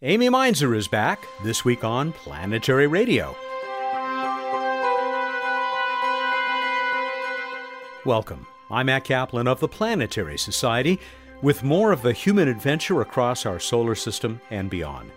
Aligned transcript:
Amy 0.00 0.28
Mainzer 0.28 0.76
is 0.76 0.86
back 0.86 1.26
this 1.42 1.64
week 1.64 1.82
on 1.82 2.12
Planetary 2.12 2.86
Radio. 2.86 3.36
Welcome. 8.04 8.46
I'm 8.70 8.86
Matt 8.86 9.02
Kaplan 9.02 9.48
of 9.48 9.58
the 9.58 9.66
Planetary 9.66 10.38
Society 10.38 11.00
with 11.42 11.64
more 11.64 11.90
of 11.90 12.02
the 12.02 12.12
human 12.12 12.46
adventure 12.46 13.00
across 13.00 13.44
our 13.44 13.58
solar 13.58 13.96
system 13.96 14.40
and 14.50 14.70
beyond. 14.70 15.10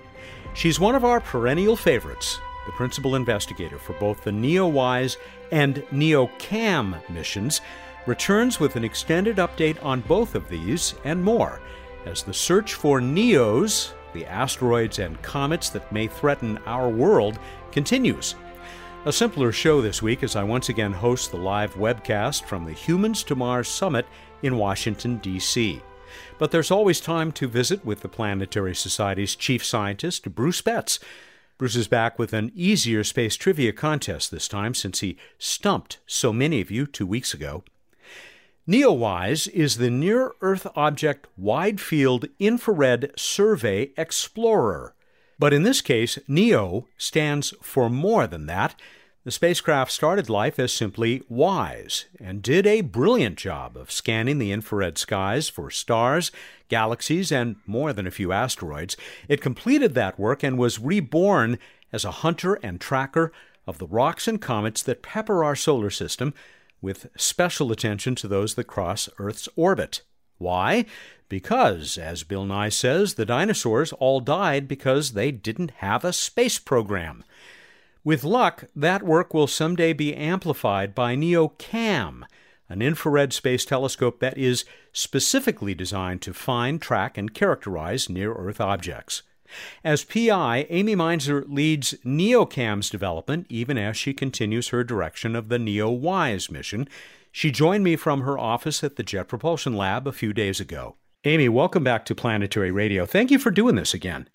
She's 0.55 0.79
one 0.79 0.95
of 0.95 1.05
our 1.05 1.19
perennial 1.19 1.75
favorites, 1.75 2.39
the 2.65 2.71
principal 2.71 3.13
investigator 3.13 3.77
for 3.77 3.93
both 3.93 4.23
the 4.23 4.31
NEOWISE 4.31 5.17
and 5.51 5.75
NEOCAM 5.91 7.07
missions, 7.07 7.61
returns 8.07 8.59
with 8.59 8.75
an 8.75 8.83
extended 8.83 9.35
update 9.35 9.77
on 9.85 10.01
both 10.01 10.33
of 10.33 10.49
these 10.49 10.95
and 11.03 11.23
more 11.23 11.61
as 12.07 12.23
the 12.23 12.33
search 12.33 12.73
for 12.73 12.99
NEOs 12.99 13.93
the 14.13 14.25
asteroids 14.25 14.99
and 14.99 15.21
comets 15.21 15.69
that 15.69 15.91
may 15.91 16.07
threaten 16.07 16.57
our 16.65 16.89
world 16.89 17.39
continues. 17.71 18.35
A 19.05 19.11
simpler 19.11 19.51
show 19.51 19.81
this 19.81 20.01
week 20.01 20.21
as 20.21 20.35
I 20.35 20.43
once 20.43 20.69
again 20.69 20.93
host 20.93 21.31
the 21.31 21.37
live 21.37 21.73
webcast 21.73 22.43
from 22.43 22.65
the 22.65 22.73
Humans 22.73 23.23
to 23.23 23.35
Mars 23.35 23.67
Summit 23.67 24.05
in 24.43 24.57
Washington, 24.57 25.17
D.C. 25.17 25.81
But 26.37 26.51
there's 26.51 26.69
always 26.69 27.01
time 27.01 27.31
to 27.33 27.47
visit 27.47 27.83
with 27.83 28.01
the 28.01 28.09
Planetary 28.09 28.75
Society's 28.75 29.35
chief 29.35 29.65
scientist, 29.65 30.35
Bruce 30.35 30.61
Betts. 30.61 30.99
Bruce 31.57 31.75
is 31.75 31.87
back 31.87 32.19
with 32.19 32.33
an 32.33 32.51
easier 32.55 33.03
space 33.03 33.35
trivia 33.35 33.71
contest 33.71 34.29
this 34.29 34.47
time 34.47 34.73
since 34.73 34.99
he 34.99 35.17
stumped 35.37 35.99
so 36.05 36.31
many 36.31 36.61
of 36.61 36.71
you 36.71 36.85
two 36.85 37.07
weeks 37.07 37.33
ago. 37.33 37.63
NEOWISE 38.67 39.47
is 39.47 39.77
the 39.77 39.89
Near 39.89 40.33
Earth 40.39 40.67
Object 40.75 41.25
Wide 41.35 41.81
Field 41.81 42.27
Infrared 42.37 43.11
Survey 43.17 43.89
Explorer. 43.97 44.93
But 45.39 45.51
in 45.51 45.63
this 45.63 45.81
case, 45.81 46.19
NEO 46.27 46.87
stands 46.95 47.55
for 47.63 47.89
more 47.89 48.27
than 48.27 48.45
that. 48.45 48.79
The 49.23 49.31
spacecraft 49.31 49.91
started 49.91 50.29
life 50.29 50.59
as 50.59 50.71
simply 50.71 51.23
WISE 51.27 52.05
and 52.19 52.43
did 52.43 52.67
a 52.67 52.81
brilliant 52.81 53.39
job 53.39 53.75
of 53.75 53.91
scanning 53.91 54.37
the 54.37 54.51
infrared 54.51 54.99
skies 54.99 55.49
for 55.49 55.71
stars, 55.71 56.31
galaxies, 56.69 57.31
and 57.31 57.55
more 57.65 57.93
than 57.93 58.05
a 58.05 58.11
few 58.11 58.31
asteroids. 58.31 58.95
It 59.27 59.41
completed 59.41 59.95
that 59.95 60.19
work 60.19 60.43
and 60.43 60.59
was 60.59 60.77
reborn 60.77 61.57
as 61.91 62.05
a 62.05 62.11
hunter 62.11 62.59
and 62.61 62.79
tracker 62.79 63.33
of 63.65 63.79
the 63.79 63.87
rocks 63.87 64.27
and 64.27 64.39
comets 64.39 64.83
that 64.83 65.01
pepper 65.01 65.43
our 65.43 65.55
solar 65.55 65.89
system 65.89 66.35
with 66.81 67.09
special 67.15 67.71
attention 67.71 68.15
to 68.15 68.27
those 68.27 68.55
that 68.55 68.65
cross 68.65 69.09
Earth's 69.17 69.47
orbit. 69.55 70.01
Why? 70.37 70.85
Because, 71.29 71.97
as 71.97 72.23
Bill 72.23 72.45
Nye 72.45 72.69
says, 72.69 73.13
the 73.13 73.25
dinosaurs 73.25 73.93
all 73.93 74.19
died 74.19 74.67
because 74.67 75.13
they 75.13 75.31
didn't 75.31 75.71
have 75.77 76.03
a 76.03 76.11
space 76.11 76.57
program. 76.57 77.23
With 78.03 78.23
luck, 78.23 78.65
that 78.75 79.03
work 79.03 79.33
will 79.33 79.47
someday 79.47 79.93
be 79.93 80.15
amplified 80.15 80.95
by 80.95 81.15
NEOCAM, 81.15 82.23
an 82.67 82.81
infrared 82.81 83.31
space 83.31 83.63
telescope 83.63 84.19
that 84.19 84.37
is 84.37 84.65
specifically 84.91 85.75
designed 85.75 86.21
to 86.23 86.33
find, 86.33 86.81
track, 86.81 87.17
and 87.17 87.33
characterize 87.33 88.09
near 88.09 88.33
Earth 88.33 88.59
objects. 88.59 89.21
As 89.83 90.03
PI, 90.03 90.65
Amy 90.69 90.95
Mainzer 90.95 91.43
leads 91.47 91.93
NEOCAM's 92.05 92.89
development 92.89 93.47
even 93.49 93.77
as 93.77 93.97
she 93.97 94.13
continues 94.13 94.69
her 94.69 94.83
direction 94.83 95.35
of 95.35 95.49
the 95.49 95.57
NEOWISE 95.57 96.51
mission. 96.51 96.87
She 97.31 97.51
joined 97.51 97.83
me 97.83 97.95
from 97.95 98.21
her 98.21 98.37
office 98.37 98.83
at 98.83 98.95
the 98.95 99.03
Jet 99.03 99.27
Propulsion 99.27 99.73
Lab 99.73 100.07
a 100.07 100.11
few 100.11 100.33
days 100.33 100.59
ago. 100.59 100.95
Amy, 101.23 101.47
welcome 101.47 101.83
back 101.83 102.03
to 102.05 102.15
Planetary 102.15 102.71
Radio. 102.71 103.05
Thank 103.05 103.31
you 103.31 103.39
for 103.39 103.51
doing 103.51 103.75
this 103.75 103.93
again. 103.93 104.27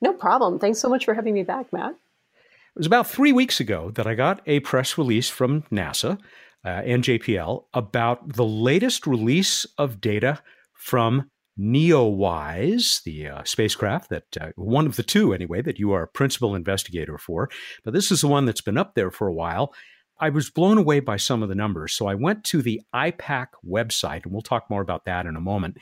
No 0.00 0.12
problem. 0.12 0.58
Thanks 0.58 0.78
so 0.78 0.88
much 0.88 1.04
for 1.04 1.14
having 1.14 1.34
me 1.34 1.42
back, 1.42 1.72
Matt. 1.72 1.92
It 1.92 2.78
was 2.78 2.86
about 2.86 3.06
three 3.06 3.32
weeks 3.32 3.60
ago 3.60 3.90
that 3.90 4.06
I 4.06 4.14
got 4.14 4.40
a 4.46 4.60
press 4.60 4.96
release 4.96 5.28
from 5.28 5.62
NASA 5.70 6.18
uh, 6.64 6.68
and 6.68 7.04
JPL 7.04 7.64
about 7.74 8.34
the 8.34 8.44
latest 8.44 9.06
release 9.06 9.66
of 9.76 10.00
data 10.00 10.40
from 10.72 11.30
NEOWISE, 11.60 13.02
the 13.02 13.28
uh, 13.28 13.44
spacecraft 13.44 14.08
that 14.08 14.36
uh, 14.40 14.48
one 14.56 14.86
of 14.86 14.96
the 14.96 15.02
two 15.02 15.34
anyway 15.34 15.60
that 15.60 15.78
you 15.78 15.92
are 15.92 16.04
a 16.04 16.08
principal 16.08 16.54
investigator 16.54 17.18
for, 17.18 17.50
but 17.84 17.92
this 17.92 18.10
is 18.10 18.22
the 18.22 18.28
one 18.28 18.46
that's 18.46 18.62
been 18.62 18.78
up 18.78 18.94
there 18.94 19.10
for 19.10 19.28
a 19.28 19.34
while. 19.34 19.74
I 20.18 20.30
was 20.30 20.50
blown 20.50 20.78
away 20.78 21.00
by 21.00 21.16
some 21.16 21.42
of 21.42 21.48
the 21.48 21.54
numbers, 21.54 21.94
so 21.94 22.06
I 22.06 22.14
went 22.14 22.44
to 22.44 22.62
the 22.62 22.80
IPAC 22.94 23.48
website, 23.66 24.24
and 24.24 24.32
we'll 24.32 24.42
talk 24.42 24.70
more 24.70 24.82
about 24.82 25.04
that 25.04 25.26
in 25.26 25.36
a 25.36 25.40
moment. 25.40 25.76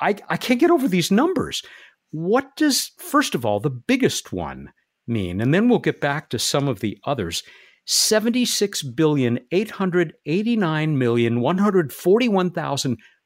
I, 0.00 0.16
I 0.28 0.36
can't 0.36 0.60
get 0.60 0.70
over 0.70 0.88
these 0.88 1.10
numbers. 1.10 1.62
What 2.10 2.56
does, 2.56 2.92
first 2.98 3.34
of 3.34 3.44
all, 3.44 3.60
the 3.60 3.70
biggest 3.70 4.32
one 4.32 4.72
mean? 5.06 5.40
And 5.40 5.54
then 5.54 5.68
we'll 5.68 5.78
get 5.78 6.00
back 6.00 6.30
to 6.30 6.38
some 6.38 6.68
of 6.68 6.80
the 6.80 6.98
others. 7.04 7.42
76 7.86 8.82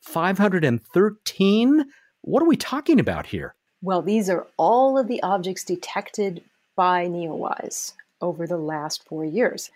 billion 0.06 0.37
889 0.37 0.61
million 0.61 0.81
141,000 0.93 1.84
513? 1.84 1.84
What 2.22 2.43
are 2.43 2.47
we 2.47 2.56
talking 2.56 3.00
about 3.00 3.27
here? 3.27 3.55
Well, 3.83 4.03
these 4.03 4.28
are 4.28 4.47
all 4.56 4.99
of 4.99 5.09
the 5.09 5.22
objects 5.22 5.65
detected 5.65 6.43
by 6.77 7.06
NEOWISE 7.06 7.94
over 8.21 8.47
the 8.47 8.59
last 8.59 9.06
four 9.09 9.25
years. 9.25 9.71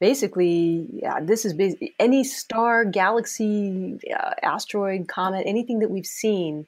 Basically, 0.00 0.86
yeah, 0.94 1.20
this 1.20 1.44
is 1.44 1.54
any 1.98 2.24
star, 2.24 2.86
galaxy, 2.86 3.98
uh, 4.14 4.32
asteroid, 4.42 5.08
comet, 5.08 5.42
anything 5.46 5.80
that 5.80 5.90
we've 5.90 6.06
seen 6.06 6.66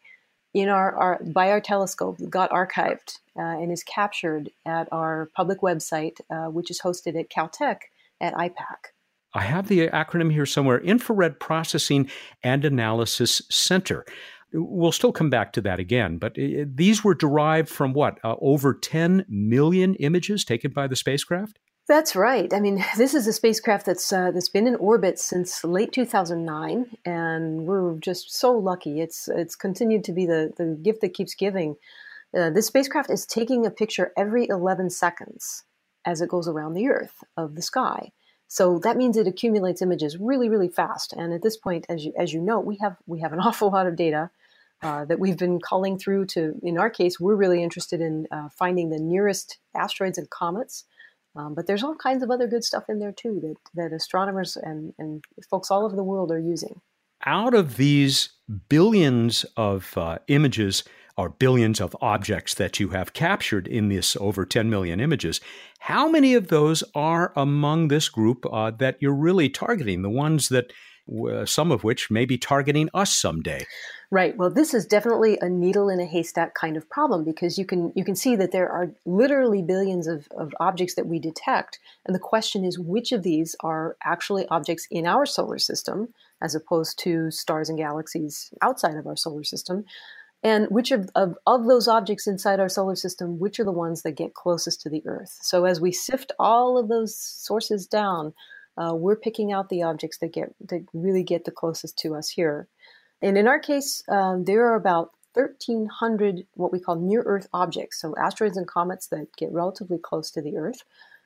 in 0.52 0.68
our, 0.68 0.94
our 0.94 1.22
by 1.24 1.50
our 1.50 1.60
telescope 1.60 2.18
got 2.28 2.50
archived 2.50 3.20
uh, 3.38 3.40
and 3.40 3.72
is 3.72 3.82
captured 3.82 4.50
at 4.66 4.86
our 4.92 5.30
public 5.34 5.62
website, 5.62 6.20
uh, 6.30 6.50
which 6.50 6.70
is 6.70 6.82
hosted 6.82 7.18
at 7.18 7.30
Caltech 7.30 7.78
at 8.20 8.34
IPAC. 8.34 8.91
I 9.34 9.42
have 9.42 9.68
the 9.68 9.88
acronym 9.88 10.32
here 10.32 10.46
somewhere 10.46 10.78
Infrared 10.80 11.40
Processing 11.40 12.10
and 12.42 12.64
Analysis 12.64 13.42
Center. 13.50 14.04
We'll 14.52 14.92
still 14.92 15.12
come 15.12 15.30
back 15.30 15.52
to 15.54 15.62
that 15.62 15.78
again, 15.78 16.18
but 16.18 16.34
these 16.36 17.02
were 17.02 17.14
derived 17.14 17.70
from 17.70 17.94
what? 17.94 18.18
Uh, 18.22 18.36
over 18.40 18.74
10 18.74 19.24
million 19.28 19.94
images 19.94 20.44
taken 20.44 20.72
by 20.72 20.86
the 20.86 20.96
spacecraft? 20.96 21.58
That's 21.88 22.14
right. 22.14 22.52
I 22.52 22.60
mean, 22.60 22.84
this 22.96 23.14
is 23.14 23.26
a 23.26 23.32
spacecraft 23.32 23.86
that's 23.86 24.12
uh, 24.12 24.30
that's 24.30 24.48
been 24.48 24.66
in 24.66 24.76
orbit 24.76 25.18
since 25.18 25.64
late 25.64 25.92
2009, 25.92 26.86
and 27.04 27.66
we're 27.66 27.96
just 27.98 28.32
so 28.32 28.52
lucky. 28.52 29.00
It's 29.00 29.28
it's 29.28 29.56
continued 29.56 30.04
to 30.04 30.12
be 30.12 30.26
the 30.26 30.52
the 30.56 30.78
gift 30.82 31.00
that 31.00 31.14
keeps 31.14 31.34
giving. 31.34 31.76
Uh, 32.36 32.50
this 32.50 32.66
spacecraft 32.66 33.10
is 33.10 33.26
taking 33.26 33.66
a 33.66 33.70
picture 33.70 34.12
every 34.16 34.48
11 34.48 34.88
seconds 34.88 35.64
as 36.06 36.22
it 36.22 36.30
goes 36.30 36.48
around 36.48 36.72
the 36.72 36.88
Earth 36.88 37.22
of 37.36 37.54
the 37.54 37.62
sky. 37.62 38.10
So 38.52 38.78
that 38.80 38.98
means 38.98 39.16
it 39.16 39.26
accumulates 39.26 39.80
images 39.80 40.18
really, 40.18 40.50
really 40.50 40.68
fast. 40.68 41.14
And 41.14 41.32
at 41.32 41.40
this 41.40 41.56
point, 41.56 41.86
as 41.88 42.04
you, 42.04 42.12
as 42.18 42.34
you 42.34 42.40
know, 42.42 42.60
we 42.60 42.76
have 42.82 42.98
we 43.06 43.20
have 43.20 43.32
an 43.32 43.40
awful 43.46 43.70
lot 43.70 43.86
of 43.86 43.96
data 43.96 44.28
uh, 44.82 45.06
that 45.06 45.18
we've 45.18 45.38
been 45.38 45.58
calling 45.58 45.98
through 45.98 46.26
to. 46.26 46.60
In 46.62 46.76
our 46.76 46.90
case, 46.90 47.18
we're 47.18 47.34
really 47.34 47.62
interested 47.62 48.02
in 48.02 48.26
uh, 48.30 48.50
finding 48.50 48.90
the 48.90 48.98
nearest 48.98 49.56
asteroids 49.74 50.18
and 50.18 50.28
comets. 50.28 50.84
Um, 51.34 51.54
but 51.54 51.66
there's 51.66 51.82
all 51.82 51.94
kinds 51.94 52.22
of 52.22 52.30
other 52.30 52.46
good 52.46 52.62
stuff 52.62 52.90
in 52.90 52.98
there 52.98 53.10
too 53.10 53.40
that, 53.40 53.56
that 53.72 53.96
astronomers 53.96 54.58
and, 54.58 54.92
and 54.98 55.24
folks 55.48 55.70
all 55.70 55.86
over 55.86 55.96
the 55.96 56.04
world 56.04 56.30
are 56.30 56.38
using. 56.38 56.82
Out 57.24 57.54
of 57.54 57.78
these 57.78 58.34
billions 58.68 59.46
of 59.56 59.96
uh, 59.96 60.18
images, 60.28 60.84
or 61.16 61.28
billions 61.28 61.80
of 61.80 61.96
objects 62.00 62.54
that 62.54 62.80
you 62.80 62.90
have 62.90 63.12
captured 63.12 63.66
in 63.66 63.88
this 63.88 64.16
over 64.16 64.44
10 64.44 64.70
million 64.70 65.00
images, 65.00 65.40
how 65.80 66.08
many 66.08 66.34
of 66.34 66.48
those 66.48 66.84
are 66.94 67.32
among 67.36 67.88
this 67.88 68.08
group 68.08 68.46
uh, 68.52 68.70
that 68.70 68.96
you're 69.00 69.14
really 69.14 69.48
targeting, 69.48 70.02
the 70.02 70.10
ones 70.10 70.48
that 70.48 70.72
uh, 71.28 71.44
some 71.44 71.72
of 71.72 71.82
which 71.82 72.10
may 72.10 72.24
be 72.24 72.38
targeting 72.38 72.88
us 72.94 73.16
someday? 73.16 73.66
Right. 74.12 74.36
Well, 74.36 74.50
this 74.50 74.74
is 74.74 74.86
definitely 74.86 75.38
a 75.40 75.48
needle 75.48 75.88
in 75.88 75.98
a 75.98 76.04
haystack 76.04 76.54
kind 76.54 76.76
of 76.76 76.88
problem 76.90 77.24
because 77.24 77.58
you 77.58 77.64
can 77.64 77.92
you 77.96 78.04
can 78.04 78.14
see 78.14 78.36
that 78.36 78.52
there 78.52 78.68
are 78.68 78.92
literally 79.06 79.62
billions 79.62 80.06
of, 80.06 80.28
of 80.36 80.52
objects 80.60 80.94
that 80.96 81.06
we 81.06 81.18
detect, 81.18 81.78
and 82.04 82.14
the 82.14 82.20
question 82.20 82.62
is 82.64 82.78
which 82.78 83.10
of 83.10 83.22
these 83.22 83.56
are 83.60 83.96
actually 84.04 84.46
objects 84.48 84.86
in 84.90 85.06
our 85.06 85.24
solar 85.24 85.58
system 85.58 86.12
as 86.42 86.54
opposed 86.54 86.98
to 86.98 87.30
stars 87.30 87.68
and 87.68 87.78
galaxies 87.78 88.52
outside 88.60 88.96
of 88.96 89.06
our 89.06 89.16
solar 89.16 89.44
system 89.44 89.86
and 90.42 90.66
which 90.70 90.90
of, 90.90 91.08
of, 91.14 91.36
of, 91.46 91.66
those 91.66 91.86
objects 91.86 92.26
inside 92.26 92.58
our 92.58 92.68
solar 92.68 92.96
system 92.96 93.38
which 93.38 93.60
are 93.60 93.64
the 93.64 93.72
ones 93.72 94.02
that 94.02 94.12
get 94.12 94.34
closest 94.34 94.80
to 94.82 94.90
the 94.90 95.02
earth? 95.06 95.38
So 95.42 95.64
as 95.64 95.80
we 95.80 95.92
sift 95.92 96.32
all 96.38 96.78
of 96.78 96.88
those 96.88 97.16
sources 97.16 97.86
down 97.86 98.34
uh, 98.76 98.94
we're 98.94 99.16
picking 99.16 99.52
out 99.52 99.68
the 99.68 99.82
objects 99.82 100.18
that 100.18 100.32
get 100.32 100.54
that 100.68 100.86
really 100.94 101.22
get 101.22 101.44
the 101.44 101.50
closest 101.50 101.98
to 101.98 102.14
us 102.14 102.30
here. 102.30 102.68
And 103.20 103.36
in 103.36 103.46
our 103.46 103.58
case 103.58 104.02
um, 104.08 104.44
there 104.44 104.66
are 104.66 104.76
about 104.76 105.10
1300 105.34 106.46
what 106.54 106.72
we 106.72 106.80
call 106.80 106.96
near 106.96 107.22
earth 107.22 107.48
objects 107.52 108.00
so 108.00 108.14
asteroids 108.18 108.56
and 108.56 108.66
comets 108.66 109.06
that 109.08 109.28
get 109.36 109.50
relatively 109.50 109.98
close 109.98 110.30
to 110.30 110.42
the 110.42 110.58
earth 110.58 110.82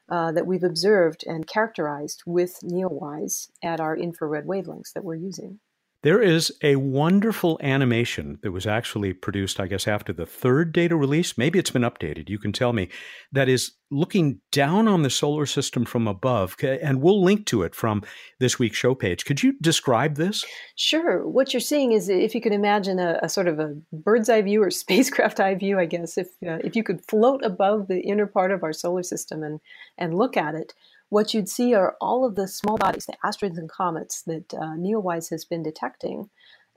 uh, 0.08 0.30
that 0.30 0.46
we've 0.46 0.62
observed 0.62 1.24
and 1.26 1.48
characterized 1.48 2.22
with 2.24 2.60
NEOWISE 2.62 3.50
at 3.64 3.80
our 3.80 3.96
infrared 3.96 4.46
wavelengths 4.46 4.92
that 4.92 5.02
we're 5.02 5.16
using 5.16 5.58
There 6.06 6.22
is 6.22 6.56
a 6.62 6.76
wonderful 6.76 7.58
animation 7.60 8.38
that 8.44 8.52
was 8.52 8.64
actually 8.64 9.12
produced, 9.12 9.58
I 9.58 9.66
guess, 9.66 9.88
after 9.88 10.12
the 10.12 10.24
third 10.24 10.70
data 10.70 10.94
release. 10.94 11.36
Maybe 11.36 11.58
it's 11.58 11.72
been 11.72 11.82
updated. 11.82 12.28
You 12.28 12.38
can 12.38 12.52
tell 12.52 12.72
me. 12.72 12.90
That 13.32 13.48
is 13.48 13.72
looking 13.90 14.40
down 14.52 14.86
on 14.86 15.02
the 15.02 15.10
solar 15.10 15.46
system 15.46 15.84
from 15.84 16.06
above, 16.06 16.54
and 16.62 17.02
we'll 17.02 17.20
link 17.20 17.44
to 17.46 17.64
it 17.64 17.74
from 17.74 18.04
this 18.38 18.56
week's 18.56 18.76
show 18.76 18.94
page. 18.94 19.24
Could 19.24 19.42
you 19.42 19.54
describe 19.60 20.14
this? 20.14 20.44
Sure. 20.76 21.26
What 21.26 21.52
you're 21.52 21.60
seeing 21.60 21.90
is, 21.90 22.08
if 22.08 22.36
you 22.36 22.40
can 22.40 22.52
imagine 22.52 23.00
a, 23.00 23.18
a 23.24 23.28
sort 23.28 23.48
of 23.48 23.58
a 23.58 23.74
bird's 23.92 24.28
eye 24.28 24.42
view 24.42 24.62
or 24.62 24.70
spacecraft 24.84 25.40
eye 25.40 25.56
view, 25.56 25.80
I 25.80 25.86
guess, 25.86 26.16
if 26.16 26.28
uh, 26.46 26.62
if 26.62 26.76
you 26.76 26.84
could 26.84 27.04
float 27.04 27.44
above 27.44 27.88
the 27.88 27.98
inner 27.98 28.28
part 28.28 28.52
of 28.52 28.62
our 28.62 28.72
solar 28.72 29.02
system 29.02 29.42
and 29.42 29.58
and 29.98 30.16
look 30.16 30.36
at 30.36 30.54
it 30.54 30.72
what 31.08 31.32
you'd 31.32 31.48
see 31.48 31.74
are 31.74 31.96
all 32.00 32.24
of 32.24 32.34
the 32.34 32.48
small 32.48 32.76
bodies, 32.76 33.06
the 33.06 33.16
asteroids 33.24 33.58
and 33.58 33.70
comets 33.70 34.22
that 34.22 34.52
uh, 34.54 34.74
NEOWISE 34.76 35.30
has 35.30 35.44
been 35.44 35.62
detecting. 35.62 36.30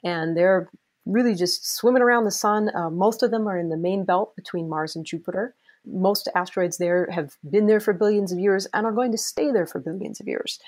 And 0.04 0.38
they're 0.38 0.70
really 1.06 1.36
just 1.36 1.76
swimming 1.76 2.04
around 2.04 2.26
the 2.26 2.32
sun. 2.32 2.70
Uh, 2.76 2.90
most 2.90 3.24
of 3.24 3.32
them 3.32 3.48
are 3.48 3.58
in 3.58 3.70
the 3.70 3.78
main 3.78 4.06
belt 4.06 4.36
between 4.36 4.70
Mars 4.70 4.96
and 4.96 5.06
Jupiter. 5.06 5.56
Most 5.86 6.30
asteroids 6.36 6.78
there 6.78 7.10
have 7.12 7.38
been 7.50 7.66
there 7.66 7.80
for 7.80 7.94
billions 7.94 8.32
of 8.32 8.40
years 8.40 8.68
and 8.74 8.86
are 8.86 8.92
going 8.92 9.12
to 9.12 9.18
stay 9.18 9.52
there 9.52 9.66
for 9.66 9.80
billions 9.80 10.20
of 10.20 10.28
years. 10.28 10.60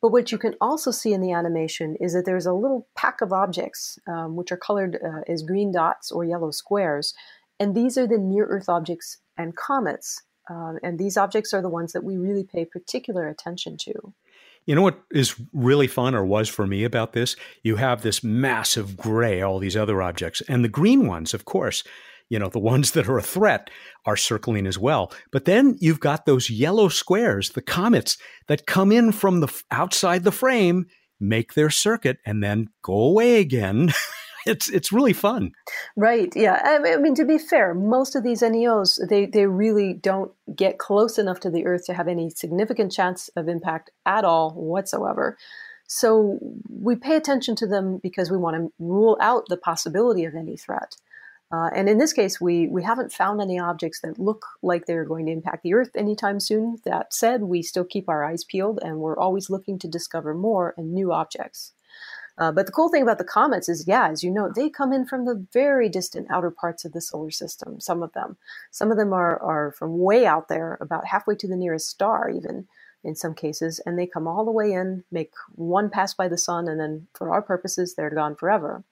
But 0.00 0.12
what 0.12 0.30
you 0.30 0.38
can 0.38 0.54
also 0.60 0.92
see 0.92 1.12
in 1.12 1.20
the 1.20 1.32
animation 1.32 1.96
is 1.96 2.12
that 2.12 2.24
there's 2.24 2.46
a 2.46 2.52
little 2.52 2.86
pack 2.96 3.20
of 3.20 3.32
objects, 3.32 3.98
um, 4.06 4.36
which 4.36 4.52
are 4.52 4.56
colored 4.56 4.96
uh, 5.04 5.22
as 5.26 5.42
green 5.42 5.72
dots 5.72 6.12
or 6.12 6.24
yellow 6.24 6.52
squares. 6.52 7.14
And 7.58 7.74
these 7.74 7.98
are 7.98 8.06
the 8.06 8.18
near 8.18 8.44
Earth 8.44 8.68
objects 8.68 9.18
and 9.36 9.56
comets 9.56 10.22
um, 10.48 10.78
and 10.82 10.98
these 10.98 11.16
objects 11.16 11.52
are 11.52 11.62
the 11.62 11.68
ones 11.68 11.92
that 11.92 12.04
we 12.04 12.16
really 12.16 12.44
pay 12.44 12.64
particular 12.64 13.28
attention 13.28 13.76
to. 13.78 13.92
You 14.66 14.74
know 14.74 14.82
what 14.82 15.00
is 15.10 15.34
really 15.52 15.86
fun 15.86 16.14
or 16.14 16.24
was 16.24 16.48
for 16.48 16.66
me 16.66 16.84
about 16.84 17.14
this? 17.14 17.36
You 17.62 17.76
have 17.76 18.02
this 18.02 18.22
massive 18.22 18.96
gray, 18.96 19.40
all 19.40 19.58
these 19.58 19.76
other 19.76 20.02
objects, 20.02 20.42
and 20.42 20.62
the 20.62 20.68
green 20.68 21.06
ones, 21.06 21.32
of 21.32 21.44
course, 21.44 21.84
you 22.28 22.38
know, 22.38 22.48
the 22.48 22.58
ones 22.74 22.90
that 22.92 23.08
are 23.08 23.18
a 23.18 23.22
threat 23.22 23.70
are 24.04 24.16
circling 24.16 24.66
as 24.66 24.78
well. 24.78 25.12
But 25.32 25.46
then 25.46 25.76
you've 25.80 26.00
got 26.00 26.26
those 26.26 26.50
yellow 26.50 26.88
squares, 26.88 27.50
the 27.50 27.62
comets 27.62 28.18
that 28.46 28.66
come 28.66 28.92
in 28.92 29.12
from 29.12 29.40
the 29.40 29.62
outside 29.70 30.24
the 30.24 30.32
frame, 30.32 30.86
make 31.18 31.54
their 31.54 31.70
circuit, 31.70 32.18
and 32.26 32.42
then 32.42 32.68
go 32.82 32.94
away 32.94 33.40
again. 33.40 33.92
it's 34.48 34.68
it's 34.68 34.92
really 34.92 35.12
fun. 35.12 35.52
Right. 35.96 36.34
Yeah. 36.34 36.60
I 36.64 36.96
mean, 36.96 37.14
to 37.14 37.24
be 37.24 37.38
fair, 37.38 37.74
most 37.74 38.16
of 38.16 38.22
these 38.22 38.42
NEOs 38.42 39.08
they 39.08 39.26
they 39.26 39.46
really 39.46 39.92
don't 39.94 40.32
get 40.54 40.78
close 40.78 41.18
enough 41.18 41.40
to 41.40 41.50
the 41.50 41.66
Earth 41.66 41.86
to 41.86 41.94
have 41.94 42.08
any 42.08 42.30
significant 42.30 42.92
chance 42.92 43.28
of 43.36 43.48
impact 43.48 43.90
at 44.06 44.24
all 44.24 44.50
whatsoever. 44.52 45.36
So 45.86 46.38
we 46.68 46.96
pay 46.96 47.16
attention 47.16 47.56
to 47.56 47.66
them 47.66 47.98
because 48.02 48.30
we 48.30 48.36
want 48.36 48.56
to 48.56 48.72
rule 48.78 49.16
out 49.20 49.44
the 49.48 49.56
possibility 49.56 50.24
of 50.24 50.34
any 50.34 50.56
threat. 50.56 50.96
Uh, 51.50 51.70
and 51.74 51.88
in 51.88 51.96
this 51.96 52.12
case, 52.12 52.38
we, 52.38 52.66
we 52.68 52.82
haven't 52.82 53.10
found 53.10 53.40
any 53.40 53.58
objects 53.58 54.00
that 54.02 54.18
look 54.18 54.44
like 54.62 54.84
they're 54.84 55.06
going 55.06 55.24
to 55.26 55.32
impact 55.32 55.62
the 55.62 55.72
Earth 55.72 55.88
anytime 55.96 56.40
soon. 56.40 56.76
That 56.84 57.14
said, 57.14 57.42
we 57.42 57.62
still 57.62 57.84
keep 57.84 58.06
our 58.06 58.22
eyes 58.22 58.44
peeled 58.44 58.80
and 58.82 58.98
we're 58.98 59.18
always 59.18 59.48
looking 59.48 59.78
to 59.78 59.88
discover 59.88 60.34
more 60.34 60.74
and 60.76 60.92
new 60.92 61.10
objects. 61.10 61.72
Uh, 62.38 62.52
but 62.52 62.66
the 62.66 62.72
cool 62.72 62.88
thing 62.88 63.02
about 63.02 63.18
the 63.18 63.24
comets 63.24 63.68
is, 63.68 63.88
yeah, 63.88 64.08
as 64.08 64.22
you 64.22 64.30
know, 64.30 64.50
they 64.54 64.70
come 64.70 64.92
in 64.92 65.04
from 65.04 65.24
the 65.24 65.44
very 65.52 65.88
distant 65.88 66.28
outer 66.30 66.52
parts 66.52 66.84
of 66.84 66.92
the 66.92 67.00
solar 67.00 67.32
system, 67.32 67.80
some 67.80 68.00
of 68.00 68.12
them. 68.12 68.36
Some 68.70 68.92
of 68.92 68.96
them 68.96 69.12
are, 69.12 69.42
are 69.42 69.72
from 69.72 69.98
way 69.98 70.24
out 70.24 70.48
there, 70.48 70.78
about 70.80 71.06
halfway 71.06 71.34
to 71.34 71.48
the 71.48 71.56
nearest 71.56 71.88
star, 71.88 72.30
even 72.30 72.68
in 73.02 73.16
some 73.16 73.34
cases, 73.34 73.80
and 73.84 73.98
they 73.98 74.06
come 74.06 74.28
all 74.28 74.44
the 74.44 74.52
way 74.52 74.72
in, 74.72 75.02
make 75.10 75.32
one 75.54 75.90
pass 75.90 76.14
by 76.14 76.28
the 76.28 76.38
sun, 76.38 76.68
and 76.68 76.80
then 76.80 77.08
for 77.12 77.30
our 77.30 77.42
purposes, 77.42 77.94
they're 77.94 78.10
gone 78.10 78.36
forever. 78.36 78.84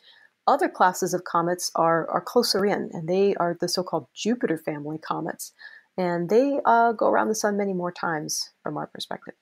Other 0.49 0.69
classes 0.69 1.15
of 1.15 1.25
comets 1.25 1.71
are, 1.77 2.09
are 2.11 2.21
closer 2.21 2.67
in, 2.67 2.91
and 2.93 3.09
they 3.09 3.35
are 3.37 3.57
the 3.61 3.69
so 3.69 3.85
called 3.85 4.09
Jupiter 4.13 4.59
family 4.59 4.99
comets, 4.99 5.53
and 5.97 6.29
they 6.29 6.59
uh, 6.65 6.93
go 6.93 7.09
around 7.09 7.29
the 7.29 7.35
sun 7.35 7.57
many 7.57 7.75
more 7.75 7.93
times 7.93 8.51
from 8.63 8.77
our 8.77 8.87
perspective 8.89 9.35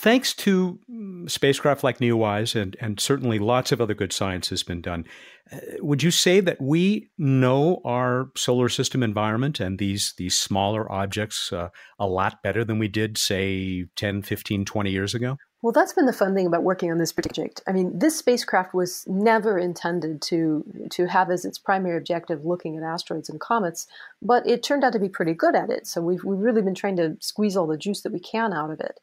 thanks 0.00 0.32
to 0.32 0.78
mm, 0.90 1.30
spacecraft 1.30 1.84
like 1.84 1.98
NEOWISE 1.98 2.60
and, 2.60 2.76
and 2.80 2.98
certainly 2.98 3.38
lots 3.38 3.70
of 3.70 3.80
other 3.80 3.92
good 3.92 4.12
science 4.12 4.48
has 4.48 4.62
been 4.62 4.80
done, 4.80 5.04
uh, 5.52 5.58
would 5.80 6.02
you 6.02 6.10
say 6.10 6.40
that 6.40 6.60
we 6.60 7.10
know 7.18 7.82
our 7.84 8.30
solar 8.34 8.70
system 8.70 9.02
environment 9.02 9.60
and 9.60 9.78
these, 9.78 10.14
these 10.16 10.38
smaller 10.38 10.90
objects 10.90 11.52
uh, 11.52 11.68
a 11.98 12.06
lot 12.06 12.42
better 12.42 12.64
than 12.64 12.78
we 12.78 12.88
did, 12.88 13.18
say, 13.18 13.84
10, 13.96 14.22
15, 14.22 14.64
20 14.64 14.90
years 14.90 15.14
ago? 15.14 15.36
Well, 15.62 15.72
that's 15.72 15.92
been 15.92 16.06
the 16.06 16.14
fun 16.14 16.34
thing 16.34 16.46
about 16.46 16.62
working 16.62 16.90
on 16.90 16.96
this 16.96 17.12
project. 17.12 17.60
I 17.68 17.72
mean, 17.72 17.98
this 17.98 18.16
spacecraft 18.16 18.72
was 18.72 19.04
never 19.06 19.58
intended 19.58 20.22
to 20.22 20.64
to 20.92 21.06
have 21.06 21.30
as 21.30 21.44
its 21.44 21.58
primary 21.58 21.98
objective 21.98 22.46
looking 22.46 22.78
at 22.78 22.82
asteroids 22.82 23.28
and 23.28 23.38
comets, 23.38 23.86
but 24.22 24.46
it 24.46 24.62
turned 24.62 24.84
out 24.84 24.94
to 24.94 24.98
be 24.98 25.10
pretty 25.10 25.34
good 25.34 25.54
at 25.54 25.68
it. 25.68 25.86
So 25.86 26.00
we've 26.00 26.24
we've 26.24 26.38
really 26.38 26.62
been 26.62 26.74
trying 26.74 26.96
to 26.96 27.18
squeeze 27.20 27.58
all 27.58 27.66
the 27.66 27.76
juice 27.76 28.00
that 28.00 28.12
we 28.12 28.20
can 28.20 28.54
out 28.54 28.70
of 28.70 28.80
it. 28.80 29.00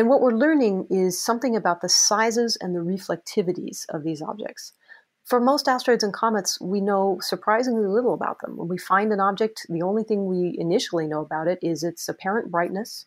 And 0.00 0.08
what 0.08 0.22
we're 0.22 0.32
learning 0.32 0.86
is 0.88 1.22
something 1.22 1.54
about 1.54 1.82
the 1.82 1.88
sizes 1.90 2.56
and 2.58 2.74
the 2.74 2.80
reflectivities 2.80 3.84
of 3.90 4.02
these 4.02 4.22
objects. 4.22 4.72
For 5.26 5.38
most 5.38 5.68
asteroids 5.68 6.02
and 6.02 6.10
comets, 6.10 6.58
we 6.58 6.80
know 6.80 7.18
surprisingly 7.20 7.86
little 7.86 8.14
about 8.14 8.40
them. 8.40 8.56
When 8.56 8.66
we 8.66 8.78
find 8.78 9.12
an 9.12 9.20
object, 9.20 9.66
the 9.68 9.82
only 9.82 10.02
thing 10.02 10.24
we 10.24 10.56
initially 10.58 11.06
know 11.06 11.20
about 11.20 11.48
it 11.48 11.58
is 11.60 11.82
its 11.82 12.08
apparent 12.08 12.50
brightness 12.50 13.04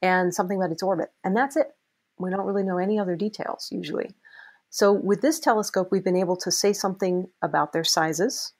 and 0.00 0.32
something 0.32 0.56
about 0.56 0.70
its 0.70 0.84
orbit. 0.84 1.08
And 1.24 1.36
that's 1.36 1.56
it. 1.56 1.74
We 2.16 2.30
don't 2.30 2.46
really 2.46 2.62
know 2.62 2.78
any 2.78 2.96
other 2.96 3.16
details 3.16 3.66
usually. 3.72 4.14
So, 4.70 4.92
with 4.92 5.22
this 5.22 5.40
telescope, 5.40 5.88
we've 5.90 6.04
been 6.04 6.14
able 6.14 6.36
to 6.36 6.52
say 6.52 6.72
something 6.72 7.26
about 7.42 7.72
their 7.72 7.82
sizes 7.82 8.52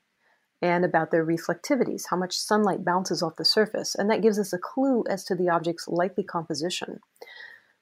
and 0.61 0.85
about 0.85 1.13
their 1.13 1.25
reflectivities, 1.25 2.07
how 2.11 2.17
much 2.17 2.37
sunlight 2.37 2.85
bounces 2.85 3.23
off 3.23 3.37
the 3.37 3.45
surface. 3.45 3.95
And 3.95 4.11
that 4.11 4.23
gives 4.23 4.41
us 4.41 4.53
a 4.53 4.59
clue 4.59 5.05
as 5.09 5.23
to 5.27 5.37
the 5.37 5.51
object's 5.51 5.87
likely 5.87 6.25
composition 6.25 6.99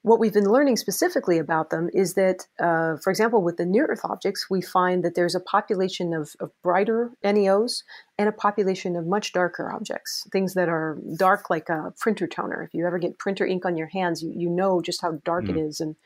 what 0.05 0.21
we've 0.21 0.35
been 0.35 0.51
learning 0.51 0.77
specifically 0.77 1.39
about 1.39 1.71
them 1.71 1.89
is 1.95 2.13
that, 2.13 2.47
uh, 2.61 2.97
for 3.03 3.09
example, 3.09 3.43
with 3.43 3.57
the 3.57 3.65
near 3.65 3.87
Earth 3.87 4.03
objects, 4.05 4.51
we 4.51 4.61
find 4.61 5.03
that 5.03 5.15
there's 5.15 5.35
a 5.35 5.41
population 5.41 6.13
of, 6.13 6.37
of, 6.41 6.51
brighter 6.63 7.13
NEOs 7.25 7.85
and 8.19 8.29
a 8.29 8.33
population 8.33 8.97
of 8.97 9.07
much 9.07 9.33
darker 9.33 9.73
objects, 9.73 10.27
things 10.31 10.53
that 10.53 10.69
are 10.69 10.99
dark 11.17 11.49
like 11.49 11.71
a 11.71 11.95
printer 11.99 12.27
toner. 12.27 12.63
If 12.63 12.75
you 12.75 12.87
ever 12.87 12.99
get 12.99 13.19
printer 13.19 13.47
ink 13.47 13.65
on 13.65 13.79
your 13.79 13.87
hands, 13.87 14.23
you, 14.23 14.31
you 14.37 14.51
know 14.51 14.83
just 14.83 15.01
how 15.01 15.13
dark 15.25 15.47
mm. 15.47 15.51
it 15.51 15.57
is. 15.57 15.81
And, 15.81 15.97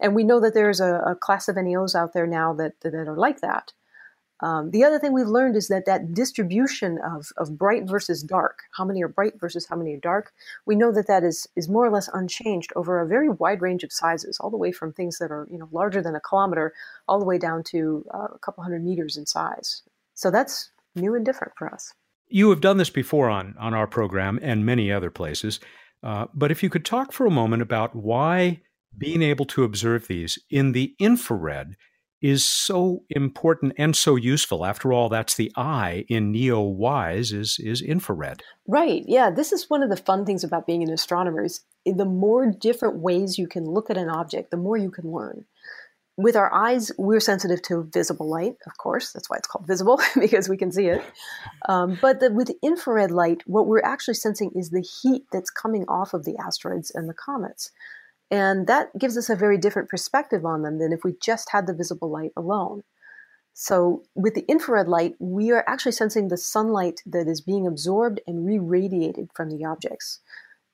and 0.00 0.16
we 0.16 0.24
know 0.24 0.40
that 0.40 0.54
there's 0.54 0.80
a, 0.80 0.96
a 1.06 1.14
class 1.14 1.46
of 1.46 1.54
NEOs 1.54 1.94
out 1.94 2.12
there 2.12 2.26
now 2.26 2.54
that, 2.54 2.80
that 2.80 2.92
are 2.92 3.16
like 3.16 3.40
that. 3.40 3.72
Um, 4.44 4.72
the 4.72 4.84
other 4.84 4.98
thing 4.98 5.14
we've 5.14 5.26
learned 5.26 5.56
is 5.56 5.68
that 5.68 5.86
that 5.86 6.12
distribution 6.12 6.98
of, 6.98 7.32
of 7.38 7.56
bright 7.56 7.84
versus 7.88 8.22
dark, 8.22 8.58
how 8.76 8.84
many 8.84 9.02
are 9.02 9.08
bright 9.08 9.40
versus 9.40 9.66
how 9.66 9.74
many 9.74 9.94
are 9.94 10.00
dark, 10.00 10.34
we 10.66 10.76
know 10.76 10.92
that 10.92 11.06
that 11.06 11.24
is, 11.24 11.48
is 11.56 11.66
more 11.66 11.86
or 11.86 11.90
less 11.90 12.10
unchanged 12.12 12.70
over 12.76 13.00
a 13.00 13.06
very 13.06 13.30
wide 13.30 13.62
range 13.62 13.82
of 13.84 13.90
sizes, 13.90 14.38
all 14.38 14.50
the 14.50 14.58
way 14.58 14.70
from 14.70 14.92
things 14.92 15.16
that 15.16 15.30
are 15.30 15.48
you 15.50 15.56
know 15.56 15.68
larger 15.72 16.02
than 16.02 16.14
a 16.14 16.20
kilometer, 16.20 16.74
all 17.08 17.18
the 17.18 17.24
way 17.24 17.38
down 17.38 17.62
to 17.62 18.04
uh, 18.12 18.28
a 18.34 18.38
couple 18.38 18.62
hundred 18.62 18.84
meters 18.84 19.16
in 19.16 19.24
size. 19.24 19.82
So 20.12 20.30
that's 20.30 20.70
new 20.94 21.14
and 21.14 21.24
different 21.24 21.54
for 21.56 21.72
us. 21.72 21.94
You 22.28 22.50
have 22.50 22.60
done 22.60 22.76
this 22.76 22.90
before 22.90 23.30
on, 23.30 23.54
on 23.58 23.72
our 23.72 23.86
program 23.86 24.38
and 24.42 24.66
many 24.66 24.92
other 24.92 25.10
places. 25.10 25.58
Uh, 26.02 26.26
but 26.34 26.50
if 26.50 26.62
you 26.62 26.68
could 26.68 26.84
talk 26.84 27.12
for 27.12 27.24
a 27.24 27.30
moment 27.30 27.62
about 27.62 27.96
why 27.96 28.60
being 28.96 29.22
able 29.22 29.46
to 29.46 29.64
observe 29.64 30.06
these 30.06 30.38
in 30.50 30.72
the 30.72 30.94
infrared 30.98 31.76
is 32.24 32.42
so 32.42 33.02
important 33.10 33.74
and 33.76 33.94
so 33.94 34.16
useful. 34.16 34.64
After 34.64 34.94
all, 34.94 35.10
that's 35.10 35.34
the 35.34 35.52
eye 35.56 36.06
in 36.08 36.32
NEOWISE 36.32 37.34
is 37.34 37.58
is 37.58 37.82
infrared. 37.82 38.42
Right. 38.66 39.04
Yeah. 39.06 39.30
This 39.30 39.52
is 39.52 39.68
one 39.68 39.82
of 39.82 39.90
the 39.90 39.96
fun 39.98 40.24
things 40.24 40.42
about 40.42 40.66
being 40.66 40.82
an 40.82 40.90
astronomer 40.90 41.44
is 41.44 41.60
the 41.84 42.06
more 42.06 42.50
different 42.50 42.96
ways 42.96 43.36
you 43.38 43.46
can 43.46 43.66
look 43.66 43.90
at 43.90 43.98
an 43.98 44.08
object, 44.08 44.50
the 44.50 44.56
more 44.56 44.78
you 44.78 44.90
can 44.90 45.12
learn. 45.12 45.44
With 46.16 46.34
our 46.34 46.50
eyes, 46.54 46.90
we're 46.96 47.20
sensitive 47.20 47.60
to 47.62 47.90
visible 47.92 48.26
light, 48.26 48.56
of 48.66 48.78
course. 48.78 49.12
That's 49.12 49.28
why 49.28 49.36
it's 49.36 49.48
called 49.48 49.66
visible, 49.66 50.00
because 50.18 50.48
we 50.48 50.56
can 50.56 50.72
see 50.72 50.86
it. 50.86 51.04
Um, 51.68 51.98
but 52.00 52.20
the, 52.20 52.32
with 52.32 52.52
infrared 52.62 53.10
light, 53.10 53.42
what 53.46 53.66
we're 53.66 53.82
actually 53.82 54.14
sensing 54.14 54.50
is 54.54 54.70
the 54.70 54.80
heat 54.80 55.24
that's 55.30 55.50
coming 55.50 55.84
off 55.88 56.14
of 56.14 56.24
the 56.24 56.38
asteroids 56.38 56.90
and 56.94 57.06
the 57.06 57.14
comets. 57.14 57.70
And 58.30 58.66
that 58.66 58.96
gives 58.98 59.16
us 59.16 59.28
a 59.28 59.36
very 59.36 59.58
different 59.58 59.88
perspective 59.88 60.44
on 60.44 60.62
them 60.62 60.78
than 60.78 60.92
if 60.92 61.04
we 61.04 61.14
just 61.20 61.50
had 61.50 61.66
the 61.66 61.74
visible 61.74 62.10
light 62.10 62.32
alone. 62.36 62.82
So, 63.52 64.02
with 64.16 64.34
the 64.34 64.44
infrared 64.48 64.88
light, 64.88 65.14
we 65.20 65.52
are 65.52 65.64
actually 65.68 65.92
sensing 65.92 66.26
the 66.26 66.36
sunlight 66.36 67.02
that 67.06 67.28
is 67.28 67.40
being 67.40 67.68
absorbed 67.68 68.20
and 68.26 68.44
re 68.44 68.58
radiated 68.58 69.30
from 69.32 69.48
the 69.48 69.64
objects. 69.64 70.18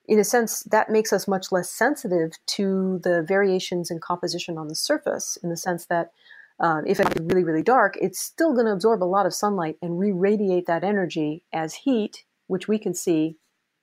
In 0.08 0.18
a 0.18 0.24
sense, 0.24 0.62
that 0.62 0.88
makes 0.88 1.12
us 1.12 1.28
much 1.28 1.52
less 1.52 1.70
sensitive 1.70 2.32
to 2.46 2.98
the 3.04 3.22
variations 3.22 3.90
in 3.90 4.00
composition 4.00 4.56
on 4.56 4.68
the 4.68 4.74
surface, 4.74 5.36
in 5.42 5.50
the 5.50 5.58
sense 5.58 5.84
that 5.86 6.10
uh, 6.58 6.80
if 6.86 7.00
it's 7.00 7.20
really, 7.20 7.44
really 7.44 7.62
dark, 7.62 7.98
it's 8.00 8.18
still 8.18 8.54
going 8.54 8.66
to 8.66 8.72
absorb 8.72 9.02
a 9.02 9.04
lot 9.04 9.26
of 9.26 9.34
sunlight 9.34 9.76
and 9.82 9.98
re 9.98 10.12
radiate 10.12 10.66
that 10.66 10.82
energy 10.82 11.44
as 11.52 11.74
heat, 11.74 12.24
which 12.46 12.66
we 12.66 12.78
can 12.78 12.94
see 12.94 13.36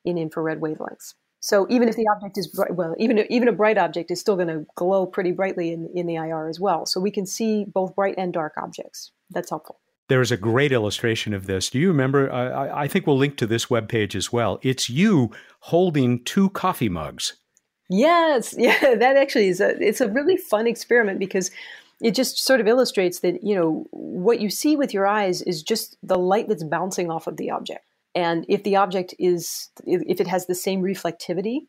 in 0.04 0.18
infrared 0.18 0.60
wavelengths. 0.60 1.14
So 1.48 1.66
even 1.70 1.88
if 1.88 1.96
the 1.96 2.06
object 2.14 2.38
is 2.38 2.46
bright, 2.46 2.76
well, 2.76 2.94
even 3.00 3.20
even 3.30 3.48
a 3.48 3.54
bright 3.54 3.78
object 3.78 4.12
is 4.12 4.20
still 4.20 4.36
going 4.36 4.50
to 4.50 4.66
glow 4.76 5.06
pretty 5.06 5.32
brightly 5.32 5.72
in 5.72 5.90
in 5.96 6.06
the 6.06 6.16
IR 6.16 6.50
as 6.50 6.60
well. 6.60 6.86
So 6.86 7.00
we 7.00 7.10
can 7.10 7.26
see 7.26 7.64
both 7.64 7.96
bright 7.96 8.16
and 8.18 8.34
dark 8.34 8.56
objects. 8.62 9.12
That's 9.30 9.50
helpful. 9.50 9.80
There 10.10 10.20
is 10.20 10.30
a 10.30 10.36
great 10.36 10.74
illustration 10.74 11.34
of 11.34 11.48
this. 11.48 11.70
Do 11.70 11.80
you 11.80 11.88
remember? 11.88 12.30
I, 12.30 12.84
I 12.84 12.88
think 12.90 13.08
we'll 13.08 13.18
link 13.18 13.38
to 13.38 13.48
this 13.48 13.68
webpage 13.68 14.14
as 14.14 14.30
well. 14.30 14.60
It's 14.62 14.90
you 14.90 15.32
holding 15.62 16.22
two 16.26 16.50
coffee 16.50 16.90
mugs. 16.90 17.38
Yes, 17.90 18.54
yeah, 18.58 18.96
that 18.96 19.16
actually 19.16 19.48
is 19.48 19.62
a 19.62 19.70
it's 19.82 20.02
a 20.02 20.10
really 20.10 20.36
fun 20.36 20.68
experiment 20.68 21.18
because 21.18 21.50
it 22.02 22.12
just 22.12 22.44
sort 22.44 22.60
of 22.60 22.68
illustrates 22.68 23.22
that 23.22 23.42
you 23.42 23.56
know 23.56 23.88
what 23.92 24.42
you 24.42 24.50
see 24.50 24.76
with 24.76 24.94
your 24.94 25.08
eyes 25.08 25.42
is 25.44 25.64
just 25.64 25.96
the 26.04 26.20
light 26.20 26.50
that's 26.50 26.66
bouncing 26.66 27.10
off 27.10 27.26
of 27.26 27.38
the 27.38 27.52
object 27.52 27.86
and 28.16 28.46
if 28.48 28.64
the 28.64 28.76
object 28.76 29.14
is 29.20 29.70
if 29.86 30.20
it 30.20 30.28
has 30.28 30.46
the 30.46 30.56
same 30.56 30.82
reflectivity 30.82 31.68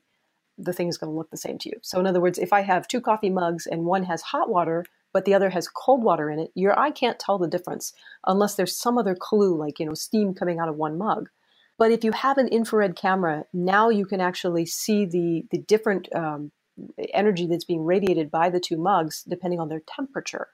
the 0.57 0.73
thing 0.73 0.89
is 0.89 0.99
going 0.99 1.11
to 1.11 1.17
look 1.17 1.31
the 1.31 1.37
same 1.37 1.59
to 1.59 1.69
you 1.69 1.77
so 1.83 1.99
in 2.01 2.07
other 2.07 2.21
words 2.21 2.39
if 2.39 2.53
i 2.53 2.61
have 2.61 2.89
two 2.89 3.01
coffee 3.01 3.31
mugs 3.31 3.67
and 3.67 3.85
one 3.85 4.05
has 4.05 4.23
hot 4.23 4.49
water 4.49 4.85
but 5.13 5.25
the 5.25 5.35
other 5.35 5.51
has 5.51 5.69
cold 5.69 6.03
water 6.03 6.31
in 6.31 6.39
it 6.39 6.51
your 6.55 6.79
eye 6.79 6.91
can't 6.91 7.19
tell 7.19 7.39
the 7.39 7.49
difference 7.49 7.93
unless 8.27 8.55
there's 8.55 8.77
some 8.77 8.99
other 8.99 9.15
clue 9.15 9.57
like 9.57 9.79
you 9.79 9.87
know 9.87 9.95
steam 9.95 10.35
coming 10.35 10.59
out 10.59 10.69
of 10.69 10.77
one 10.77 10.99
mug 10.99 11.29
but 11.77 11.93
if 11.93 12.03
you 12.03 12.13
have 12.13 12.39
an 12.39 12.49
infrared 12.49 12.97
camera 12.97 13.45
now 13.53 13.89
you 13.89 14.07
can 14.07 14.21
actually 14.21 14.67
see 14.67 15.05
the 15.05 15.45
the 15.51 15.59
different 15.59 16.09
um, 16.15 16.51
energy 17.13 17.47
that's 17.47 17.65
being 17.65 17.85
radiated 17.85 18.31
by 18.31 18.51
the 18.51 18.61
two 18.61 18.77
mugs 18.77 19.23
depending 19.29 19.61
on 19.61 19.69
their 19.69 19.83
temperature. 19.87 20.49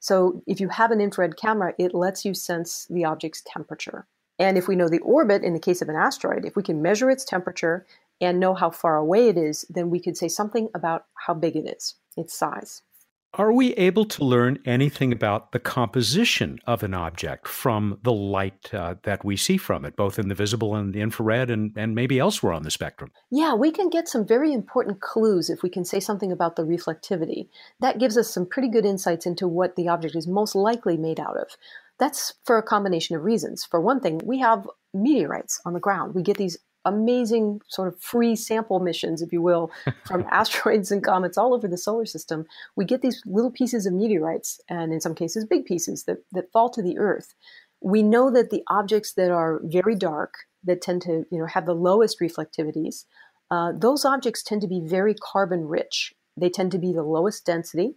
So 0.00 0.42
if 0.46 0.60
you 0.60 0.68
have 0.68 0.90
an 0.90 1.00
infrared 1.00 1.36
camera, 1.36 1.74
it 1.78 1.94
lets 1.94 2.24
you 2.24 2.34
sense 2.34 2.86
the 2.90 3.04
object's 3.04 3.42
temperature. 3.46 4.06
And 4.38 4.58
if 4.58 4.66
we 4.66 4.76
know 4.76 4.88
the 4.88 5.00
orbit, 5.00 5.42
in 5.42 5.52
the 5.52 5.60
case 5.60 5.80
of 5.82 5.88
an 5.88 5.96
asteroid, 5.96 6.44
if 6.44 6.56
we 6.56 6.62
can 6.62 6.82
measure 6.82 7.10
its 7.10 7.24
temperature 7.24 7.86
and 8.20 8.40
know 8.40 8.54
how 8.54 8.70
far 8.70 8.96
away 8.96 9.28
it 9.28 9.36
is, 9.36 9.64
then 9.68 9.90
we 9.90 10.00
could 10.00 10.16
say 10.16 10.28
something 10.28 10.68
about 10.74 11.06
how 11.26 11.34
big 11.34 11.56
it 11.56 11.66
is, 11.66 11.94
its 12.16 12.36
size. 12.36 12.82
Are 13.36 13.52
we 13.52 13.72
able 13.74 14.04
to 14.04 14.24
learn 14.24 14.60
anything 14.64 15.10
about 15.10 15.50
the 15.50 15.58
composition 15.58 16.60
of 16.68 16.84
an 16.84 16.94
object 16.94 17.48
from 17.48 17.98
the 18.04 18.12
light 18.12 18.72
uh, 18.72 18.94
that 19.02 19.24
we 19.24 19.36
see 19.36 19.56
from 19.56 19.84
it, 19.84 19.96
both 19.96 20.20
in 20.20 20.28
the 20.28 20.36
visible 20.36 20.76
and 20.76 20.94
the 20.94 21.00
infrared 21.00 21.50
and, 21.50 21.72
and 21.76 21.96
maybe 21.96 22.20
elsewhere 22.20 22.52
on 22.52 22.62
the 22.62 22.70
spectrum? 22.70 23.10
Yeah, 23.32 23.54
we 23.54 23.72
can 23.72 23.90
get 23.90 24.06
some 24.06 24.24
very 24.24 24.52
important 24.52 25.00
clues 25.00 25.50
if 25.50 25.64
we 25.64 25.68
can 25.68 25.84
say 25.84 25.98
something 25.98 26.30
about 26.30 26.54
the 26.54 26.62
reflectivity. 26.62 27.48
That 27.80 27.98
gives 27.98 28.16
us 28.16 28.32
some 28.32 28.46
pretty 28.46 28.68
good 28.68 28.86
insights 28.86 29.26
into 29.26 29.48
what 29.48 29.74
the 29.74 29.88
object 29.88 30.14
is 30.14 30.28
most 30.28 30.54
likely 30.54 30.96
made 30.96 31.18
out 31.18 31.36
of. 31.36 31.56
That's 31.98 32.34
for 32.44 32.58
a 32.58 32.62
combination 32.62 33.16
of 33.16 33.22
reasons. 33.22 33.64
For 33.64 33.80
one 33.80 34.00
thing, 34.00 34.20
we 34.24 34.38
have 34.40 34.68
meteorites 34.92 35.60
on 35.64 35.74
the 35.74 35.80
ground. 35.80 36.14
We 36.14 36.22
get 36.22 36.36
these 36.36 36.58
amazing 36.84 37.60
sort 37.68 37.88
of 37.88 38.00
free 38.00 38.36
sample 38.36 38.80
missions, 38.80 39.22
if 39.22 39.32
you 39.32 39.40
will, 39.40 39.70
from 40.04 40.26
asteroids 40.30 40.90
and 40.90 41.02
comets 41.02 41.38
all 41.38 41.54
over 41.54 41.66
the 41.66 41.78
solar 41.78 42.06
system, 42.06 42.46
we 42.76 42.84
get 42.84 43.02
these 43.02 43.22
little 43.26 43.50
pieces 43.50 43.86
of 43.86 43.92
meteorites, 43.92 44.60
and 44.68 44.92
in 44.92 45.00
some 45.00 45.14
cases, 45.14 45.44
big 45.44 45.64
pieces 45.64 46.04
that, 46.04 46.18
that 46.32 46.52
fall 46.52 46.70
to 46.70 46.82
the 46.82 46.98
Earth. 46.98 47.34
We 47.80 48.02
know 48.02 48.30
that 48.30 48.50
the 48.50 48.62
objects 48.68 49.12
that 49.14 49.30
are 49.30 49.60
very 49.64 49.94
dark, 49.94 50.34
that 50.64 50.80
tend 50.80 51.02
to 51.02 51.24
you 51.30 51.38
know 51.38 51.46
have 51.46 51.66
the 51.66 51.74
lowest 51.74 52.20
reflectivities, 52.20 53.04
uh, 53.50 53.72
those 53.74 54.04
objects 54.04 54.42
tend 54.42 54.62
to 54.62 54.68
be 54.68 54.80
very 54.80 55.14
carbon 55.14 55.66
rich. 55.66 56.14
They 56.36 56.48
tend 56.48 56.72
to 56.72 56.78
be 56.78 56.92
the 56.92 57.02
lowest 57.02 57.44
density, 57.44 57.96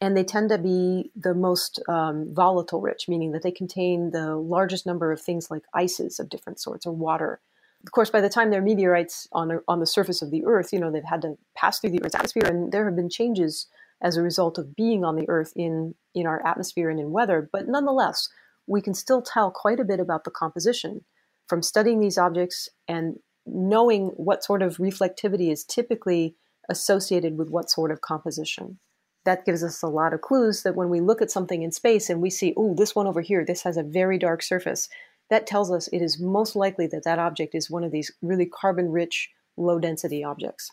and 0.00 0.16
they 0.16 0.24
tend 0.24 0.48
to 0.48 0.58
be 0.58 1.10
the 1.14 1.34
most 1.34 1.80
um, 1.88 2.32
volatile 2.32 2.80
rich, 2.80 3.08
meaning 3.08 3.32
that 3.32 3.42
they 3.42 3.50
contain 3.50 4.10
the 4.10 4.36
largest 4.36 4.86
number 4.86 5.12
of 5.12 5.20
things 5.20 5.50
like 5.50 5.62
ices 5.74 6.18
of 6.18 6.28
different 6.28 6.60
sorts 6.60 6.86
or 6.86 6.94
water 6.94 7.40
of 7.84 7.92
course, 7.92 8.10
by 8.10 8.20
the 8.20 8.28
time 8.28 8.50
they're 8.50 8.60
meteorites 8.62 9.26
on 9.32 9.60
on 9.66 9.80
the 9.80 9.86
surface 9.86 10.20
of 10.20 10.30
the 10.30 10.44
Earth, 10.44 10.72
you 10.72 10.78
know 10.78 10.90
they've 10.90 11.02
had 11.02 11.22
to 11.22 11.38
pass 11.56 11.78
through 11.78 11.90
the 11.90 12.02
Earth's 12.04 12.14
atmosphere, 12.14 12.44
and 12.44 12.72
there 12.72 12.84
have 12.84 12.96
been 12.96 13.08
changes 13.08 13.66
as 14.02 14.16
a 14.16 14.22
result 14.22 14.58
of 14.58 14.76
being 14.76 15.04
on 15.04 15.16
the 15.16 15.28
Earth 15.28 15.52
in 15.56 15.94
in 16.14 16.26
our 16.26 16.44
atmosphere 16.46 16.90
and 16.90 17.00
in 17.00 17.10
weather. 17.10 17.48
But 17.50 17.68
nonetheless, 17.68 18.28
we 18.66 18.82
can 18.82 18.92
still 18.92 19.22
tell 19.22 19.50
quite 19.50 19.80
a 19.80 19.84
bit 19.84 19.98
about 19.98 20.24
the 20.24 20.30
composition 20.30 21.04
from 21.48 21.62
studying 21.62 22.00
these 22.00 22.18
objects 22.18 22.68
and 22.86 23.16
knowing 23.46 24.08
what 24.08 24.44
sort 24.44 24.62
of 24.62 24.76
reflectivity 24.76 25.50
is 25.50 25.64
typically 25.64 26.36
associated 26.68 27.38
with 27.38 27.48
what 27.48 27.70
sort 27.70 27.90
of 27.90 28.02
composition. 28.02 28.78
That 29.24 29.44
gives 29.44 29.62
us 29.62 29.82
a 29.82 29.88
lot 29.88 30.14
of 30.14 30.22
clues 30.22 30.62
that 30.62 30.74
when 30.74 30.88
we 30.88 31.00
look 31.00 31.20
at 31.20 31.30
something 31.30 31.62
in 31.62 31.72
space 31.72 32.08
and 32.08 32.22
we 32.22 32.30
see, 32.30 32.54
oh, 32.56 32.74
this 32.74 32.94
one 32.94 33.06
over 33.06 33.20
here, 33.20 33.44
this 33.44 33.62
has 33.62 33.76
a 33.76 33.82
very 33.82 34.18
dark 34.18 34.42
surface 34.42 34.88
that 35.30 35.46
tells 35.46 35.70
us 35.70 35.88
it 35.88 36.02
is 36.02 36.20
most 36.20 36.56
likely 36.56 36.86
that 36.88 37.04
that 37.04 37.18
object 37.18 37.54
is 37.54 37.70
one 37.70 37.84
of 37.84 37.92
these 37.92 38.12
really 38.20 38.46
carbon 38.46 38.90
rich, 38.90 39.30
low 39.56 39.78
density 39.78 40.24
objects. 40.24 40.70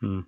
Hmm. 0.00 0.20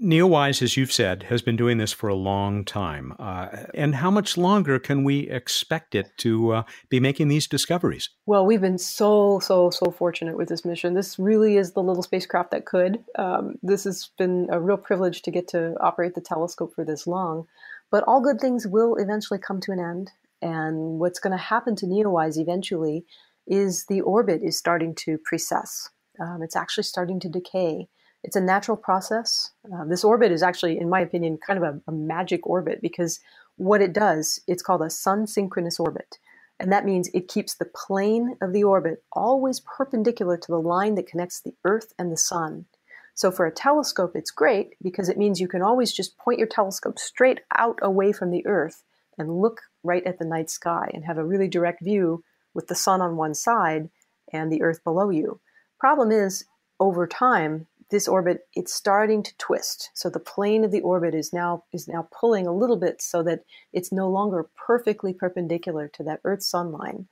NEOWISE, 0.00 0.62
as 0.62 0.76
you've 0.76 0.92
said, 0.92 1.24
has 1.24 1.42
been 1.42 1.56
doing 1.56 1.78
this 1.78 1.92
for 1.92 2.08
a 2.08 2.14
long 2.14 2.64
time. 2.64 3.14
Uh, 3.18 3.48
and 3.74 3.96
how 3.96 4.10
much 4.10 4.36
longer 4.36 4.78
can 4.78 5.02
we 5.02 5.28
expect 5.28 5.94
it 5.94 6.12
to 6.18 6.52
uh, 6.52 6.62
be 6.88 7.00
making 7.00 7.28
these 7.28 7.48
discoveries? 7.48 8.10
Well, 8.26 8.46
we've 8.46 8.60
been 8.60 8.78
so, 8.78 9.40
so, 9.40 9.70
so 9.70 9.90
fortunate 9.90 10.36
with 10.36 10.48
this 10.48 10.64
mission. 10.64 10.94
This 10.94 11.18
really 11.18 11.56
is 11.56 11.72
the 11.72 11.82
little 11.82 12.02
spacecraft 12.02 12.52
that 12.52 12.66
could. 12.66 13.04
Um, 13.18 13.56
this 13.62 13.84
has 13.84 14.10
been 14.16 14.48
a 14.50 14.60
real 14.60 14.76
privilege 14.76 15.22
to 15.22 15.30
get 15.30 15.48
to 15.48 15.74
operate 15.80 16.14
the 16.14 16.20
telescope 16.20 16.72
for 16.74 16.84
this 16.84 17.06
long. 17.06 17.46
But 17.90 18.04
all 18.06 18.20
good 18.20 18.40
things 18.40 18.66
will 18.66 18.96
eventually 18.96 19.40
come 19.40 19.60
to 19.62 19.72
an 19.72 19.80
end. 19.80 20.10
And 20.40 21.00
what's 21.00 21.18
going 21.18 21.36
to 21.36 21.42
happen 21.42 21.74
to 21.76 21.86
NEOWISE 21.86 22.38
eventually 22.38 23.04
is 23.46 23.86
the 23.86 24.02
orbit 24.02 24.42
is 24.42 24.56
starting 24.56 24.94
to 24.96 25.18
precess. 25.18 25.88
Um, 26.20 26.42
it's 26.42 26.56
actually 26.56 26.84
starting 26.84 27.18
to 27.20 27.28
decay. 27.28 27.88
It's 28.24 28.36
a 28.36 28.40
natural 28.40 28.76
process. 28.76 29.50
Uh, 29.72 29.84
this 29.84 30.02
orbit 30.02 30.32
is 30.32 30.42
actually, 30.42 30.78
in 30.78 30.88
my 30.88 31.00
opinion, 31.00 31.38
kind 31.46 31.62
of 31.62 31.62
a, 31.62 31.80
a 31.86 31.92
magic 31.92 32.46
orbit 32.46 32.80
because 32.82 33.20
what 33.56 33.80
it 33.80 33.92
does, 33.92 34.40
it's 34.48 34.62
called 34.62 34.82
a 34.82 34.90
sun 34.90 35.26
synchronous 35.26 35.78
orbit. 35.78 36.18
And 36.58 36.72
that 36.72 36.84
means 36.84 37.08
it 37.08 37.28
keeps 37.28 37.54
the 37.54 37.66
plane 37.66 38.36
of 38.40 38.52
the 38.52 38.64
orbit 38.64 39.04
always 39.12 39.60
perpendicular 39.60 40.36
to 40.36 40.50
the 40.50 40.60
line 40.60 40.94
that 40.94 41.06
connects 41.06 41.40
the 41.40 41.54
Earth 41.64 41.92
and 41.98 42.10
the 42.10 42.16
Sun. 42.16 42.66
So 43.14 43.30
for 43.30 43.46
a 43.46 43.52
telescope, 43.52 44.12
it's 44.14 44.30
great 44.30 44.74
because 44.82 45.08
it 45.08 45.18
means 45.18 45.40
you 45.40 45.48
can 45.48 45.62
always 45.62 45.92
just 45.92 46.18
point 46.18 46.38
your 46.38 46.48
telescope 46.48 46.98
straight 46.98 47.40
out 47.56 47.78
away 47.82 48.12
from 48.12 48.30
the 48.30 48.46
Earth 48.46 48.82
and 49.18 49.40
look 49.40 49.60
right 49.82 50.04
at 50.06 50.18
the 50.18 50.24
night 50.24 50.50
sky 50.50 50.90
and 50.92 51.04
have 51.04 51.18
a 51.18 51.24
really 51.24 51.48
direct 51.48 51.82
view 51.82 52.24
with 52.54 52.68
the 52.68 52.74
sun 52.74 53.00
on 53.00 53.16
one 53.16 53.34
side 53.34 53.90
and 54.32 54.50
the 54.50 54.62
earth 54.62 54.82
below 54.84 55.10
you. 55.10 55.40
Problem 55.78 56.10
is, 56.10 56.44
over 56.80 57.06
time, 57.06 57.66
this 57.94 58.08
orbit 58.08 58.46
it's 58.54 58.74
starting 58.74 59.22
to 59.22 59.36
twist. 59.38 59.90
So 59.94 60.10
the 60.10 60.20
plane 60.20 60.64
of 60.64 60.72
the 60.72 60.80
orbit 60.80 61.14
is 61.14 61.32
now 61.32 61.64
is 61.72 61.88
now 61.88 62.08
pulling 62.18 62.46
a 62.46 62.54
little 62.54 62.76
bit 62.76 63.00
so 63.00 63.22
that 63.22 63.44
it's 63.72 63.92
no 63.92 64.08
longer 64.10 64.48
perfectly 64.66 65.14
perpendicular 65.14 65.88
to 65.94 66.02
that 66.04 66.20
Earth 66.24 66.42
sun 66.42 66.72
line. 66.72 67.08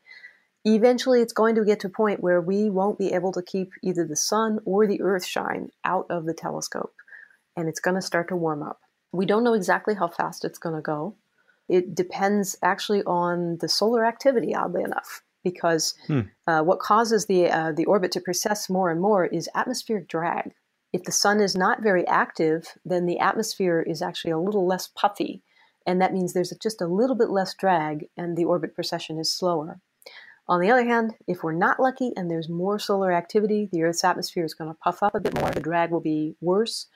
Eventually, 0.65 1.21
it's 1.21 1.33
going 1.33 1.55
to 1.57 1.65
get 1.65 1.81
to 1.81 1.89
a 1.89 1.91
point 1.91 2.21
where 2.21 2.41
we 2.41 2.71
won't 2.71 2.99
be 2.99 3.13
able 3.13 3.33
to 3.33 3.43
keep 3.43 3.71
either 3.83 4.07
the 4.07 4.17
sun 4.17 4.61
or 4.65 4.87
the 4.87 5.01
Earth 5.03 5.25
shine 5.25 5.71
out 5.85 6.07
of 6.11 6.25
the 6.25 6.35
telescope, 6.35 6.95
and 7.57 7.69
it's 7.69 7.81
going 7.81 7.97
to 7.97 8.03
start 8.03 8.29
to 8.29 8.37
warm 8.37 8.63
up. 8.63 8.81
We 9.13 9.27
don't 9.27 9.45
know 9.45 9.55
exactly 9.55 9.95
how 9.95 10.09
fast 10.09 10.45
it's 10.45 10.59
going 10.59 10.77
to 10.77 10.83
go 10.83 11.17
it 11.69 11.95
depends 11.95 12.57
actually 12.63 13.03
on 13.05 13.59
the 13.61 13.69
solar 13.69 14.05
activity, 14.05 14.55
oddly 14.55 14.83
enough, 14.83 15.23
because 15.43 15.95
hmm. 16.07 16.21
uh, 16.47 16.63
what 16.63 16.81
causes 16.81 17.27
the 17.27 17.51
uh, 17.51 17.73
the 17.73 17.87
orbit 17.87 18.13
to 18.13 18.21
precess 18.21 18.69
more 18.69 18.91
and 18.91 19.01
more 19.01 19.25
is 19.25 19.49
atmospheric 19.55 20.09
drag. 20.09 20.53
If 20.93 21.05
the 21.05 21.13
sun 21.13 21.41
is 21.41 21.57
not 21.57 21.83
very 21.83 22.07
active, 22.07 22.77
then 22.85 23.07
the 23.07 23.19
atmosphere 23.19 23.81
is 23.81 24.03
actually 24.03 24.33
a 24.33 24.39
little 24.39 24.67
less 24.67 24.89
puffy, 24.89 25.43
and 25.87 26.01
that 26.01 26.13
means 26.13 26.33
there's 26.33 26.53
just 26.63 26.83
a 26.83 26.87
little 26.87 27.17
bit 27.17 27.31
less 27.31 27.55
drag, 27.55 28.09
and 28.17 28.37
the 28.37 28.45
orbit 28.45 28.75
precession 28.75 29.19
is 29.19 29.33
slower. 29.33 29.81
On 30.49 30.61
the 30.61 30.71
other 30.71 30.85
hand, 30.85 31.15
if 31.27 31.43
we're 31.43 31.53
not 31.53 31.81
lucky 31.81 32.13
and 32.17 32.31
there's 32.31 32.49
more 32.49 32.79
solar 32.79 33.13
activity, 33.13 33.69
the 33.73 33.83
Earth's 33.85 34.05
atmosphere 34.05 34.45
is 34.45 34.55
going 34.55 34.71
to 34.71 34.79
puff 34.83 35.03
up 35.03 35.15
a 35.15 35.21
bit 35.21 35.35
more, 35.41 35.51
the 35.51 35.61
drag 35.61 35.91
will 35.91 36.01
be 36.01 36.35
worse, 36.41 36.89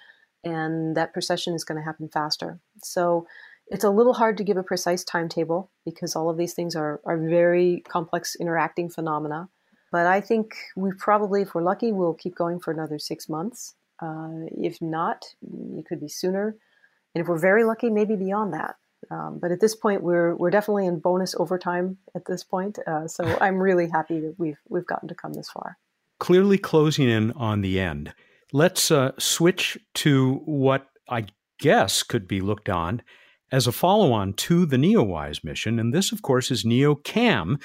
and 0.45 0.97
that 0.97 1.13
precession 1.13 1.55
is 1.55 1.65
going 1.65 1.79
to 1.79 1.85
happen 1.85 2.09
faster. 2.09 2.61
So 2.83 3.27
it's 3.69 3.85
a 3.85 3.91
little 3.91 4.15
hard 4.15 4.37
to 4.37 4.45
give 4.45 4.57
a 4.57 4.63
precise 4.63 5.05
timetable 5.05 5.71
because 5.85 6.15
all 6.15 6.29
of 6.29 6.37
these 6.37 6.55
things 6.55 6.77
are, 6.77 7.01
are 7.07 7.17
very 7.17 7.83
complex 7.89 8.37
interacting 8.39 8.91
phenomena. 8.91 9.49
But 9.91 10.07
I 10.07 10.21
think 10.21 10.55
we 10.77 10.91
probably, 10.99 11.43
if 11.43 11.55
we're 11.55 11.63
lucky, 11.63 11.93
we'll 11.93 12.15
keep 12.15 12.35
going 12.35 12.61
for 12.61 12.73
another 12.73 12.99
six 12.99 13.29
months. 13.29 13.75
Uh, 14.01 14.47
if 14.57 14.81
not, 14.81 15.25
it 15.77 15.87
could 15.87 16.01
be 16.01 16.09
sooner. 16.09 16.57
And 17.15 17.23
if 17.23 17.29
we're 17.29 17.39
very 17.39 17.65
lucky, 17.65 17.91
maybe 17.91 18.17
beyond 18.17 18.53
that. 18.53 18.77
Um, 19.11 19.39
but 19.41 19.53
at 19.53 19.61
this 19.61 19.75
point, 19.75 20.03
we're 20.03 20.35
we're 20.35 20.51
definitely 20.51 20.87
in 20.87 20.99
bonus 20.99 21.35
overtime 21.37 21.99
at 22.15 22.27
this 22.27 22.43
point. 22.43 22.79
Uh, 22.87 23.07
so 23.07 23.25
I'm 23.41 23.59
really 23.59 23.89
happy 23.89 24.21
that 24.21 24.35
we've 24.39 24.59
we've 24.69 24.87
gotten 24.87 25.09
to 25.09 25.15
come 25.15 25.33
this 25.33 25.51
far. 25.51 25.79
Clearly 26.19 26.59
closing 26.59 27.09
in 27.09 27.33
on 27.33 27.61
the 27.61 27.79
end. 27.79 28.15
Let's 28.53 28.91
uh, 28.91 29.13
switch 29.19 29.79
to 29.95 30.35
what 30.45 30.89
I 31.09 31.27
guess 31.59 32.03
could 32.03 32.27
be 32.29 32.41
looked 32.41 32.69
on 32.69 33.03
as 33.53 33.67
a 33.67 33.73
follow 33.73 34.13
on 34.13 34.33
to 34.35 34.67
the 34.67 34.77
NEOWISE 34.77 35.45
mission. 35.45 35.79
And 35.79 35.93
this, 35.93 36.13
of 36.13 36.23
course, 36.23 36.51
is 36.51 36.65
NEOCAM, 36.65 37.61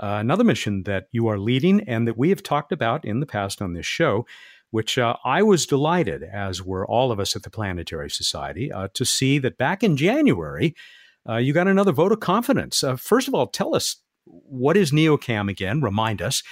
uh, 0.00 0.18
another 0.20 0.44
mission 0.44 0.84
that 0.84 1.08
you 1.12 1.28
are 1.28 1.38
leading 1.38 1.80
and 1.82 2.06
that 2.06 2.18
we 2.18 2.30
have 2.30 2.42
talked 2.42 2.72
about 2.72 3.04
in 3.04 3.20
the 3.20 3.26
past 3.26 3.60
on 3.60 3.72
this 3.72 3.86
show, 3.86 4.26
which 4.74 4.98
uh, 4.98 5.14
I 5.24 5.40
was 5.40 5.66
delighted, 5.66 6.24
as 6.24 6.60
were 6.60 6.84
all 6.84 7.12
of 7.12 7.20
us 7.20 7.36
at 7.36 7.44
the 7.44 7.50
Planetary 7.50 8.10
Society, 8.10 8.72
uh, 8.72 8.88
to 8.94 9.04
see 9.04 9.38
that 9.38 9.56
back 9.56 9.84
in 9.84 9.96
January, 9.96 10.74
uh, 11.28 11.36
you 11.36 11.52
got 11.52 11.68
another 11.68 11.92
vote 11.92 12.10
of 12.10 12.18
confidence. 12.18 12.82
Uh, 12.82 12.96
first 12.96 13.28
of 13.28 13.34
all, 13.34 13.46
tell 13.46 13.76
us 13.76 14.02
what 14.24 14.76
is 14.76 14.90
NeoCam 14.90 15.48
again? 15.48 15.80
Remind 15.80 16.20
us. 16.20 16.42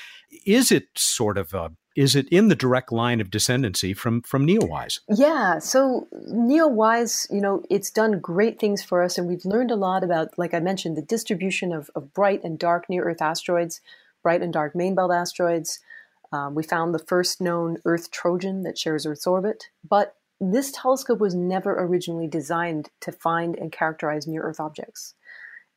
Is 0.47 0.71
it 0.71 0.85
sort 0.97 1.37
of 1.37 1.53
a 1.53 1.73
is 1.97 2.15
it 2.15 2.29
in 2.29 2.47
the 2.47 2.55
direct 2.55 2.93
line 2.93 3.21
of 3.21 3.29
descendancy 3.29 3.95
from 3.95 4.23
from 4.23 4.47
NeoWise? 4.47 5.01
Yeah, 5.09 5.59
so 5.59 6.07
NeoWise, 6.31 7.27
you 7.29 7.41
know, 7.41 7.65
it's 7.71 7.91
done 7.91 8.21
great 8.21 8.61
things 8.61 8.85
for 8.85 9.03
us, 9.03 9.19
and 9.19 9.27
we've 9.27 9.45
learned 9.45 9.73
a 9.73 9.77
lot 9.77 10.05
about, 10.05 10.29
like 10.39 10.55
I 10.55 10.61
mentioned, 10.61 10.97
the 10.97 11.03
distribution 11.03 11.73
of, 11.73 11.91
of 11.97 12.15
bright 12.15 12.45
and 12.45 12.57
dark 12.57 12.89
near 12.89 13.03
Earth 13.03 13.21
asteroids, 13.21 13.81
bright 14.23 14.43
and 14.43 14.53
dark 14.53 14.77
main 14.77 14.95
belt 14.95 15.11
asteroids. 15.11 15.81
Um, 16.33 16.55
we 16.55 16.63
found 16.63 16.95
the 16.95 16.99
first 16.99 17.41
known 17.41 17.79
Earth 17.85 18.11
Trojan 18.11 18.63
that 18.63 18.79
shares 18.79 19.05
Earth's 19.05 19.27
orbit, 19.27 19.65
but 19.89 20.17
this 20.41 20.73
telescope 20.73 21.21
was 21.21 21.35
never 21.35 21.79
originally 21.79 22.27
designed 22.27 22.91
to 23.01 23.13
find 23.13 23.57
and 23.57 23.71
characterize 23.71 24.27
near 24.27 24.43
Earth 24.43 24.59
objects. 24.59 25.15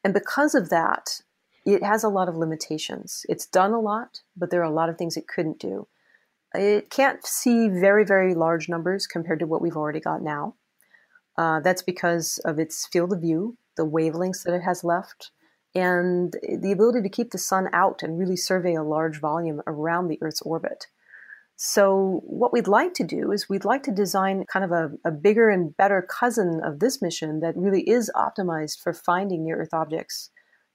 And 0.03 0.13
because 0.13 0.55
of 0.55 0.69
that, 0.69 1.21
it 1.65 1.83
has 1.83 2.03
a 2.03 2.09
lot 2.09 2.29
of 2.29 2.35
limitations. 2.35 3.25
It's 3.27 3.45
done 3.45 3.73
a 3.73 3.79
lot, 3.79 4.21
but 4.37 4.49
there 4.49 4.61
are 4.61 4.63
a 4.63 4.71
lot 4.71 4.89
of 4.89 4.97
things 4.97 5.17
it 5.17 5.27
couldn't 5.27 5.59
do. 5.59 5.87
It 6.53 6.89
can't 6.89 7.25
see 7.25 7.67
very, 7.67 8.05
very 8.05 8.33
large 8.33 8.69
numbers 8.69 9.07
compared 9.07 9.39
to 9.39 9.47
what 9.47 9.61
we've 9.61 9.75
already 9.75 9.99
got 9.99 10.21
now. 10.21 10.55
Uh, 11.37 11.59
that's 11.59 11.81
because 11.81 12.37
of 12.45 12.59
its 12.59 12.87
field 12.87 13.11
of 13.11 13.21
view, 13.21 13.57
the 13.75 13.85
wavelengths 13.85 14.43
that 14.43 14.53
it 14.53 14.61
has 14.61 14.83
left, 14.83 15.31
and 15.75 16.33
the 16.41 16.71
ability 16.71 17.01
to 17.01 17.09
keep 17.09 17.31
the 17.31 17.37
sun 17.37 17.67
out 17.73 18.01
and 18.01 18.17
really 18.17 18.37
survey 18.37 18.73
a 18.73 18.83
large 18.83 19.19
volume 19.19 19.61
around 19.67 20.07
the 20.07 20.17
Earth's 20.21 20.41
orbit. 20.41 20.87
So, 21.57 22.21
what 22.25 22.51
we'd 22.51 22.67
like 22.67 22.93
to 22.95 23.03
do 23.03 23.31
is 23.31 23.47
we'd 23.47 23.63
like 23.63 23.83
to 23.83 23.91
design 23.91 24.45
kind 24.51 24.65
of 24.65 24.71
a, 24.71 24.91
a 25.05 25.11
bigger 25.11 25.49
and 25.49 25.75
better 25.75 26.01
cousin 26.01 26.61
of 26.63 26.79
this 26.79 27.01
mission 27.01 27.39
that 27.41 27.55
really 27.55 27.81
is 27.89 28.11
optimized 28.15 28.81
for 28.81 28.93
finding 28.93 29.43
near 29.43 29.57
Earth 29.57 29.73
objects, 29.73 30.31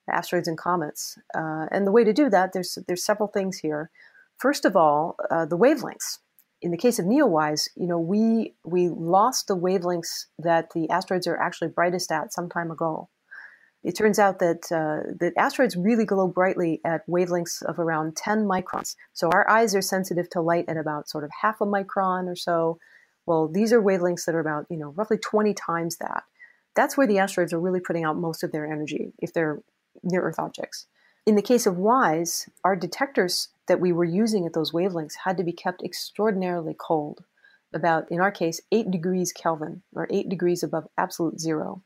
asteroids 0.09 0.49
and 0.49 0.57
comets. 0.57 1.19
Uh, 1.35 1.67
and 1.71 1.87
the 1.87 1.93
way 1.93 2.05
to 2.05 2.15
do 2.15 2.31
that, 2.31 2.53
there's 2.53 2.79
there's 2.87 3.05
several 3.05 3.29
things 3.29 3.59
here. 3.59 3.91
First 4.39 4.65
of 4.65 4.75
all, 4.75 5.17
uh, 5.31 5.45
the 5.45 5.59
wavelengths. 5.59 6.19
In 6.63 6.71
the 6.71 6.79
case 6.79 6.99
of 6.99 7.07
NeoWise, 7.07 7.69
you 7.77 7.87
know, 7.87 7.99
we 7.99 8.55
we 8.65 8.89
lost 8.89 9.49
the 9.49 9.57
wavelengths 9.57 10.27
that 10.39 10.71
the 10.75 10.89
asteroids 10.89 11.27
are 11.27 11.37
actually 11.37 11.69
brightest 11.69 12.11
at 12.11 12.33
some 12.33 12.49
time 12.49 12.71
ago. 12.71 13.11
It 13.83 13.97
turns 13.97 14.19
out 14.19 14.41
that 14.41 14.71
uh, 14.71 15.11
that 15.21 15.33
asteroids 15.39 15.77
really 15.77 16.05
glow 16.05 16.29
brightly 16.29 16.81
at 16.85 17.07
wavelengths 17.07 17.63
of 17.63 17.79
around 17.79 18.17
10 18.17 18.45
microns. 18.45 18.95
So 19.15 19.31
our 19.31 19.49
eyes 19.49 19.75
are 19.75 19.81
sensitive 19.81 20.29
to 20.31 20.41
light 20.41 20.67
at 20.69 20.77
about 20.77 21.09
sort 21.09 21.25
of 21.25 21.31
half 21.41 21.61
a 21.61 21.67
micron 21.67 22.27
or 22.29 22.37
so. 22.37 22.79
Well, 23.25 23.49
these 23.49 23.73
are 23.73 23.83
wavelengths 23.83 24.27
that 24.27 24.35
are 24.35 24.41
about 24.41 24.67
you 24.69 24.77
know 24.77 24.91
roughly 24.91 25.19
20 25.19 25.55
times 25.55 25.97
that. 25.97 26.25
That's 26.77 26.97
where 26.97 27.07
the 27.07 27.19
asteroids 27.19 27.53
are 27.53 27.61
really 27.61 27.81
putting 27.81 28.05
out 28.05 28.17
most 28.17 28.43
of 28.43 28.53
their 28.53 28.71
energy 28.71 29.13
if 29.19 29.33
they're 29.33 29.63
near 30.03 30.23
Earth 30.23 30.39
objects. 30.39 30.87
In 31.27 31.37
the 31.37 31.43
case 31.43 31.67
of 31.67 31.77
WISE, 31.77 32.49
our 32.65 32.77
detectors 32.77 33.49
that 33.67 33.81
we 33.81 33.93
were 33.93 34.05
using 34.05 34.47
at 34.47 34.53
those 34.53 34.73
wavelengths 34.73 35.17
had 35.25 35.37
to 35.37 35.45
be 35.45 35.53
kept 35.53 35.83
extraordinarily 35.83 36.75
cold, 36.79 37.25
about, 37.75 38.11
in 38.11 38.21
our 38.21 38.33
case, 38.33 38.61
8 38.73 38.91
degrees 38.91 39.33
Kelvin, 39.33 39.83
or 39.95 40.09
8 40.11 40.29
degrees 40.29 40.63
above 40.63 40.87
absolute 40.99 41.41
zero 41.41 41.83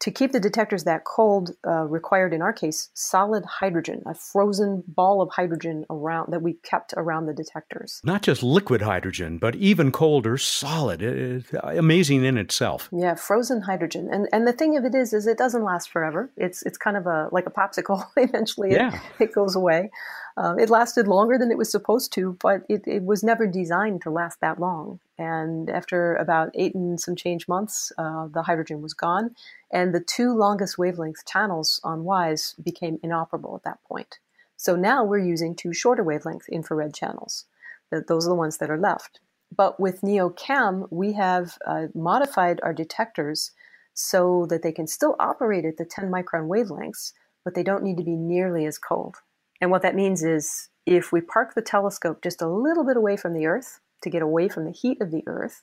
to 0.00 0.10
keep 0.10 0.32
the 0.32 0.40
detectors 0.40 0.84
that 0.84 1.04
cold 1.04 1.52
uh, 1.66 1.84
required 1.84 2.32
in 2.32 2.42
our 2.42 2.52
case 2.52 2.90
solid 2.94 3.44
hydrogen 3.44 4.02
a 4.06 4.14
frozen 4.14 4.82
ball 4.88 5.22
of 5.22 5.30
hydrogen 5.30 5.84
around 5.90 6.32
that 6.32 6.42
we 6.42 6.54
kept 6.54 6.92
around 6.96 7.26
the 7.26 7.34
detectors. 7.34 8.00
Not 8.04 8.22
just 8.22 8.42
liquid 8.42 8.82
hydrogen 8.82 9.38
but 9.38 9.54
even 9.56 9.92
colder 9.92 10.38
solid. 10.38 11.02
It, 11.02 11.44
amazing 11.62 12.24
in 12.24 12.36
itself. 12.38 12.88
Yeah 12.92 13.14
frozen 13.14 13.62
hydrogen. 13.62 14.08
And 14.10 14.28
and 14.32 14.46
the 14.46 14.52
thing 14.52 14.76
of 14.76 14.84
it 14.84 14.94
is 14.94 15.12
is 15.12 15.26
it 15.26 15.38
doesn't 15.38 15.64
last 15.64 15.90
forever. 15.90 16.30
It's 16.36 16.62
it's 16.62 16.78
kind 16.78 16.96
of 16.96 17.06
a 17.06 17.28
like 17.32 17.46
a 17.46 17.50
popsicle. 17.50 18.06
Eventually 18.16 18.72
yeah. 18.72 18.94
it, 19.18 19.24
it 19.24 19.32
goes 19.32 19.54
away 19.54 19.90
um, 20.36 20.58
it 20.58 20.70
lasted 20.70 21.08
longer 21.08 21.36
than 21.36 21.50
it 21.50 21.58
was 21.58 21.70
supposed 21.70 22.12
to, 22.14 22.36
but 22.40 22.62
it, 22.68 22.82
it, 22.86 23.02
was 23.02 23.22
never 23.22 23.46
designed 23.46 24.02
to 24.02 24.10
last 24.10 24.40
that 24.40 24.60
long. 24.60 25.00
And 25.18 25.68
after 25.68 26.14
about 26.14 26.50
eight 26.54 26.74
and 26.74 27.00
some 27.00 27.16
change 27.16 27.48
months, 27.48 27.92
uh, 27.98 28.28
the 28.28 28.42
hydrogen 28.42 28.80
was 28.80 28.94
gone, 28.94 29.34
and 29.70 29.94
the 29.94 30.00
two 30.00 30.34
longest 30.34 30.78
wavelength 30.78 31.26
channels 31.26 31.80
on 31.84 32.04
WISE 32.04 32.54
became 32.62 33.00
inoperable 33.02 33.56
at 33.56 33.64
that 33.64 33.82
point. 33.84 34.18
So 34.56 34.76
now 34.76 35.04
we're 35.04 35.18
using 35.18 35.54
two 35.54 35.72
shorter 35.72 36.04
wavelength 36.04 36.48
infrared 36.48 36.94
channels. 36.94 37.46
Those 37.90 38.26
are 38.26 38.30
the 38.30 38.34
ones 38.34 38.58
that 38.58 38.70
are 38.70 38.78
left. 38.78 39.20
But 39.54 39.80
with 39.80 40.02
NeoCam, 40.02 40.86
we 40.90 41.14
have 41.14 41.58
uh, 41.66 41.86
modified 41.94 42.60
our 42.62 42.72
detectors 42.72 43.50
so 43.94 44.46
that 44.46 44.62
they 44.62 44.72
can 44.72 44.86
still 44.86 45.16
operate 45.18 45.64
at 45.64 45.76
the 45.76 45.84
10 45.84 46.10
micron 46.10 46.46
wavelengths, 46.46 47.12
but 47.44 47.54
they 47.54 47.62
don't 47.62 47.82
need 47.82 47.96
to 47.96 48.04
be 48.04 48.14
nearly 48.14 48.64
as 48.64 48.78
cold. 48.78 49.16
And 49.60 49.70
what 49.70 49.82
that 49.82 49.94
means 49.94 50.22
is 50.22 50.68
if 50.86 51.12
we 51.12 51.20
park 51.20 51.54
the 51.54 51.62
telescope 51.62 52.22
just 52.22 52.40
a 52.40 52.48
little 52.48 52.84
bit 52.84 52.96
away 52.96 53.16
from 53.16 53.34
the 53.34 53.46
Earth 53.46 53.80
to 54.02 54.10
get 54.10 54.22
away 54.22 54.48
from 54.48 54.64
the 54.64 54.72
heat 54.72 55.00
of 55.00 55.10
the 55.10 55.22
Earth, 55.26 55.62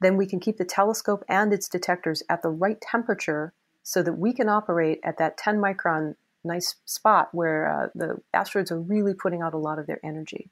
then 0.00 0.16
we 0.16 0.26
can 0.26 0.40
keep 0.40 0.58
the 0.58 0.64
telescope 0.64 1.24
and 1.28 1.52
its 1.52 1.68
detectors 1.68 2.22
at 2.28 2.42
the 2.42 2.48
right 2.48 2.80
temperature 2.80 3.52
so 3.82 4.02
that 4.02 4.18
we 4.18 4.32
can 4.32 4.48
operate 4.48 5.00
at 5.02 5.18
that 5.18 5.36
10 5.36 5.58
micron 5.58 6.14
nice 6.44 6.76
spot 6.84 7.28
where 7.32 7.68
uh, 7.68 7.88
the 7.94 8.16
asteroids 8.32 8.70
are 8.70 8.80
really 8.80 9.14
putting 9.14 9.42
out 9.42 9.54
a 9.54 9.58
lot 9.58 9.78
of 9.78 9.86
their 9.86 10.00
energy. 10.04 10.50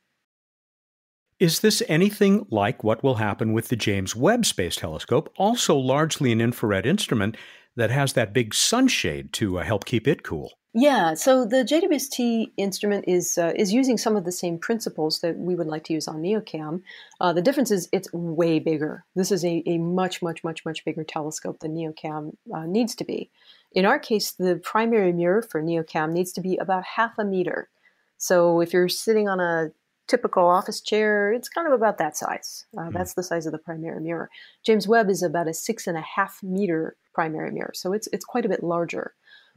Is 1.38 1.60
this 1.60 1.82
anything 1.86 2.46
like 2.50 2.82
what 2.82 3.02
will 3.02 3.16
happen 3.16 3.52
with 3.52 3.68
the 3.68 3.76
James 3.76 4.16
Webb 4.16 4.46
Space 4.46 4.76
Telescope, 4.76 5.32
also 5.36 5.76
largely 5.76 6.32
an 6.32 6.40
infrared 6.40 6.86
instrument 6.86 7.36
that 7.76 7.90
has 7.90 8.14
that 8.14 8.32
big 8.32 8.54
sunshade 8.54 9.32
to 9.34 9.58
uh, 9.58 9.62
help 9.62 9.84
keep 9.84 10.08
it 10.08 10.22
cool? 10.22 10.52
Yeah, 10.78 11.14
so 11.14 11.46
the 11.46 11.64
JWST 11.64 12.52
instrument 12.58 13.06
is 13.08 13.38
uh, 13.38 13.54
is 13.56 13.72
using 13.72 13.96
some 13.96 14.14
of 14.14 14.24
the 14.24 14.30
same 14.30 14.58
principles 14.58 15.20
that 15.20 15.38
we 15.38 15.54
would 15.54 15.68
like 15.68 15.84
to 15.84 15.94
use 15.94 16.06
on 16.06 16.20
NeoCam. 16.20 16.82
Uh, 17.18 17.32
the 17.32 17.40
difference 17.40 17.70
is 17.70 17.88
it's 17.92 18.12
way 18.12 18.58
bigger. 18.58 19.02
This 19.14 19.32
is 19.32 19.42
a, 19.42 19.62
a 19.64 19.78
much, 19.78 20.20
much, 20.20 20.44
much, 20.44 20.66
much 20.66 20.84
bigger 20.84 21.02
telescope 21.02 21.60
than 21.60 21.74
NeoCam 21.74 22.36
uh, 22.54 22.66
needs 22.66 22.94
to 22.96 23.04
be. 23.04 23.30
In 23.72 23.86
our 23.86 23.98
case, 23.98 24.32
the 24.32 24.56
primary 24.56 25.14
mirror 25.14 25.40
for 25.40 25.62
NeoCam 25.62 26.12
needs 26.12 26.30
to 26.34 26.42
be 26.42 26.58
about 26.58 26.84
half 26.84 27.18
a 27.18 27.24
meter. 27.24 27.70
So 28.18 28.60
if 28.60 28.74
you're 28.74 28.90
sitting 28.90 29.30
on 29.30 29.40
a 29.40 29.70
typical 30.08 30.46
office 30.46 30.82
chair, 30.82 31.32
it's 31.32 31.48
kind 31.48 31.66
of 31.66 31.72
about 31.72 31.96
that 31.96 32.18
size. 32.18 32.66
Uh, 32.76 32.82
mm 32.82 32.92
That's 32.92 33.14
the 33.14 33.22
size 33.22 33.46
of 33.46 33.52
the 33.52 33.58
primary 33.58 34.02
mirror. 34.02 34.28
James 34.62 34.86
Webb 34.86 35.08
is 35.08 35.22
about 35.22 35.48
a 35.48 35.54
six 35.54 35.86
and 35.86 35.96
a 35.96 36.02
half 36.02 36.42
meter 36.42 36.96
primary 37.14 37.50
mirror, 37.50 37.72
so 37.74 37.94
it's 37.94 38.08
it's 38.12 38.26
quite 38.26 38.44
a 38.44 38.50
bit 38.50 38.62
larger. 38.62 39.14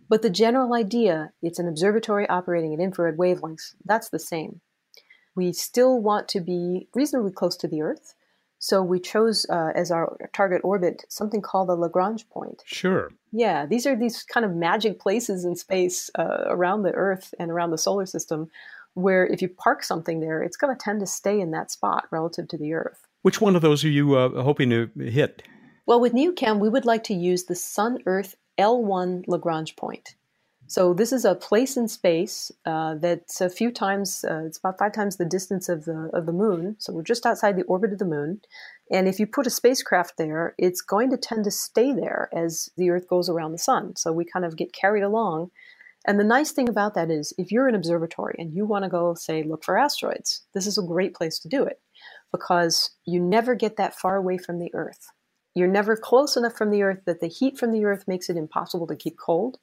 But 0.10 0.24
the 0.24 0.30
general 0.30 0.74
idea, 0.74 1.32
it's 1.42 1.60
an 1.60 1.68
observatory 1.68 2.28
operating 2.28 2.74
at 2.74 2.80
infrared 2.80 3.18
wavelengths, 3.18 3.76
that's 3.86 4.10
the 4.10 4.20
same. 4.20 4.62
We 5.36 5.54
still 5.54 6.02
want 6.02 6.28
to 6.30 6.42
be 6.42 6.88
reasonably 6.96 7.32
close 7.32 7.56
to 7.58 7.68
the 7.68 7.82
Earth, 7.84 8.16
so 8.58 8.84
we 8.84 9.00
chose 9.00 9.46
uh, 9.50 9.72
as 9.74 9.92
our 9.92 10.18
target 10.34 10.62
orbit 10.66 11.06
something 11.08 11.42
called 11.42 11.70
the 11.70 11.76
Lagrange 11.76 12.28
point. 12.30 12.62
Sure. 12.66 13.10
Yeah, 13.32 13.66
these 13.66 13.86
are 13.86 13.96
these 13.96 14.24
kind 14.24 14.46
of 14.46 14.54
magic 14.54 15.00
places 15.00 15.46
in 15.46 15.56
space 15.56 16.10
uh, 16.18 16.46
around 16.48 16.84
the 16.84 16.92
Earth 16.92 17.34
and 17.40 17.52
around 17.52 17.72
the 17.72 17.78
solar 17.78 18.06
system 18.06 18.50
where 18.96 19.26
if 19.28 19.42
you 19.42 19.48
park 19.48 19.84
something 19.84 20.20
there, 20.20 20.42
it's 20.44 20.58
going 20.58 20.76
to 20.76 20.84
tend 20.84 21.00
to 21.00 21.06
stay 21.06 21.40
in 21.40 21.52
that 21.52 21.72
spot 21.72 22.06
relative 22.12 22.48
to 22.50 22.58
the 22.58 22.74
Earth. 22.74 23.08
Which 23.22 23.40
one 23.40 23.56
of 23.56 23.62
those 23.62 23.86
are 23.86 23.90
you 23.90 24.16
uh, 24.16 24.44
hoping 24.44 24.70
to 24.72 24.90
hit? 24.98 25.44
Well, 25.86 26.02
with 26.02 26.14
NeoCam, 26.14 26.60
we 26.60 26.70
would 26.70 26.86
like 26.86 27.04
to 27.06 27.14
use 27.14 27.46
the 27.46 27.56
Sun 27.56 28.00
Earth 28.06 28.36
L1 28.60 29.24
Lagrange 29.28 29.76
point. 29.76 30.16
So 30.68 30.94
this 30.94 31.12
is 31.12 31.26
a 31.26 31.34
place 31.34 31.78
in 31.78 31.88
space 31.88 32.52
uh, 32.64 32.94
that's 32.94 33.42
a 33.42 33.50
few 33.50 33.72
times, 33.72 34.24
uh, 34.30 34.44
it's 34.46 34.60
about 34.60 34.78
five 34.78 34.94
times 34.94 35.18
the 35.18 35.26
distance 35.26 35.68
of 35.68 35.86
the 35.86 36.12
of 36.14 36.28
the 36.28 36.32
moon. 36.32 36.76
So 36.78 36.94
we're 36.94 37.02
just 37.02 37.26
outside 37.26 37.56
the 37.56 37.64
orbit 37.64 37.92
of 37.92 37.98
the 37.98 38.06
moon. 38.06 38.42
And 38.92 39.08
if 39.08 39.20
you 39.20 39.26
put 39.26 39.48
a 39.48 39.50
spacecraft 39.50 40.18
there, 40.18 40.54
it's 40.60 40.82
going 40.82 41.10
to 41.10 41.18
tend 41.18 41.46
to 41.46 41.52
stay 41.52 41.92
there 41.92 42.30
as 42.32 42.70
the 42.78 42.92
Earth 42.92 43.08
goes 43.08 43.30
around 43.30 43.54
the 43.54 43.58
sun. 43.58 43.96
So 43.96 44.12
we 44.12 44.26
kind 44.26 44.46
of 44.46 44.58
get 44.58 44.72
carried 44.72 45.02
along. 45.02 45.50
And 46.06 46.20
the 46.20 46.24
nice 46.24 46.52
thing 46.52 46.70
about 46.70 46.94
that 46.94 47.10
is 47.10 47.34
if 47.40 47.52
you're 47.52 47.68
an 47.68 47.74
observatory 47.74 48.36
and 48.38 48.54
you 48.54 48.68
want 48.68 48.84
to 48.84 48.90
go, 48.90 49.16
say, 49.16 49.42
look 49.42 49.64
for 49.64 49.76
asteroids, 49.76 50.46
this 50.54 50.68
is 50.68 50.78
a 50.78 50.84
great 50.84 51.16
place 51.16 51.40
to 51.40 51.50
do 51.50 51.64
it 51.64 51.82
because 52.32 52.92
you 53.06 53.20
never 53.20 53.56
get 53.56 53.78
that 53.78 53.96
far 53.96 54.18
away 54.18 54.38
from 54.38 54.60
the 54.60 54.70
Earth. 54.76 55.08
You're 55.56 55.68
never 55.68 55.96
close 55.96 56.38
enough 56.38 56.54
from 56.54 56.72
the 56.72 56.84
Earth 56.84 57.02
that 57.06 57.20
the 57.20 57.28
heat 57.28 57.58
from 57.58 57.72
the 57.72 57.86
Earth 57.86 58.06
makes 58.08 58.30
it 58.30 58.38
impossible 58.38 58.88
to 58.88 58.96
keep 58.96 59.18
cold, 59.18 59.58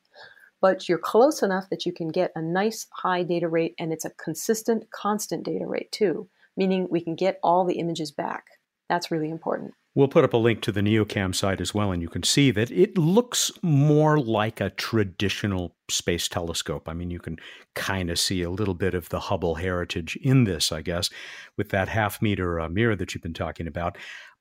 but 0.60 0.88
you're 0.88 0.98
close 0.98 1.42
enough 1.42 1.68
that 1.70 1.86
you 1.86 1.92
can 1.92 2.08
get 2.08 2.32
a 2.34 2.42
nice 2.42 2.86
high 2.92 3.22
data 3.22 3.48
rate 3.48 3.74
and 3.78 3.92
it's 3.92 4.04
a 4.04 4.10
consistent, 4.10 4.84
constant 4.90 5.44
data 5.44 5.66
rate 5.66 5.92
too, 5.92 6.28
meaning 6.56 6.88
we 6.90 7.00
can 7.00 7.14
get 7.14 7.38
all 7.42 7.64
the 7.64 7.78
images 7.78 8.10
back. 8.10 8.46
That's 8.88 9.10
really 9.10 9.30
important. 9.30 9.74
We'll 9.96 10.08
put 10.08 10.24
up 10.24 10.34
a 10.34 10.36
link 10.36 10.60
to 10.60 10.72
the 10.72 10.82
NeoCam 10.82 11.34
site 11.34 11.58
as 11.58 11.72
well, 11.72 11.90
and 11.90 12.02
you 12.02 12.10
can 12.10 12.22
see 12.22 12.50
that 12.50 12.70
it 12.70 12.98
looks 12.98 13.50
more 13.62 14.20
like 14.20 14.60
a 14.60 14.68
traditional 14.68 15.74
space 15.90 16.28
telescope. 16.28 16.86
I 16.86 16.92
mean, 16.92 17.10
you 17.10 17.18
can 17.18 17.38
kind 17.74 18.10
of 18.10 18.18
see 18.18 18.42
a 18.42 18.50
little 18.50 18.74
bit 18.74 18.92
of 18.92 19.08
the 19.08 19.20
Hubble 19.20 19.54
heritage 19.54 20.14
in 20.16 20.44
this, 20.44 20.70
I 20.70 20.82
guess, 20.82 21.08
with 21.56 21.70
that 21.70 21.88
half 21.88 22.20
meter 22.20 22.60
uh, 22.60 22.68
mirror 22.68 22.94
that 22.94 23.14
you've 23.14 23.22
been 23.22 23.32
talking 23.32 23.66
about. 23.66 23.96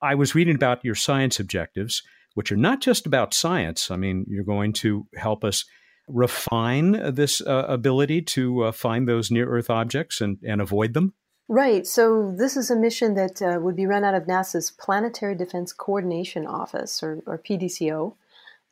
I 0.06 0.14
was 0.14 0.36
reading 0.36 0.56
about 0.56 0.86
your 0.86 0.94
science 0.94 1.40
objectives, 1.40 2.04
which 2.36 2.52
are 2.52 2.58
not 2.58 2.80
just 2.80 3.08
about 3.08 3.34
science. 3.34 3.90
I 3.90 3.96
mean, 3.96 4.26
you're 4.30 4.44
going 4.44 4.72
to 4.74 5.08
help 5.16 5.44
us 5.44 5.66
refine 6.08 7.16
this 7.16 7.42
uh, 7.42 7.66
ability 7.68 8.22
to 8.22 8.66
uh, 8.66 8.72
find 8.72 9.08
those 9.08 9.32
near 9.32 9.50
Earth 9.50 9.72
objects 9.72 10.22
and, 10.22 10.38
and 10.48 10.62
avoid 10.62 10.94
them. 10.94 11.16
Right. 11.48 11.88
So 11.88 12.34
this 12.38 12.56
is 12.56 12.70
a 12.70 12.76
mission 12.76 13.16
that 13.16 13.42
uh, 13.42 13.60
would 13.60 13.76
be 13.76 13.88
run 13.88 14.04
out 14.04 14.14
of 14.14 14.24
NASA's 14.24 14.72
Planetary 14.72 15.36
Defense 15.36 15.74
Coordination 15.74 16.46
Office, 16.46 17.02
or, 17.02 17.24
or 17.26 17.40
PDCO. 17.40 18.16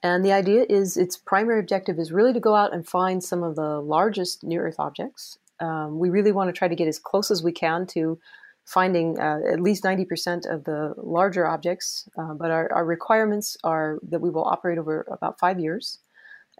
And 0.03 0.23
the 0.23 0.33
idea 0.33 0.65
is 0.69 0.97
its 0.97 1.17
primary 1.17 1.59
objective 1.59 1.97
is 1.97 2.11
really 2.11 2.33
to 2.33 2.39
go 2.39 2.55
out 2.55 2.73
and 2.73 2.87
find 2.87 3.23
some 3.23 3.41
of 3.41 3.55
the 3.55 3.79
largest 3.79 4.43
near 4.43 4.67
Earth 4.67 4.79
objects. 4.79 5.39
Um, 5.59 5.97
we 5.97 6.09
really 6.09 6.31
want 6.31 6.49
to 6.49 6.57
try 6.57 6.67
to 6.67 6.75
get 6.75 6.87
as 6.87 6.99
close 6.99 7.31
as 7.31 7.41
we 7.41 7.51
can 7.51 7.87
to 7.87 8.19
finding 8.65 9.19
uh, 9.19 9.39
at 9.51 9.59
least 9.59 9.83
90% 9.83 10.49
of 10.49 10.63
the 10.63 10.93
larger 10.97 11.45
objects, 11.45 12.07
uh, 12.17 12.33
but 12.33 12.49
our, 12.49 12.71
our, 12.71 12.85
requirements 12.85 13.57
are 13.63 13.99
that 14.07 14.21
we 14.21 14.29
will 14.29 14.45
operate 14.45 14.77
over 14.77 15.05
about 15.11 15.37
five 15.37 15.59
years. 15.59 15.99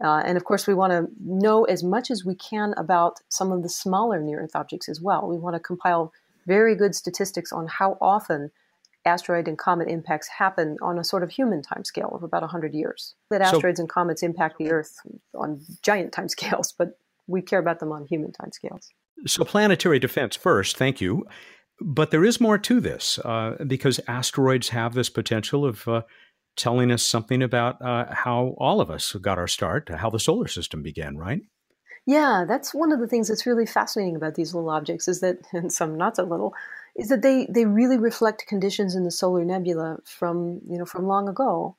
Uh, 0.04 0.22
and 0.26 0.38
of 0.38 0.44
course, 0.44 0.68
we 0.68 0.74
want 0.74 0.92
to 0.92 1.08
know 1.24 1.63
as 1.66 1.84
much 1.84 2.12
as 2.12 2.26
we 2.26 2.36
can 2.36 2.74
about 2.78 3.20
some 3.30 3.52
of 3.52 3.63
the 3.63 3.70
smaller 3.70 4.20
near 4.20 4.42
Earth 4.42 4.56
objects 4.56 4.89
as 4.89 5.00
well. 5.00 5.28
We 5.28 5.38
want 5.38 5.56
to 5.56 5.60
compile 5.60 6.12
very 6.46 6.76
good 6.76 6.94
statistics 6.94 7.52
on 7.52 7.68
how 7.68 7.98
often 8.02 8.52
asteroid 9.06 9.48
and 9.48 9.58
comet 9.58 9.88
impacts 9.88 10.28
happen 10.28 10.78
on 10.82 10.98
a 10.98 11.04
sort 11.04 11.24
of 11.24 11.30
human 11.30 11.62
timescale 11.62 12.13
of 12.16 12.24
about 12.24 12.42
100 12.42 12.74
years. 12.74 13.16
That 13.30 13.42
asteroids 13.42 13.80
and 13.80 13.89
comets 13.89 14.24
impact 14.24 14.58
the 14.58 14.72
Earth 14.72 15.00
on 15.36 15.62
giant 15.82 16.12
timescales, 16.12 16.74
but 16.78 16.98
we 17.28 17.42
care 17.42 17.60
about 17.60 17.80
them 17.80 17.92
on 17.92 18.06
human 18.06 18.32
timescales. 18.32 18.89
So, 19.26 19.46
planetary 19.46 20.00
defense 20.00 20.36
first, 20.36 20.76
thank 20.78 21.00
you. 21.00 21.26
But 21.82 22.12
there 22.12 22.24
is 22.24 22.40
more 22.40 22.58
to 22.58 22.80
this 22.80 23.20
uh, 23.20 23.56
because 23.66 24.00
asteroids 24.08 24.70
have 24.70 24.94
this 24.94 25.10
potential 25.10 25.66
of 25.66 25.88
uh, 25.88 26.02
telling 26.56 26.92
us 26.92 27.04
something 27.04 27.42
about 27.42 27.82
uh, 27.82 28.14
how 28.14 28.56
all 28.58 28.80
of 28.80 28.92
us 28.92 29.14
got 29.14 29.38
our 29.38 29.48
start, 29.48 29.90
how 29.90 30.10
the 30.10 30.20
solar 30.20 30.48
system 30.48 30.84
began, 30.84 31.18
right? 31.18 31.42
Yeah, 32.06 32.44
that's 32.48 32.74
one 32.74 32.92
of 32.92 33.00
the 33.00 33.08
things 33.08 33.30
that's 33.30 33.46
really 33.46 33.66
fascinating 33.66 34.16
about 34.16 34.36
these 34.36 34.54
little 34.54 34.70
objects 34.70 35.08
is 35.08 35.22
that, 35.22 35.38
and 35.54 35.72
some 35.72 35.98
not 35.98 36.18
so 36.18 36.24
little, 36.24 36.54
is 36.96 37.10
that 37.10 37.22
they, 37.22 37.48
they 37.50 37.66
really 37.66 37.98
reflect 37.98 38.46
conditions 38.48 38.96
in 38.96 39.04
the 39.04 39.12
solar 39.12 39.44
nebula 39.44 39.98
from 40.06 40.62
you 40.70 40.78
know 40.78 40.86
from 40.86 41.08
long 41.08 41.28
ago. 41.28 41.76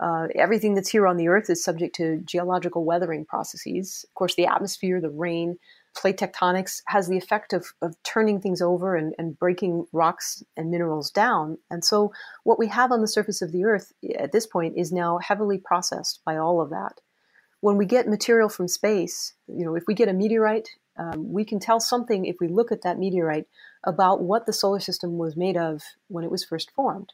Uh, 0.00 0.26
everything 0.34 0.74
that's 0.74 0.88
here 0.88 1.06
on 1.06 1.16
the 1.16 1.28
Earth 1.28 1.48
is 1.48 1.62
subject 1.62 1.94
to 1.94 2.18
geological 2.24 2.84
weathering 2.84 3.24
processes. 3.24 4.04
Of 4.08 4.14
course, 4.14 4.34
the 4.34 4.46
atmosphere, 4.46 5.00
the 5.00 5.10
rain, 5.10 5.56
plate 5.96 6.18
tectonics 6.18 6.82
has 6.86 7.08
the 7.08 7.16
effect 7.16 7.52
of, 7.52 7.66
of 7.80 7.94
turning 8.02 8.40
things 8.40 8.60
over 8.60 8.96
and, 8.96 9.14
and 9.18 9.38
breaking 9.38 9.86
rocks 9.92 10.42
and 10.56 10.70
minerals 10.70 11.10
down. 11.10 11.58
And 11.70 11.84
so, 11.84 12.12
what 12.44 12.58
we 12.58 12.68
have 12.68 12.92
on 12.92 13.00
the 13.00 13.08
surface 13.08 13.42
of 13.42 13.52
the 13.52 13.64
Earth 13.64 13.92
at 14.18 14.32
this 14.32 14.46
point 14.46 14.76
is 14.76 14.92
now 14.92 15.18
heavily 15.18 15.58
processed 15.58 16.20
by 16.24 16.36
all 16.36 16.60
of 16.60 16.70
that. 16.70 17.00
When 17.60 17.76
we 17.76 17.86
get 17.86 18.08
material 18.08 18.48
from 18.48 18.68
space, 18.68 19.34
you 19.46 19.64
know, 19.64 19.74
if 19.74 19.84
we 19.86 19.94
get 19.94 20.08
a 20.08 20.12
meteorite, 20.12 20.68
um, 20.98 21.32
we 21.32 21.44
can 21.44 21.58
tell 21.58 21.80
something 21.80 22.24
if 22.24 22.36
we 22.40 22.48
look 22.48 22.70
at 22.70 22.82
that 22.82 22.98
meteorite 22.98 23.46
about 23.84 24.22
what 24.22 24.46
the 24.46 24.52
solar 24.52 24.80
system 24.80 25.18
was 25.18 25.36
made 25.36 25.56
of 25.56 25.82
when 26.08 26.24
it 26.24 26.30
was 26.30 26.44
first 26.44 26.70
formed, 26.72 27.12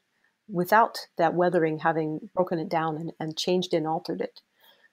without 0.48 0.98
that 1.16 1.34
weathering 1.34 1.78
having 1.78 2.30
broken 2.34 2.58
it 2.58 2.68
down 2.68 2.96
and, 2.96 3.12
and 3.20 3.36
changed 3.36 3.72
and 3.72 3.86
altered 3.86 4.20
it. 4.20 4.40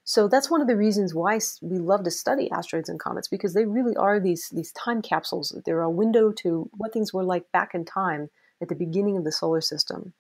So 0.10 0.30
that's 0.30 0.50
one 0.50 0.62
of 0.62 0.68
the 0.68 0.78
reasons 0.78 1.14
why 1.14 1.38
we 1.62 1.80
love 1.80 2.06
to 2.06 2.12
study 2.12 2.50
asteroids 2.50 2.88
and 2.88 2.98
comets 2.98 3.28
because 3.28 3.54
they 3.54 3.66
really 3.66 3.94
are 3.98 4.22
these 4.22 4.48
these 4.54 4.72
time 4.72 5.02
capsules. 5.02 5.54
They're 5.66 5.82
a 5.82 5.92
window 5.92 6.32
to 6.44 6.70
what 6.78 6.94
things 6.94 7.14
were 7.14 7.26
like 7.26 7.52
back 7.52 7.76
in 7.76 7.84
time 7.84 8.30
at 8.62 8.70
the 8.70 8.76
beginning 8.76 9.18
of 9.18 9.26
the 9.26 9.34
solar 9.34 9.60
system. 9.60 10.14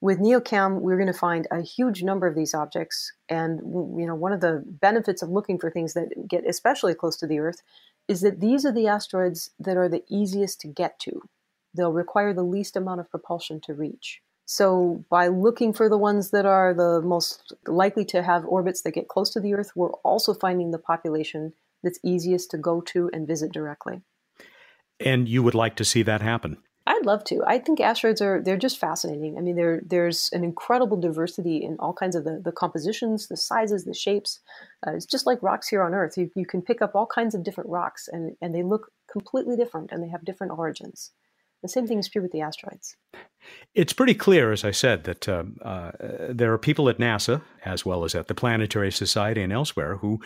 With 0.00 0.20
NeoCam, 0.20 0.80
we're 0.80 0.96
going 0.96 1.12
to 1.12 1.18
find 1.18 1.46
a 1.50 1.60
huge 1.60 2.02
number 2.02 2.26
of 2.26 2.34
these 2.34 2.54
objects, 2.54 3.12
and 3.28 3.60
you 4.00 4.06
know 4.06 4.14
one 4.14 4.32
of 4.32 4.40
the 4.40 4.64
benefits 4.66 5.20
of 5.20 5.28
looking 5.28 5.58
for 5.58 5.70
things 5.70 5.92
that 5.92 6.08
get 6.26 6.48
especially 6.48 6.94
close 6.94 7.18
to 7.18 7.26
the 7.26 7.38
Earth 7.38 7.60
is 8.08 8.22
that 8.22 8.40
these 8.40 8.64
are 8.64 8.72
the 8.72 8.88
asteroids 8.88 9.50
that 9.58 9.76
are 9.76 9.88
the 9.88 10.04
easiest 10.08 10.62
to 10.62 10.68
get 10.68 10.98
to. 11.00 11.20
They'll 11.76 11.92
require 11.92 12.32
the 12.32 12.42
least 12.42 12.74
amount 12.74 13.00
of 13.00 13.10
propulsion 13.10 13.60
to 13.64 13.74
reach. 13.74 14.22
So, 14.48 15.04
by 15.10 15.26
looking 15.26 15.72
for 15.72 15.88
the 15.88 15.98
ones 15.98 16.30
that 16.30 16.46
are 16.46 16.72
the 16.72 17.02
most 17.02 17.52
likely 17.66 18.04
to 18.06 18.22
have 18.22 18.44
orbits 18.44 18.82
that 18.82 18.92
get 18.92 19.08
close 19.08 19.30
to 19.30 19.40
the 19.40 19.54
Earth, 19.54 19.72
we're 19.74 19.92
also 20.04 20.32
finding 20.32 20.70
the 20.70 20.78
population 20.78 21.52
that's 21.82 21.98
easiest 22.04 22.52
to 22.52 22.58
go 22.58 22.80
to 22.82 23.10
and 23.12 23.26
visit 23.26 23.52
directly. 23.52 24.02
And 25.00 25.28
you 25.28 25.42
would 25.42 25.56
like 25.56 25.74
to 25.76 25.84
see 25.84 26.02
that 26.04 26.22
happen? 26.22 26.58
I'd 26.86 27.04
love 27.04 27.24
to. 27.24 27.42
I 27.44 27.58
think 27.58 27.80
asteroids 27.80 28.22
are 28.22 28.40
they're 28.40 28.56
just 28.56 28.78
fascinating. 28.78 29.36
I 29.36 29.40
mean, 29.40 29.56
there 29.56 29.82
there's 29.84 30.30
an 30.32 30.44
incredible 30.44 30.96
diversity 30.96 31.56
in 31.56 31.76
all 31.80 31.92
kinds 31.92 32.14
of 32.14 32.22
the, 32.22 32.40
the 32.44 32.52
compositions, 32.52 33.26
the 33.26 33.36
sizes, 33.36 33.84
the 33.84 33.94
shapes. 33.94 34.38
Uh, 34.86 34.92
it's 34.92 35.06
just 35.06 35.26
like 35.26 35.42
rocks 35.42 35.66
here 35.66 35.82
on 35.82 35.94
Earth. 35.94 36.16
You, 36.16 36.30
you 36.36 36.46
can 36.46 36.62
pick 36.62 36.80
up 36.80 36.94
all 36.94 37.06
kinds 37.06 37.34
of 37.34 37.42
different 37.42 37.70
rocks, 37.70 38.08
and, 38.12 38.36
and 38.40 38.54
they 38.54 38.62
look 38.62 38.92
completely 39.10 39.56
different, 39.56 39.90
and 39.90 40.00
they 40.00 40.08
have 40.08 40.24
different 40.24 40.56
origins. 40.56 41.10
The 41.62 41.68
same 41.68 41.86
thing 41.86 41.98
is 41.98 42.08
true 42.08 42.22
with 42.22 42.32
the 42.32 42.42
asteroids. 42.42 42.96
It's 43.74 43.92
pretty 43.92 44.14
clear, 44.14 44.52
as 44.52 44.64
I 44.64 44.70
said, 44.70 45.04
that 45.04 45.28
uh, 45.28 45.44
uh, 45.62 45.92
there 46.30 46.52
are 46.52 46.58
people 46.58 46.88
at 46.88 46.98
NASA, 46.98 47.42
as 47.64 47.84
well 47.84 48.04
as 48.04 48.14
at 48.14 48.28
the 48.28 48.34
Planetary 48.34 48.92
Society 48.92 49.42
and 49.42 49.52
elsewhere, 49.52 49.96
who 49.96 50.20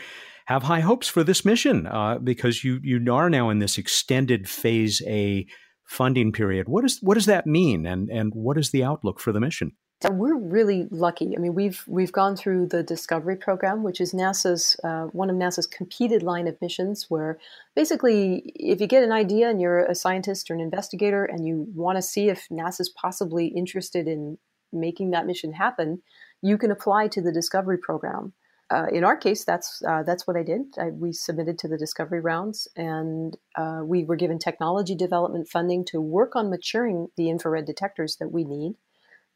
have 0.46 0.64
high 0.64 0.80
hopes 0.80 1.08
for 1.08 1.22
this 1.22 1.44
mission 1.44 1.86
uh, 1.86 2.18
because 2.18 2.64
you 2.64 2.80
you 2.82 3.12
are 3.12 3.30
now 3.30 3.50
in 3.50 3.58
this 3.58 3.78
extended 3.78 4.48
Phase 4.48 5.02
A 5.06 5.46
funding 5.86 6.32
period. 6.32 6.68
What 6.68 6.82
does 6.82 6.98
what 7.02 7.14
does 7.14 7.26
that 7.26 7.46
mean, 7.46 7.86
and 7.86 8.10
and 8.10 8.32
what 8.34 8.58
is 8.58 8.70
the 8.70 8.84
outlook 8.84 9.20
for 9.20 9.32
the 9.32 9.40
mission? 9.40 9.72
We're 10.08 10.36
really 10.36 10.88
lucky. 10.90 11.36
I 11.36 11.40
mean, 11.40 11.54
we've 11.54 11.84
we've 11.86 12.12
gone 12.12 12.34
through 12.34 12.68
the 12.68 12.82
Discovery 12.82 13.36
program, 13.36 13.82
which 13.82 14.00
is 14.00 14.14
NASA's 14.14 14.80
uh, 14.82 15.04
one 15.12 15.28
of 15.28 15.36
NASA's 15.36 15.66
competed 15.66 16.22
line 16.22 16.48
of 16.48 16.58
missions, 16.62 17.10
where 17.10 17.38
basically, 17.76 18.50
if 18.56 18.80
you 18.80 18.86
get 18.86 19.04
an 19.04 19.12
idea 19.12 19.50
and 19.50 19.60
you're 19.60 19.84
a 19.84 19.94
scientist 19.94 20.50
or 20.50 20.54
an 20.54 20.60
investigator 20.60 21.24
and 21.24 21.46
you 21.46 21.66
want 21.74 21.96
to 21.96 22.02
see 22.02 22.30
if 22.30 22.48
NASA's 22.50 22.88
possibly 22.88 23.48
interested 23.48 24.08
in 24.08 24.38
making 24.72 25.10
that 25.10 25.26
mission 25.26 25.52
happen, 25.52 26.00
you 26.40 26.56
can 26.56 26.70
apply 26.70 27.08
to 27.08 27.20
the 27.20 27.32
Discovery 27.32 27.76
program. 27.76 28.32
Uh, 28.70 28.86
in 28.90 29.04
our 29.04 29.16
case, 29.18 29.44
that's 29.44 29.82
uh, 29.86 30.02
that's 30.02 30.26
what 30.26 30.36
I 30.36 30.42
did. 30.42 30.62
I, 30.78 30.90
we 30.90 31.12
submitted 31.12 31.58
to 31.58 31.68
the 31.68 31.76
Discovery 31.76 32.20
rounds, 32.20 32.68
and 32.74 33.36
uh, 33.54 33.82
we 33.84 34.04
were 34.04 34.16
given 34.16 34.38
technology 34.38 34.94
development 34.94 35.46
funding 35.46 35.84
to 35.86 36.00
work 36.00 36.36
on 36.36 36.48
maturing 36.48 37.08
the 37.18 37.28
infrared 37.28 37.66
detectors 37.66 38.16
that 38.16 38.32
we 38.32 38.44
need 38.44 38.76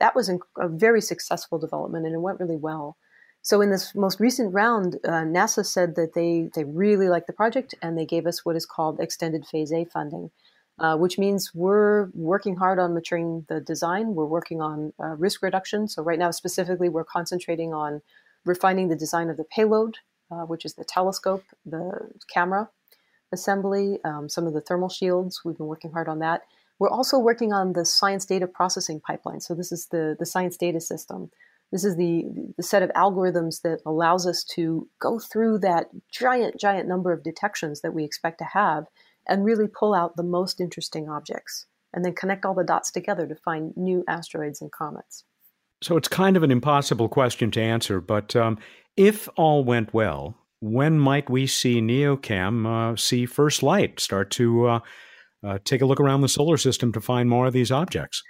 that 0.01 0.15
was 0.15 0.29
a 0.29 0.69
very 0.69 1.01
successful 1.01 1.59
development 1.59 2.07
and 2.07 2.15
it 2.15 2.19
went 2.19 2.41
really 2.41 2.57
well. 2.57 2.97
So 3.43 3.61
in 3.61 3.71
this 3.71 3.95
most 3.95 4.21
recent 4.21 4.55
round, 4.55 4.97
uh, 5.05 5.23
NASA 5.23 5.67
said 5.67 5.97
that 5.97 6.15
they 6.15 6.49
they 6.55 6.65
really 6.65 7.09
liked 7.09 7.27
the 7.27 7.35
project 7.35 7.75
and 7.83 7.97
they 7.97 8.07
gave 8.07 8.27
us 8.27 8.45
what 8.45 8.57
is 8.57 8.65
called 8.65 9.01
extended 9.01 9.47
phase 9.47 9.71
A 9.71 9.85
funding, 9.85 10.31
uh, 10.79 10.97
which 10.97 11.19
means 11.19 11.53
we're 11.55 12.09
working 12.15 12.57
hard 12.57 12.79
on 12.79 12.95
maturing 12.95 13.45
the 13.49 13.61
design. 13.61 14.15
We're 14.15 14.25
working 14.25 14.63
on 14.63 14.95
uh, 14.99 15.17
risk 15.17 15.43
reduction. 15.43 15.89
So 15.89 16.03
right 16.03 16.19
now, 16.19 16.31
specifically, 16.31 16.89
we're 16.89 17.05
concentrating 17.05 17.75
on 17.75 18.01
refining 18.47 18.89
the 18.89 18.97
design 18.97 19.29
of 19.29 19.37
the 19.37 19.45
payload, 19.45 19.99
uh, 20.31 20.47
which 20.47 20.65
is 20.65 20.75
the 20.75 20.85
telescope, 20.85 21.45
the 21.67 22.11
camera 22.33 22.71
assembly, 23.31 23.99
um, 24.05 24.29
some 24.31 24.47
of 24.47 24.55
the 24.55 24.61
thermal 24.63 24.89
shields. 24.89 25.43
We've 25.45 25.57
been 25.57 25.67
working 25.67 25.93
hard 25.93 26.09
on 26.09 26.21
that. 26.21 26.43
We're 26.79 26.91
also 26.91 27.19
working 27.19 27.53
on 27.53 27.73
the 27.73 27.85
science 27.85 28.25
data 28.25 28.47
processing 28.47 29.01
pipeline. 29.01 29.41
So 29.41 29.55
this 29.55 29.73
is 29.73 29.87
the, 29.91 30.17
the 30.19 30.27
science 30.27 30.57
data 30.57 30.81
system. 30.81 31.31
This 31.73 31.85
is 31.85 31.97
the, 31.97 32.25
the 32.57 32.63
set 32.63 32.83
of 32.83 32.91
algorithms 32.91 33.63
that 33.63 33.81
allows 33.87 34.27
us 34.27 34.45
to 34.55 34.89
go 35.01 35.19
through 35.19 35.59
that 35.61 35.87
giant, 36.13 36.59
giant 36.61 36.89
number 36.89 37.13
of 37.13 37.25
detections 37.25 37.81
that 37.81 37.95
we 37.95 38.05
expect 38.05 38.39
to 38.39 38.45
have 38.45 38.87
and 39.27 39.45
really 39.45 39.67
pull 39.67 39.95
out 39.95 40.17
the 40.17 40.23
most 40.23 40.61
interesting 40.61 41.09
objects 41.09 41.67
and 41.93 42.05
then 42.05 42.15
connect 42.15 42.45
all 42.45 42.55
the 42.55 42.65
dots 42.65 42.91
together 42.91 43.27
to 43.27 43.35
find 43.35 43.77
new 43.77 44.05
asteroids 44.09 44.61
and 44.61 44.71
comets. 44.73 45.25
So 45.83 45.97
it's 45.97 46.09
kind 46.09 46.37
of 46.37 46.43
an 46.43 46.51
impossible 46.51 47.09
question 47.09 47.51
to 47.53 47.61
answer, 47.61 48.01
but 48.01 48.35
um, 48.35 48.59
if 48.97 49.29
all 49.37 49.65
went 49.65 49.93
well, 49.93 50.37
when 50.61 50.99
might 50.99 51.29
we 51.29 51.47
see 51.47 51.81
NeoCam 51.81 52.67
uh, 52.67 52.97
see 52.97 53.27
first 53.27 53.63
light, 53.63 54.01
start 54.01 54.31
to 54.33 54.67
uh, 54.67 54.81
uh, 55.45 55.59
take 55.65 55.83
a 55.83 55.87
look 55.87 56.01
around 56.01 56.21
the 56.21 56.29
solar 56.29 56.57
system 56.57 56.93
to 56.93 57.01
find 57.01 57.29
more 57.29 57.47
of 57.47 57.53
these 57.53 57.71
objects. 57.71 58.23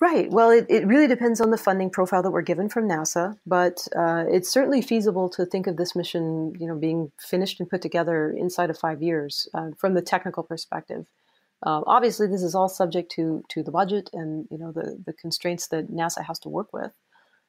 Right. 0.00 0.30
Well, 0.30 0.50
it, 0.50 0.66
it 0.68 0.86
really 0.86 1.08
depends 1.08 1.40
on 1.40 1.50
the 1.50 1.58
funding 1.58 1.90
profile 1.90 2.22
that 2.22 2.30
we're 2.30 2.42
given 2.42 2.68
from 2.68 2.88
NASA, 2.88 3.34
but 3.44 3.88
uh, 3.96 4.24
it's 4.28 4.48
certainly 4.48 4.80
feasible 4.80 5.28
to 5.30 5.44
think 5.44 5.66
of 5.66 5.76
this 5.76 5.96
mission, 5.96 6.52
you 6.60 6.68
know, 6.68 6.76
being 6.76 7.10
finished 7.18 7.58
and 7.58 7.68
put 7.68 7.82
together 7.82 8.30
inside 8.30 8.70
of 8.70 8.78
five 8.78 9.02
years 9.02 9.48
uh, 9.54 9.70
from 9.76 9.94
the 9.94 10.02
technical 10.02 10.44
perspective. 10.44 11.06
Um, 11.64 11.82
obviously, 11.88 12.28
this 12.28 12.44
is 12.44 12.54
all 12.54 12.68
subject 12.68 13.10
to 13.12 13.42
to 13.48 13.64
the 13.64 13.72
budget 13.72 14.08
and 14.12 14.46
you 14.48 14.58
know 14.58 14.70
the 14.70 15.02
the 15.04 15.12
constraints 15.12 15.66
that 15.68 15.90
NASA 15.90 16.24
has 16.24 16.38
to 16.40 16.48
work 16.48 16.72
with. 16.72 16.92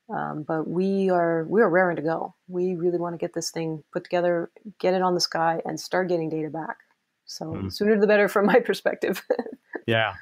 Um, 0.10 0.44
but 0.48 0.68
we 0.68 1.12
are 1.12 1.46
we 1.48 1.62
are 1.62 1.70
raring 1.70 1.98
to 1.98 2.02
go. 2.02 2.34
We 2.48 2.74
really 2.74 2.98
want 2.98 3.14
to 3.14 3.24
get 3.24 3.36
this 3.36 3.52
thing 3.52 3.84
put 3.94 4.04
together, 4.04 4.50
get 4.80 4.96
it 4.96 5.04
on 5.04 5.14
the 5.14 5.22
sky, 5.22 5.62
and 5.66 5.80
start 5.80 6.10
getting 6.10 6.30
data 6.30 6.50
back. 6.50 6.78
So 7.30 7.46
mm. 7.46 7.72
sooner 7.72 7.98
the 8.00 8.08
better, 8.08 8.28
from 8.28 8.46
my 8.54 8.60
perspective. 8.60 9.24
yeah. 9.88 10.16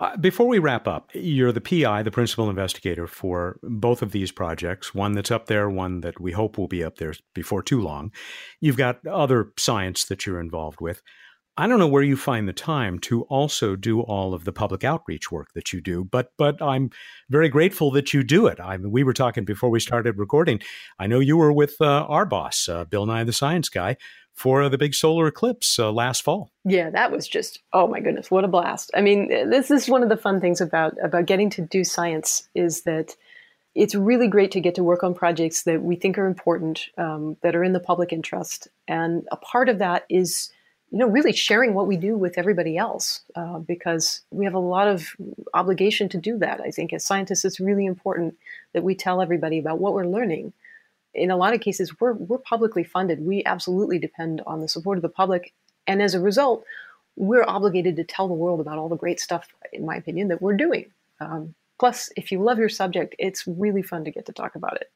Uh, 0.00 0.16
before 0.16 0.48
we 0.48 0.58
wrap 0.58 0.88
up, 0.88 1.10
you're 1.14 1.52
the 1.52 1.60
PI, 1.60 2.02
the 2.02 2.10
principal 2.10 2.50
investigator 2.50 3.06
for 3.06 3.58
both 3.62 4.02
of 4.02 4.10
these 4.10 4.32
projects. 4.32 4.94
One 4.94 5.12
that's 5.12 5.30
up 5.30 5.46
there, 5.46 5.68
one 5.68 6.00
that 6.00 6.20
we 6.20 6.32
hope 6.32 6.58
will 6.58 6.66
be 6.66 6.82
up 6.82 6.96
there 6.96 7.14
before 7.34 7.62
too 7.62 7.80
long. 7.80 8.10
You've 8.60 8.76
got 8.76 9.06
other 9.06 9.52
science 9.56 10.04
that 10.06 10.26
you're 10.26 10.40
involved 10.40 10.80
with. 10.80 11.02
I 11.56 11.66
don't 11.66 11.78
know 11.78 11.86
where 11.86 12.02
you 12.02 12.16
find 12.16 12.48
the 12.48 12.54
time 12.54 12.98
to 13.00 13.22
also 13.24 13.76
do 13.76 14.00
all 14.00 14.32
of 14.32 14.44
the 14.44 14.52
public 14.52 14.84
outreach 14.84 15.30
work 15.30 15.52
that 15.54 15.70
you 15.70 15.82
do, 15.82 16.02
but 16.02 16.32
but 16.38 16.62
I'm 16.62 16.90
very 17.28 17.50
grateful 17.50 17.90
that 17.90 18.14
you 18.14 18.22
do 18.22 18.46
it. 18.46 18.58
I 18.58 18.78
mean, 18.78 18.90
we 18.90 19.04
were 19.04 19.12
talking 19.12 19.44
before 19.44 19.68
we 19.68 19.78
started 19.78 20.18
recording. 20.18 20.62
I 20.98 21.06
know 21.06 21.20
you 21.20 21.36
were 21.36 21.52
with 21.52 21.76
uh, 21.78 22.06
our 22.08 22.24
boss, 22.24 22.70
uh, 22.70 22.86
Bill 22.86 23.04
Nye 23.04 23.24
the 23.24 23.34
Science 23.34 23.68
Guy, 23.68 23.98
for 24.34 24.68
the 24.68 24.78
big 24.78 24.94
solar 24.94 25.26
eclipse 25.26 25.78
uh, 25.78 25.92
last 25.92 26.22
fall. 26.22 26.50
Yeah, 26.64 26.90
that 26.90 27.12
was 27.12 27.28
just 27.28 27.60
oh 27.72 27.86
my 27.86 28.00
goodness, 28.00 28.30
what 28.30 28.44
a 28.44 28.48
blast! 28.48 28.90
I 28.94 29.00
mean, 29.00 29.28
this 29.28 29.70
is 29.70 29.88
one 29.88 30.02
of 30.02 30.08
the 30.08 30.16
fun 30.16 30.40
things 30.40 30.60
about 30.60 30.94
about 31.02 31.26
getting 31.26 31.50
to 31.50 31.62
do 31.62 31.84
science 31.84 32.48
is 32.54 32.82
that 32.82 33.16
it's 33.74 33.94
really 33.94 34.28
great 34.28 34.50
to 34.52 34.60
get 34.60 34.74
to 34.74 34.84
work 34.84 35.02
on 35.02 35.14
projects 35.14 35.62
that 35.62 35.82
we 35.82 35.96
think 35.96 36.18
are 36.18 36.26
important, 36.26 36.88
um, 36.98 37.36
that 37.42 37.56
are 37.56 37.64
in 37.64 37.72
the 37.72 37.80
public 37.80 38.12
interest, 38.12 38.68
and 38.86 39.26
a 39.30 39.36
part 39.36 39.68
of 39.68 39.78
that 39.78 40.04
is 40.08 40.52
you 40.92 40.98
know, 40.98 41.08
really 41.08 41.32
sharing 41.32 41.72
what 41.72 41.86
we 41.86 41.96
do 41.96 42.18
with 42.18 42.36
everybody 42.36 42.76
else 42.76 43.22
uh, 43.34 43.58
because 43.58 44.20
we 44.30 44.44
have 44.44 44.52
a 44.52 44.58
lot 44.58 44.86
of 44.86 45.16
obligation 45.54 46.06
to 46.10 46.18
do 46.18 46.36
that. 46.38 46.60
I 46.60 46.70
think 46.70 46.92
as 46.92 47.02
scientists, 47.02 47.46
it's 47.46 47.58
really 47.58 47.86
important 47.86 48.36
that 48.74 48.84
we 48.84 48.94
tell 48.94 49.22
everybody 49.22 49.58
about 49.58 49.78
what 49.78 49.94
we're 49.94 50.06
learning. 50.06 50.52
In 51.14 51.30
a 51.30 51.36
lot 51.36 51.54
of 51.54 51.60
cases, 51.60 52.00
we're, 52.00 52.14
we're 52.14 52.38
publicly 52.38 52.84
funded. 52.84 53.24
We 53.24 53.42
absolutely 53.44 53.98
depend 53.98 54.42
on 54.46 54.60
the 54.60 54.68
support 54.68 54.98
of 54.98 55.02
the 55.02 55.08
public. 55.08 55.52
And 55.86 56.00
as 56.00 56.14
a 56.14 56.20
result, 56.20 56.64
we're 57.16 57.44
obligated 57.46 57.96
to 57.96 58.04
tell 58.04 58.28
the 58.28 58.34
world 58.34 58.60
about 58.60 58.78
all 58.78 58.88
the 58.88 58.96
great 58.96 59.20
stuff, 59.20 59.48
in 59.72 59.84
my 59.84 59.96
opinion, 59.96 60.28
that 60.28 60.40
we're 60.40 60.56
doing. 60.56 60.86
Um, 61.20 61.54
plus, 61.78 62.10
if 62.16 62.32
you 62.32 62.42
love 62.42 62.58
your 62.58 62.68
subject, 62.68 63.14
it's 63.18 63.46
really 63.46 63.82
fun 63.82 64.04
to 64.04 64.10
get 64.10 64.26
to 64.26 64.32
talk 64.32 64.54
about 64.54 64.76
it. 64.76 64.90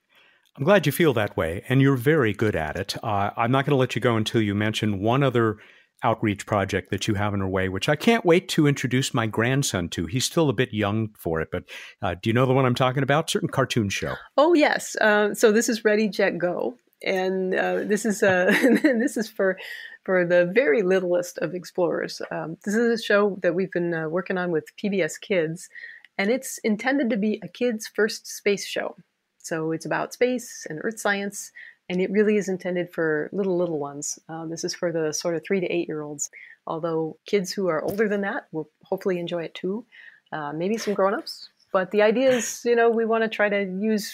I'm 0.57 0.65
glad 0.65 0.87
you 0.87 0.93
feel 0.93 1.13
that 1.13 1.37
way, 1.37 1.63
and 1.69 1.83
you're 1.83 1.97
very 1.97 2.33
good 2.33 2.57
at 2.57 2.77
it. 2.77 2.97
Uh, 3.05 3.31
I'm 3.37 3.51
not 3.51 3.67
going 3.67 3.73
to 3.73 3.77
let 3.77 3.95
you 3.95 4.01
go 4.01 4.17
until 4.17 4.41
you 4.41 4.55
mention 4.55 5.01
one 5.01 5.23
other 5.23 5.59
outreach 6.03 6.47
project 6.47 6.91
that 6.91 7.09
you 7.09 7.15
have 7.15 7.35
in 7.35 7.51
way, 7.51 7.69
which 7.69 7.89
I 7.89 7.97
can't 7.97 8.25
wait 8.25 8.49
to 8.51 8.67
introduce 8.67 9.15
my 9.15 9.27
grandson 9.27 9.89
to. 9.91 10.07
He's 10.07 10.25
still 10.25 10.49
a 10.49 10.53
bit 10.53 10.73
young 10.73 11.11
for 11.19 11.41
it, 11.41 11.49
but 11.51 11.65
uh, 12.03 12.15
do 12.21 12.31
you 12.31 12.35
know 12.35 12.47
the 12.47 12.53
one 12.53 12.65
I'm 12.65 12.75
talking 12.75 13.03
about? 13.03 13.31
Certain 13.31 13.49
cartoon 13.49 13.89
show. 13.89 14.15
Oh 14.37 14.55
yes. 14.55 14.97
Uh, 14.97 15.35
so 15.35 15.53
this 15.53 15.69
is 15.69 15.85
Ready 15.85 16.09
Jet 16.09 16.39
Go, 16.39 16.77
and 17.03 17.55
uh, 17.55 17.85
this 17.85 18.05
is 18.05 18.23
uh, 18.23 18.47
this 18.83 19.17
is 19.17 19.29
for 19.29 19.59
for 20.05 20.25
the 20.25 20.51
very 20.55 20.83
littlest 20.83 21.39
of 21.39 21.55
explorers. 21.55 22.23
Um, 22.31 22.57
this 22.65 22.75
is 22.75 23.01
a 23.01 23.03
show 23.03 23.39
that 23.43 23.55
we've 23.55 23.73
been 23.73 23.93
uh, 23.93 24.09
working 24.09 24.39
on 24.39 24.51
with 24.51 24.65
PBS 24.83 25.21
Kids, 25.21 25.69
and 26.19 26.31
it's 26.31 26.59
intended 26.59 27.11
to 27.11 27.17
be 27.17 27.41
a 27.43 27.49
kids' 27.49 27.87
first 27.87 28.27
space 28.27 28.67
show. 28.67 28.97
So 29.39 29.73
it's 29.73 29.87
about 29.87 30.13
space 30.13 30.67
and 30.69 30.81
Earth 30.83 30.99
science 30.99 31.53
and 31.89 32.01
it 32.01 32.11
really 32.11 32.37
is 32.37 32.49
intended 32.49 32.93
for 32.93 33.31
little 33.33 33.57
little 33.57 33.79
ones. 33.79 34.19
Uh, 34.29 34.47
this 34.47 34.65
is 34.65 34.75
for 34.75 34.93
the 34.93 35.13
sort 35.13 35.37
of 35.37 35.43
three 35.45 35.61
to 35.61 35.67
eight 35.67 35.89
year 35.89 36.03
olds. 36.03 36.31
Although 36.67 37.19
kids 37.27 37.53
who 37.53 37.69
are 37.69 37.83
older 37.83 38.09
than 38.09 38.23
that 38.23 38.49
will 38.53 38.71
hopefully 38.85 39.19
enjoy 39.19 39.45
it 39.45 39.55
too. 39.55 39.87
Uh, 40.33 40.53
maybe 40.53 40.77
some 40.77 40.95
grown 40.95 41.15
ups. 41.15 41.49
But 41.73 41.93
the 41.93 42.03
idea 42.03 42.31
is, 42.31 42.63
you 42.65 42.75
know, 42.75 42.91
we 42.91 43.05
want 43.05 43.23
to 43.23 43.29
try 43.29 43.49
to 43.49 43.63
use 43.63 44.13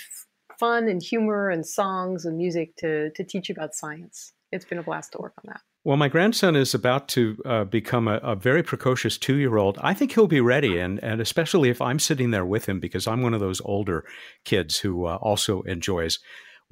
fun 0.59 0.89
and 0.89 1.03
humor 1.03 1.49
and 1.49 1.67
songs 1.67 2.25
and 2.25 2.37
music 2.37 2.77
to 2.77 3.11
to 3.11 3.25
teach 3.25 3.51
about 3.51 3.75
science. 3.75 4.33
It's 4.51 4.67
been 4.67 4.79
a 4.79 4.83
blast 4.83 5.13
to 5.13 5.19
work 5.19 5.33
on 5.39 5.45
that. 5.53 5.61
Well, 5.85 5.97
my 5.97 6.09
grandson 6.09 6.55
is 6.55 6.75
about 6.75 7.09
to 7.09 7.37
uh, 7.45 7.65
become 7.65 8.07
a, 8.07 8.19
a, 8.19 8.37
very 8.37 8.63
precocious 8.63 9.19
two 9.19 9.35
year 9.35 9.57
old. 9.57 9.79
I 9.83 9.95
think 9.95 10.13
he'll 10.13 10.29
be 10.29 10.41
ready, 10.41 10.79
and, 10.79 11.03
and 11.03 11.21
especially 11.21 11.71
if 11.71 11.81
I'm 11.81 11.99
sitting 11.99 12.31
there 12.31 12.45
with 12.45 12.67
him, 12.67 12.79
because 12.79 13.09
I'm 13.09 13.23
one 13.23 13.35
of 13.35 13.41
those 13.41 13.61
older 13.65 14.05
kids 14.45 14.79
who 14.79 15.07
uh, 15.07 15.17
also 15.17 15.63
enjoys 15.63 16.21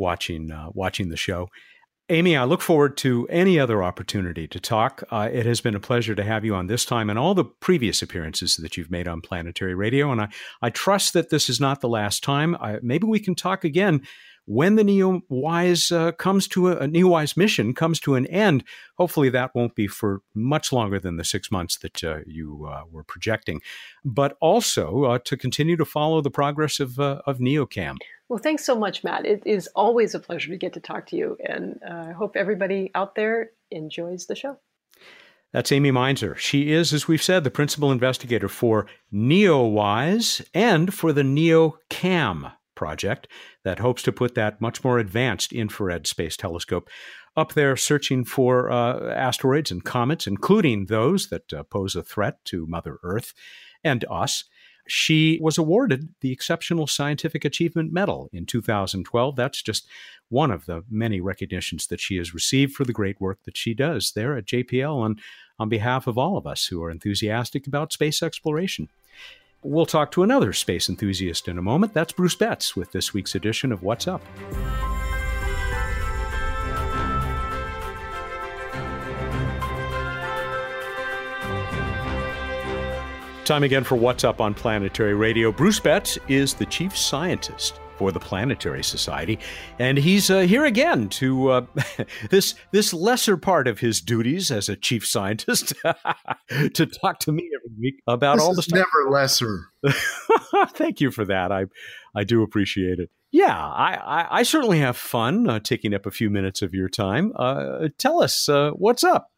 watching 0.00 0.50
uh, 0.50 0.70
watching 0.72 1.10
the 1.10 1.16
show. 1.16 1.48
Amy, 2.08 2.36
I 2.36 2.42
look 2.42 2.60
forward 2.60 2.96
to 2.98 3.28
any 3.30 3.56
other 3.56 3.84
opportunity 3.84 4.48
to 4.48 4.58
talk. 4.58 5.04
Uh, 5.12 5.28
it 5.32 5.46
has 5.46 5.60
been 5.60 5.76
a 5.76 5.80
pleasure 5.80 6.16
to 6.16 6.24
have 6.24 6.44
you 6.44 6.56
on 6.56 6.66
this 6.66 6.84
time 6.84 7.08
and 7.08 7.16
all 7.16 7.34
the 7.34 7.44
previous 7.44 8.02
appearances 8.02 8.56
that 8.56 8.76
you've 8.76 8.90
made 8.90 9.06
on 9.06 9.20
Planetary 9.20 9.76
Radio. 9.76 10.10
And 10.10 10.22
I, 10.22 10.28
I 10.60 10.70
trust 10.70 11.12
that 11.12 11.30
this 11.30 11.48
is 11.48 11.60
not 11.60 11.80
the 11.80 11.88
last 11.88 12.24
time. 12.24 12.56
I, 12.56 12.80
maybe 12.82 13.06
we 13.06 13.20
can 13.20 13.36
talk 13.36 13.62
again 13.62 14.02
when 14.46 14.76
the 14.76 14.82
NEOWISE 14.82 15.92
uh, 15.92 16.12
comes 16.12 16.48
to 16.48 16.68
a, 16.68 16.76
a 16.78 16.86
NEOWISE 16.86 17.36
mission 17.36 17.74
comes 17.74 18.00
to 18.00 18.14
an 18.14 18.26
end. 18.26 18.64
Hopefully, 18.98 19.28
that 19.30 19.54
won't 19.54 19.74
be 19.74 19.86
for 19.86 20.22
much 20.34 20.72
longer 20.72 20.98
than 20.98 21.16
the 21.16 21.24
six 21.24 21.50
months 21.50 21.78
that 21.78 22.02
uh, 22.02 22.18
you 22.26 22.68
uh, 22.70 22.82
were 22.90 23.04
projecting, 23.04 23.60
but 24.04 24.36
also 24.40 25.04
uh, 25.04 25.18
to 25.24 25.36
continue 25.36 25.76
to 25.76 25.84
follow 25.84 26.20
the 26.20 26.30
progress 26.30 26.80
of, 26.80 26.98
uh, 26.98 27.20
of 27.26 27.38
NEOCAM. 27.38 27.96
Well, 28.28 28.38
thanks 28.38 28.64
so 28.64 28.76
much, 28.76 29.02
Matt. 29.02 29.26
It 29.26 29.42
is 29.44 29.68
always 29.74 30.14
a 30.14 30.20
pleasure 30.20 30.50
to 30.50 30.56
get 30.56 30.72
to 30.74 30.80
talk 30.80 31.06
to 31.06 31.16
you, 31.16 31.36
and 31.44 31.80
uh, 31.88 32.06
I 32.08 32.12
hope 32.12 32.36
everybody 32.36 32.90
out 32.94 33.14
there 33.14 33.50
enjoys 33.70 34.26
the 34.26 34.36
show. 34.36 34.56
That's 35.52 35.72
Amy 35.72 35.90
Mainzer. 35.90 36.36
She 36.36 36.72
is, 36.72 36.92
as 36.92 37.08
we've 37.08 37.22
said, 37.22 37.42
the 37.42 37.50
principal 37.50 37.90
investigator 37.90 38.48
for 38.48 38.86
NEOWISE 39.12 40.46
and 40.54 40.94
for 40.94 41.12
the 41.12 41.22
NEOCAM 41.22 42.52
project 42.80 43.28
that 43.62 43.78
hopes 43.78 44.02
to 44.02 44.10
put 44.10 44.34
that 44.34 44.58
much 44.58 44.82
more 44.82 44.98
advanced 44.98 45.52
infrared 45.52 46.06
space 46.06 46.34
telescope 46.34 46.88
up 47.36 47.52
there 47.52 47.76
searching 47.76 48.24
for 48.24 48.70
uh, 48.70 49.12
asteroids 49.12 49.70
and 49.70 49.84
comets, 49.84 50.26
including 50.26 50.86
those 50.86 51.28
that 51.28 51.52
uh, 51.52 51.62
pose 51.62 51.94
a 51.94 52.02
threat 52.02 52.42
to 52.46 52.66
Mother 52.66 52.96
Earth 53.02 53.34
and 53.84 54.02
us. 54.10 54.44
She 54.88 55.38
was 55.42 55.58
awarded 55.58 56.08
the 56.22 56.32
Exceptional 56.32 56.86
Scientific 56.86 57.44
Achievement 57.44 57.92
Medal 57.92 58.30
in 58.32 58.46
2012. 58.46 59.36
That's 59.36 59.62
just 59.62 59.86
one 60.30 60.50
of 60.50 60.64
the 60.64 60.82
many 60.90 61.20
recognitions 61.20 61.86
that 61.88 62.00
she 62.00 62.16
has 62.16 62.32
received 62.32 62.72
for 62.72 62.84
the 62.84 62.94
great 62.94 63.20
work 63.20 63.40
that 63.44 63.58
she 63.58 63.74
does 63.74 64.12
there 64.12 64.38
at 64.38 64.46
JPL 64.46 65.04
and 65.04 65.20
on 65.58 65.68
behalf 65.68 66.06
of 66.06 66.16
all 66.16 66.38
of 66.38 66.46
us 66.46 66.66
who 66.66 66.82
are 66.82 66.90
enthusiastic 66.90 67.66
about 67.66 67.92
space 67.92 68.22
exploration. 68.22 68.88
We'll 69.62 69.84
talk 69.84 70.10
to 70.12 70.22
another 70.22 70.54
space 70.54 70.88
enthusiast 70.88 71.46
in 71.46 71.58
a 71.58 71.62
moment. 71.62 71.92
That's 71.92 72.14
Bruce 72.14 72.34
Betts 72.34 72.74
with 72.74 72.92
this 72.92 73.12
week's 73.12 73.34
edition 73.34 73.72
of 73.72 73.82
What's 73.82 74.08
Up. 74.08 74.22
Time 83.44 83.64
again 83.64 83.84
for 83.84 83.96
What's 83.96 84.24
Up 84.24 84.40
on 84.40 84.54
Planetary 84.54 85.14
Radio. 85.14 85.52
Bruce 85.52 85.80
Betts 85.80 86.18
is 86.26 86.54
the 86.54 86.64
chief 86.64 86.96
scientist 86.96 87.80
for 88.00 88.10
the 88.10 88.18
Planetary 88.18 88.82
Society, 88.82 89.38
and 89.78 89.98
he's 89.98 90.30
uh, 90.30 90.38
here 90.38 90.64
again 90.64 91.10
to 91.10 91.50
uh, 91.50 91.66
this 92.30 92.54
this 92.70 92.94
lesser 92.94 93.36
part 93.36 93.68
of 93.68 93.80
his 93.80 94.00
duties 94.00 94.50
as 94.50 94.70
a 94.70 94.76
chief 94.76 95.06
scientist 95.06 95.74
to 96.72 96.86
talk 96.86 97.18
to 97.18 97.30
me 97.30 97.50
every 97.54 97.76
week 97.78 97.96
about 98.06 98.36
this 98.36 98.42
all 98.42 98.54
the 98.54 98.62
stuff. 98.62 98.78
Never 98.78 99.10
lesser. 99.10 99.66
Thank 100.70 101.02
you 101.02 101.10
for 101.10 101.26
that. 101.26 101.52
I 101.52 101.66
I 102.14 102.24
do 102.24 102.42
appreciate 102.42 103.00
it. 103.00 103.10
Yeah, 103.32 103.54
I, 103.54 103.96
I, 103.96 104.38
I 104.38 104.42
certainly 104.44 104.78
have 104.78 104.96
fun 104.96 105.46
uh, 105.46 105.60
taking 105.60 105.92
up 105.92 106.06
a 106.06 106.10
few 106.10 106.30
minutes 106.30 106.62
of 106.62 106.72
your 106.72 106.88
time. 106.88 107.34
Uh, 107.36 107.88
tell 107.98 108.22
us 108.22 108.48
uh, 108.48 108.70
what's 108.70 109.04
up. 109.04 109.30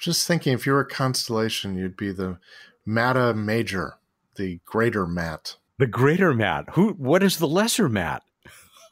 Just 0.00 0.26
thinking, 0.26 0.54
if 0.54 0.64
you 0.64 0.72
were 0.72 0.80
a 0.80 0.88
constellation, 0.88 1.76
you'd 1.76 1.96
be 1.96 2.10
the 2.10 2.38
Matta 2.86 3.34
Major, 3.34 3.98
the 4.36 4.60
greater 4.64 5.06
Matt. 5.06 5.56
The 5.78 5.86
greater 5.86 6.34
Matt. 6.34 6.70
Who? 6.72 6.90
What 6.90 7.22
is 7.22 7.38
the 7.38 7.46
lesser 7.46 7.88
Matt? 7.88 8.22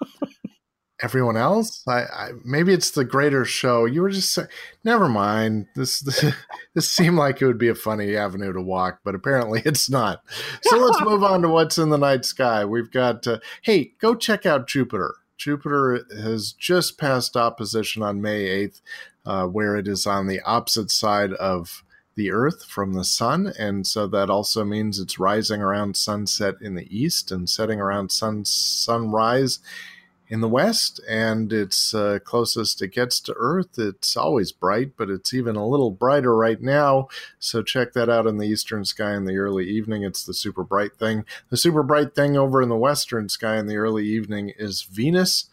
Everyone 1.02 1.36
else? 1.36 1.82
I, 1.86 2.04
I, 2.04 2.30
maybe 2.44 2.72
it's 2.72 2.92
the 2.92 3.04
greater 3.04 3.44
show. 3.44 3.84
You 3.84 4.00
were 4.00 4.10
just 4.10 4.32
saying, 4.32 4.48
never 4.82 5.08
mind. 5.08 5.66
This, 5.74 6.00
this 6.00 6.24
this 6.74 6.90
seemed 6.90 7.16
like 7.16 7.42
it 7.42 7.46
would 7.46 7.58
be 7.58 7.68
a 7.68 7.74
funny 7.74 8.16
avenue 8.16 8.52
to 8.52 8.62
walk, 8.62 9.00
but 9.04 9.14
apparently 9.14 9.62
it's 9.64 9.90
not. 9.90 10.22
So 10.62 10.78
let's 10.78 11.00
move 11.04 11.24
on 11.24 11.42
to 11.42 11.48
what's 11.48 11.76
in 11.76 11.90
the 11.90 11.98
night 11.98 12.24
sky. 12.24 12.64
We've 12.64 12.90
got. 12.90 13.26
Uh, 13.26 13.40
hey, 13.62 13.92
go 14.00 14.14
check 14.14 14.46
out 14.46 14.68
Jupiter. 14.68 15.16
Jupiter 15.36 16.06
has 16.16 16.52
just 16.52 16.98
passed 16.98 17.36
opposition 17.36 18.02
on 18.02 18.22
May 18.22 18.68
8th, 18.68 18.80
uh, 19.26 19.46
where 19.46 19.76
it 19.76 19.86
is 19.86 20.06
on 20.06 20.28
the 20.28 20.40
opposite 20.40 20.90
side 20.90 21.34
of 21.34 21.84
the 22.16 22.32
Earth 22.32 22.64
from 22.64 22.94
the 22.94 23.04
sun. 23.04 23.52
And 23.58 23.86
so 23.86 24.06
that 24.08 24.30
also 24.30 24.64
means 24.64 24.98
it's 24.98 25.18
rising 25.18 25.62
around 25.62 25.96
sunset 25.96 26.54
in 26.60 26.74
the 26.74 26.88
east 26.96 27.30
and 27.30 27.48
setting 27.48 27.80
around 27.80 28.10
sun, 28.10 28.44
sunrise 28.44 29.60
in 30.28 30.40
the 30.40 30.48
west, 30.48 31.00
and 31.08 31.52
it's 31.52 31.94
uh, 31.94 32.18
closest 32.24 32.82
it 32.82 32.88
gets 32.88 33.20
to 33.20 33.34
Earth. 33.36 33.78
It's 33.78 34.16
always 34.16 34.50
bright, 34.50 34.96
but 34.96 35.08
it's 35.08 35.32
even 35.32 35.54
a 35.54 35.66
little 35.66 35.90
brighter 35.90 36.34
right 36.34 36.60
now. 36.60 37.08
So 37.38 37.62
check 37.62 37.92
that 37.92 38.08
out 38.08 38.26
in 38.26 38.38
the 38.38 38.46
eastern 38.48 38.84
sky 38.84 39.14
in 39.14 39.24
the 39.24 39.36
early 39.36 39.68
evening. 39.68 40.02
It's 40.02 40.24
the 40.24 40.34
super 40.34 40.64
bright 40.64 40.96
thing. 40.96 41.24
The 41.50 41.56
super 41.56 41.82
bright 41.82 42.14
thing 42.14 42.36
over 42.36 42.60
in 42.60 42.68
the 42.68 42.76
western 42.76 43.28
sky 43.28 43.56
in 43.56 43.66
the 43.66 43.76
early 43.76 44.04
evening 44.04 44.52
is 44.58 44.82
Venus. 44.82 45.48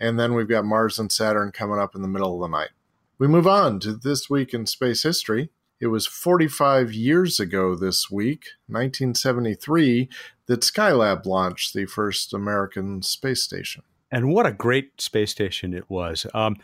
And 0.00 0.18
then 0.18 0.34
we've 0.34 0.48
got 0.48 0.64
Mars 0.64 0.98
and 0.98 1.12
Saturn 1.12 1.52
coming 1.52 1.78
up 1.78 1.94
in 1.94 2.02
the 2.02 2.08
middle 2.08 2.34
of 2.34 2.40
the 2.40 2.56
night. 2.56 2.70
We 3.18 3.28
move 3.28 3.46
on 3.46 3.78
to 3.80 3.92
this 3.92 4.28
week 4.28 4.54
in 4.54 4.66
space 4.66 5.02
history. 5.02 5.50
It 5.80 5.88
was 5.88 6.06
45 6.06 6.92
years 6.92 7.40
ago 7.40 7.74
this 7.74 8.10
week, 8.10 8.46
1973, 8.68 10.08
that 10.46 10.60
Skylab 10.60 11.26
launched 11.26 11.74
the 11.74 11.86
first 11.86 12.32
American 12.32 13.02
space 13.02 13.42
station. 13.42 13.82
And 14.10 14.28
what 14.28 14.46
a 14.46 14.52
great 14.52 15.00
space 15.00 15.32
station 15.32 15.74
it 15.74 15.90
was. 15.90 16.26
Um, 16.32 16.56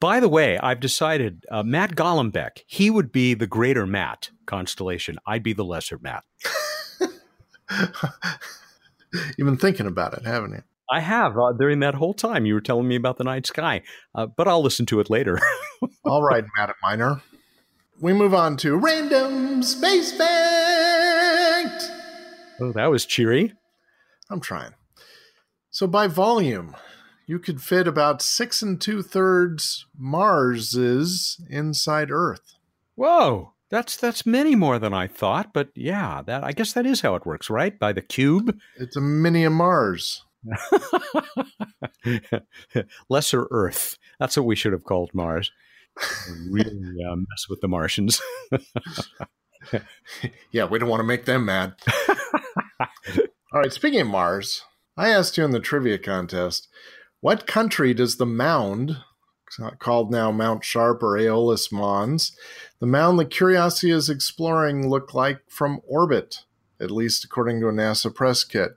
by 0.00 0.20
the 0.20 0.28
way, 0.28 0.58
I've 0.58 0.80
decided 0.80 1.44
uh, 1.50 1.62
Matt 1.62 1.96
Golombek, 1.96 2.62
he 2.66 2.90
would 2.90 3.10
be 3.10 3.34
the 3.34 3.46
greater 3.46 3.86
Matt 3.86 4.30
constellation. 4.46 5.18
I'd 5.26 5.42
be 5.42 5.54
the 5.54 5.64
lesser 5.64 5.98
Matt. 6.00 6.24
You've 9.36 9.46
been 9.46 9.56
thinking 9.56 9.86
about 9.86 10.12
it, 10.14 10.24
haven't 10.24 10.52
you? 10.52 10.62
I 10.90 11.00
have 11.00 11.36
uh, 11.36 11.52
during 11.52 11.80
that 11.80 11.94
whole 11.94 12.14
time 12.14 12.46
you 12.46 12.54
were 12.54 12.60
telling 12.60 12.88
me 12.88 12.96
about 12.96 13.18
the 13.18 13.24
night 13.24 13.46
sky, 13.46 13.82
uh, 14.14 14.26
but 14.26 14.48
I'll 14.48 14.62
listen 14.62 14.86
to 14.86 15.00
it 15.00 15.10
later. 15.10 15.38
All 16.04 16.22
right, 16.22 16.44
Matt 16.56 16.74
Minor. 16.82 17.20
We 18.00 18.12
move 18.12 18.32
on 18.32 18.56
to 18.58 18.76
random 18.76 19.62
space 19.62 20.12
fact. 20.16 21.90
Oh, 22.60 22.70
that 22.72 22.90
was 22.90 23.04
cheery. 23.04 23.54
I'm 24.30 24.40
trying. 24.40 24.74
So 25.70 25.88
by 25.88 26.06
volume, 26.06 26.76
you 27.26 27.40
could 27.40 27.60
fit 27.60 27.88
about 27.88 28.22
six 28.22 28.62
and 28.62 28.80
two 28.80 29.02
thirds 29.02 29.84
Marses 29.98 31.40
inside 31.50 32.10
Earth. 32.12 32.54
Whoa, 32.94 33.52
that's 33.68 33.96
that's 33.96 34.24
many 34.24 34.54
more 34.54 34.78
than 34.78 34.94
I 34.94 35.08
thought. 35.08 35.52
But 35.52 35.70
yeah, 35.74 36.22
that 36.22 36.44
I 36.44 36.52
guess 36.52 36.72
that 36.74 36.86
is 36.86 37.00
how 37.00 37.16
it 37.16 37.26
works, 37.26 37.50
right? 37.50 37.76
By 37.76 37.92
the 37.92 38.02
cube. 38.02 38.56
It's 38.76 38.96
a 38.96 39.00
mini 39.00 39.46
Mars. 39.48 40.24
Lesser 43.08 43.48
Earth. 43.50 43.98
That's 44.20 44.36
what 44.36 44.46
we 44.46 44.54
should 44.54 44.72
have 44.72 44.84
called 44.84 45.10
Mars. 45.12 45.50
Really 46.48 47.04
uh, 47.04 47.16
mess 47.16 47.48
with 47.48 47.60
the 47.60 47.68
Martians. 47.68 48.20
yeah, 50.52 50.64
we 50.64 50.78
don't 50.78 50.88
want 50.88 51.00
to 51.00 51.04
make 51.04 51.24
them 51.24 51.44
mad. 51.46 51.74
All 53.52 53.60
right, 53.60 53.72
speaking 53.72 54.00
of 54.00 54.06
Mars, 54.06 54.62
I 54.96 55.08
asked 55.08 55.36
you 55.38 55.44
in 55.44 55.50
the 55.50 55.60
trivia 55.60 55.98
contest 55.98 56.68
what 57.20 57.46
country 57.46 57.94
does 57.94 58.16
the 58.16 58.26
mound, 58.26 58.98
called 59.78 60.10
now 60.10 60.30
Mount 60.30 60.64
Sharp 60.64 61.02
or 61.02 61.16
Aeolis 61.16 61.72
Mons, 61.72 62.36
the 62.80 62.86
mound 62.86 63.18
that 63.18 63.30
Curiosity 63.30 63.90
is 63.90 64.08
exploring 64.08 64.88
look 64.88 65.14
like 65.14 65.40
from 65.48 65.80
orbit, 65.88 66.44
at 66.80 66.90
least 66.90 67.24
according 67.24 67.60
to 67.60 67.68
a 67.68 67.72
NASA 67.72 68.14
press 68.14 68.44
kit? 68.44 68.76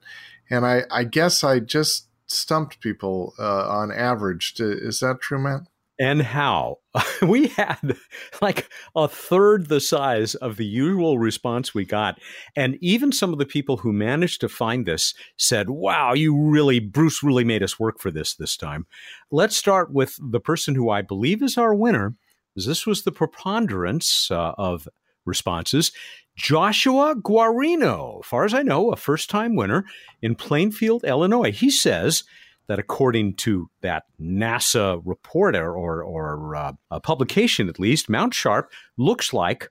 And 0.50 0.66
I, 0.66 0.84
I 0.90 1.04
guess 1.04 1.44
I 1.44 1.60
just 1.60 2.08
stumped 2.26 2.80
people 2.80 3.34
uh, 3.38 3.68
on 3.68 3.92
average. 3.92 4.56
Is 4.60 5.00
that 5.00 5.22
true, 5.22 5.40
Mat? 5.40 5.62
And 6.02 6.24
how. 6.24 6.78
we 7.22 7.50
had 7.50 7.96
like 8.42 8.68
a 8.96 9.08
third 9.08 9.70
the 9.70 9.80
size 9.80 10.34
of 10.34 10.58
the 10.58 10.66
usual 10.66 11.20
response 11.20 11.76
we 11.76 11.86
got. 11.86 12.20
And 12.56 12.80
even 12.82 13.12
some 13.12 13.32
of 13.32 13.38
the 13.38 13.46
people 13.46 13.78
who 13.78 13.94
managed 13.94 14.42
to 14.42 14.50
find 14.50 14.88
this 14.88 15.14
said, 15.38 15.70
wow, 15.70 16.14
you 16.14 16.36
really, 16.36 16.80
Bruce 16.80 17.22
really 17.22 17.44
made 17.44 17.62
us 17.62 17.80
work 17.80 18.00
for 18.00 18.10
this 18.10 18.34
this 18.34 18.58
time. 18.58 18.88
Let's 19.30 19.56
start 19.56 19.94
with 19.94 20.18
the 20.20 20.40
person 20.40 20.74
who 20.74 20.90
I 20.90 21.04
believe 21.04 21.44
is 21.44 21.56
our 21.56 21.76
winner. 21.76 22.16
This 22.56 22.88
was 22.88 23.04
the 23.04 23.12
preponderance 23.12 24.32
uh, 24.32 24.54
of 24.58 24.88
responses. 25.24 25.92
Joshua 26.36 27.16
Guarino, 27.16 28.26
far 28.26 28.44
as 28.44 28.56
I 28.56 28.64
know, 28.64 28.92
a 28.92 28.96
first 28.96 29.30
time 29.30 29.56
winner 29.56 29.86
in 30.20 30.34
Plainfield, 30.34 31.04
Illinois. 31.04 31.52
He 31.52 31.70
says, 31.70 32.24
that 32.68 32.80
according 32.80 33.36
to 33.36 33.70
that 33.82 34.04
NASA 34.20 35.02
reporter 35.04 35.74
or, 35.74 36.04
or, 36.04 36.56
uh, 36.56 36.74
a 36.90 37.00
publication 37.00 37.68
at 37.68 37.80
least, 37.80 38.10
Mount 38.10 38.34
Sharp 38.34 38.72
looks 38.98 39.34
like 39.34 39.70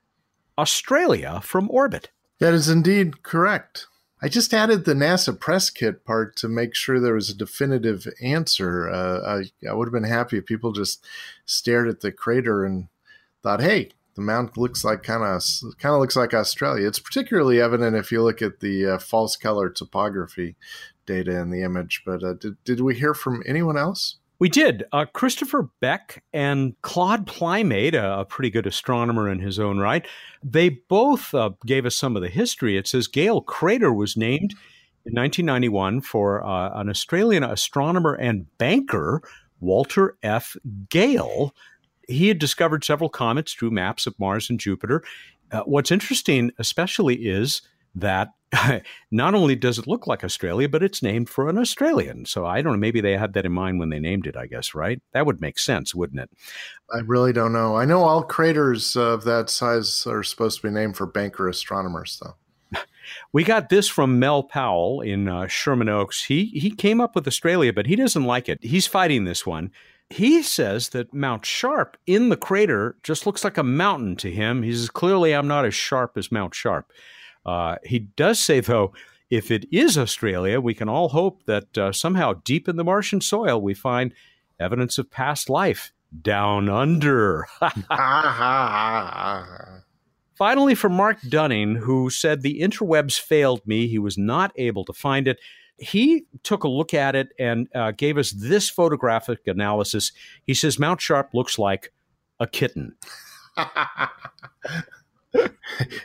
Australia 0.57 1.41
from 1.43 1.69
orbit. 1.71 2.11
That 2.39 2.53
is 2.53 2.69
indeed 2.69 3.23
correct. 3.23 3.87
I 4.21 4.29
just 4.29 4.53
added 4.53 4.85
the 4.85 4.93
NASA 4.93 5.37
press 5.37 5.71
kit 5.71 6.05
part 6.05 6.35
to 6.37 6.47
make 6.47 6.75
sure 6.75 6.99
there 6.99 7.15
was 7.15 7.29
a 7.29 7.37
definitive 7.37 8.07
answer. 8.21 8.87
Uh, 8.87 9.41
I, 9.65 9.67
I 9.67 9.73
would 9.73 9.87
have 9.87 9.93
been 9.93 10.03
happy 10.03 10.37
if 10.37 10.45
people 10.45 10.71
just 10.71 11.03
stared 11.45 11.87
at 11.87 12.01
the 12.01 12.11
crater 12.11 12.63
and 12.63 12.87
thought, 13.41 13.61
"Hey, 13.61 13.89
the 14.15 14.21
mount 14.21 14.57
looks 14.57 14.85
like 14.85 15.01
kind 15.01 15.23
of 15.23 15.43
kind 15.79 15.95
of 15.95 16.01
looks 16.01 16.15
like 16.15 16.35
Australia." 16.35 16.87
It's 16.87 16.99
particularly 16.99 17.59
evident 17.59 17.95
if 17.95 18.11
you 18.11 18.21
look 18.21 18.43
at 18.43 18.59
the 18.59 18.85
uh, 18.85 18.99
false 18.99 19.35
color 19.35 19.71
topography 19.71 20.55
data 21.05 21.39
in 21.39 21.49
the 21.51 21.63
image. 21.63 22.03
But 22.05 22.23
uh, 22.23 22.33
did, 22.33 22.63
did 22.63 22.81
we 22.81 22.95
hear 22.95 23.13
from 23.13 23.43
anyone 23.45 23.77
else? 23.77 24.17
We 24.39 24.49
did. 24.49 24.85
Uh, 24.91 25.05
Christopher 25.05 25.69
Beck 25.81 26.23
and 26.33 26.73
Claude 26.81 27.27
Plymate, 27.27 27.93
a, 27.93 28.21
a, 28.21 28.25
pretty 28.25 28.49
good 28.49 28.65
astronomer 28.65 29.29
in 29.29 29.39
his 29.39 29.59
own 29.59 29.77
right, 29.77 30.03
they 30.43 30.69
both 30.69 31.35
uh, 31.35 31.51
gave 31.63 31.85
us 31.85 31.95
some 31.95 32.15
of 32.15 32.23
the 32.23 32.27
history. 32.27 32.75
It 32.75 32.87
says 32.87 33.07
Gale 33.07 33.41
Crater 33.41 33.93
was 33.93 34.17
named 34.17 34.55
in 35.05 35.13
1991 35.13 36.01
for 36.01 36.43
uh, 36.43 36.71
an 36.79 36.89
Australian 36.89 37.43
astronomer 37.43 38.15
and 38.15 38.47
banker, 38.57 39.21
Walter 39.59 40.17
F. 40.23 40.55
Gale. 40.89 41.53
He 42.07 42.27
had 42.27 42.39
discovered 42.39 42.83
several 42.83 43.11
comets, 43.11 43.53
drew 43.53 43.69
maps 43.69 44.07
of 44.07 44.19
Mars 44.19 44.49
and 44.49 44.59
Jupiter. 44.59 45.03
Uh, 45.51 45.61
what's 45.65 45.91
interesting, 45.91 46.51
especially, 46.57 47.27
is 47.27 47.61
that 47.93 48.29
not 49.11 49.33
only 49.33 49.55
does 49.55 49.79
it 49.79 49.87
look 49.87 50.07
like 50.07 50.23
Australia, 50.23 50.67
but 50.67 50.83
it's 50.83 51.01
named 51.01 51.29
for 51.29 51.47
an 51.47 51.57
Australian. 51.57 52.25
So 52.25 52.45
I 52.45 52.61
don't 52.61 52.73
know. 52.73 52.79
Maybe 52.79 53.01
they 53.01 53.17
had 53.17 53.33
that 53.33 53.45
in 53.45 53.51
mind 53.51 53.79
when 53.79 53.89
they 53.89 53.99
named 53.99 54.27
it, 54.27 54.35
I 54.35 54.47
guess, 54.47 54.75
right? 54.75 55.01
That 55.13 55.25
would 55.25 55.41
make 55.41 55.57
sense, 55.57 55.95
wouldn't 55.95 56.19
it? 56.19 56.29
I 56.93 56.99
really 56.99 57.33
don't 57.33 57.53
know. 57.53 57.77
I 57.77 57.85
know 57.85 58.03
all 58.03 58.23
craters 58.23 58.95
of 58.95 59.23
that 59.23 59.49
size 59.49 60.05
are 60.05 60.23
supposed 60.23 60.61
to 60.61 60.67
be 60.67 60.73
named 60.73 60.97
for 60.97 61.05
banker 61.05 61.47
astronomers, 61.47 62.21
though. 62.21 62.79
We 63.33 63.43
got 63.43 63.69
this 63.69 63.89
from 63.89 64.19
Mel 64.19 64.43
Powell 64.43 65.01
in 65.01 65.27
uh, 65.27 65.47
Sherman 65.47 65.89
Oaks. 65.89 66.25
He 66.25 66.45
he 66.45 66.69
came 66.69 67.01
up 67.01 67.13
with 67.13 67.27
Australia, 67.27 67.73
but 67.73 67.87
he 67.87 67.97
doesn't 67.97 68.23
like 68.23 68.47
it. 68.47 68.59
He's 68.61 68.87
fighting 68.87 69.25
this 69.25 69.45
one. 69.45 69.71
He 70.09 70.43
says 70.43 70.89
that 70.89 71.13
Mount 71.13 71.45
Sharp 71.45 71.97
in 72.05 72.29
the 72.29 72.37
crater 72.37 72.95
just 73.01 73.25
looks 73.25 73.43
like 73.43 73.57
a 73.57 73.63
mountain 73.63 74.15
to 74.17 74.31
him. 74.31 74.61
He 74.61 74.71
says, 74.71 74.89
clearly, 74.89 75.33
I'm 75.33 75.47
not 75.47 75.65
as 75.65 75.73
sharp 75.73 76.17
as 76.17 76.31
Mount 76.31 76.53
Sharp. 76.53 76.91
Uh, 77.45 77.75
he 77.83 77.99
does 77.99 78.39
say, 78.39 78.59
though, 78.59 78.93
if 79.29 79.49
it 79.49 79.65
is 79.71 79.97
Australia, 79.97 80.59
we 80.59 80.73
can 80.73 80.89
all 80.89 81.09
hope 81.09 81.45
that 81.45 81.77
uh, 81.77 81.91
somehow 81.91 82.33
deep 82.43 82.67
in 82.67 82.75
the 82.75 82.83
Martian 82.83 83.21
soil 83.21 83.61
we 83.61 83.73
find 83.73 84.13
evidence 84.59 84.97
of 84.97 85.09
past 85.09 85.49
life 85.49 85.93
down 86.21 86.67
under. 86.69 87.47
Finally, 90.35 90.75
from 90.75 90.93
Mark 90.93 91.17
Dunning, 91.29 91.75
who 91.75 92.09
said 92.09 92.41
the 92.41 92.59
interwebs 92.61 93.19
failed 93.19 93.65
me, 93.65 93.87
he 93.87 93.99
was 93.99 94.17
not 94.17 94.51
able 94.55 94.83
to 94.85 94.93
find 94.93 95.27
it. 95.27 95.39
He 95.77 96.25
took 96.43 96.63
a 96.63 96.67
look 96.69 96.93
at 96.93 97.15
it 97.15 97.29
and 97.39 97.67
uh, 97.73 97.91
gave 97.91 98.17
us 98.17 98.31
this 98.31 98.69
photographic 98.69 99.39
analysis. 99.47 100.11
He 100.45 100.53
says 100.53 100.77
Mount 100.77 100.99
Sharp 100.99 101.29
looks 101.33 101.57
like 101.57 101.93
a 102.39 102.47
kitten. 102.47 102.95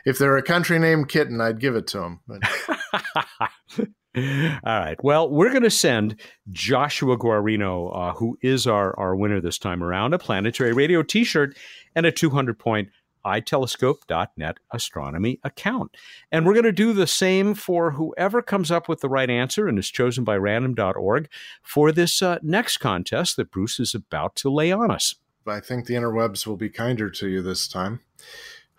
if 0.05 0.19
they're 0.19 0.37
a 0.37 0.43
country 0.43 0.79
named 0.79 1.09
Kitten, 1.09 1.41
I'd 1.41 1.61
give 1.61 1.77
it 1.77 1.87
to 1.89 1.99
them. 1.99 2.21
All 4.65 4.81
right. 4.81 5.03
Well, 5.05 5.29
we're 5.29 5.51
going 5.51 5.63
to 5.63 5.71
send 5.71 6.19
Joshua 6.51 7.19
Guarino, 7.19 7.95
uh, 7.95 8.15
who 8.15 8.39
is 8.41 8.67
our, 8.67 8.99
our 8.99 9.15
winner 9.15 9.41
this 9.41 9.59
time 9.59 9.83
around, 9.83 10.15
a 10.15 10.19
planetary 10.19 10.73
radio 10.73 11.03
t 11.03 11.23
shirt 11.23 11.57
and 11.95 12.07
a 12.07 12.13
200 12.13 12.59
point 12.59 12.89
itelescope.net 13.27 14.59
astronomy 14.73 15.41
account. 15.43 15.97
And 16.31 16.47
we're 16.47 16.55
going 16.55 16.65
to 16.65 16.73
do 16.73 16.93
the 16.93 17.09
same 17.09 17.55
for 17.55 17.91
whoever 17.91 18.41
comes 18.41 18.71
up 18.71 18.89
with 18.89 19.01
the 19.01 19.09
right 19.09 19.29
answer 19.29 19.67
and 19.67 19.79
is 19.79 19.91
chosen 19.91 20.25
by 20.25 20.37
random.org 20.37 21.29
for 21.63 21.93
this 21.93 22.23
uh, 22.23 22.39
next 22.43 22.79
contest 22.79 23.37
that 23.37 23.51
Bruce 23.51 23.81
is 23.81 23.95
about 23.95 24.37
to 24.37 24.49
lay 24.49 24.71
on 24.71 24.91
us. 24.91 25.17
I 25.47 25.61
think 25.61 25.87
the 25.87 25.95
interwebs 25.95 26.47
will 26.47 26.57
be 26.57 26.71
kinder 26.71 27.11
to 27.11 27.29
you 27.29 27.43
this 27.43 27.69
time. 27.69 28.01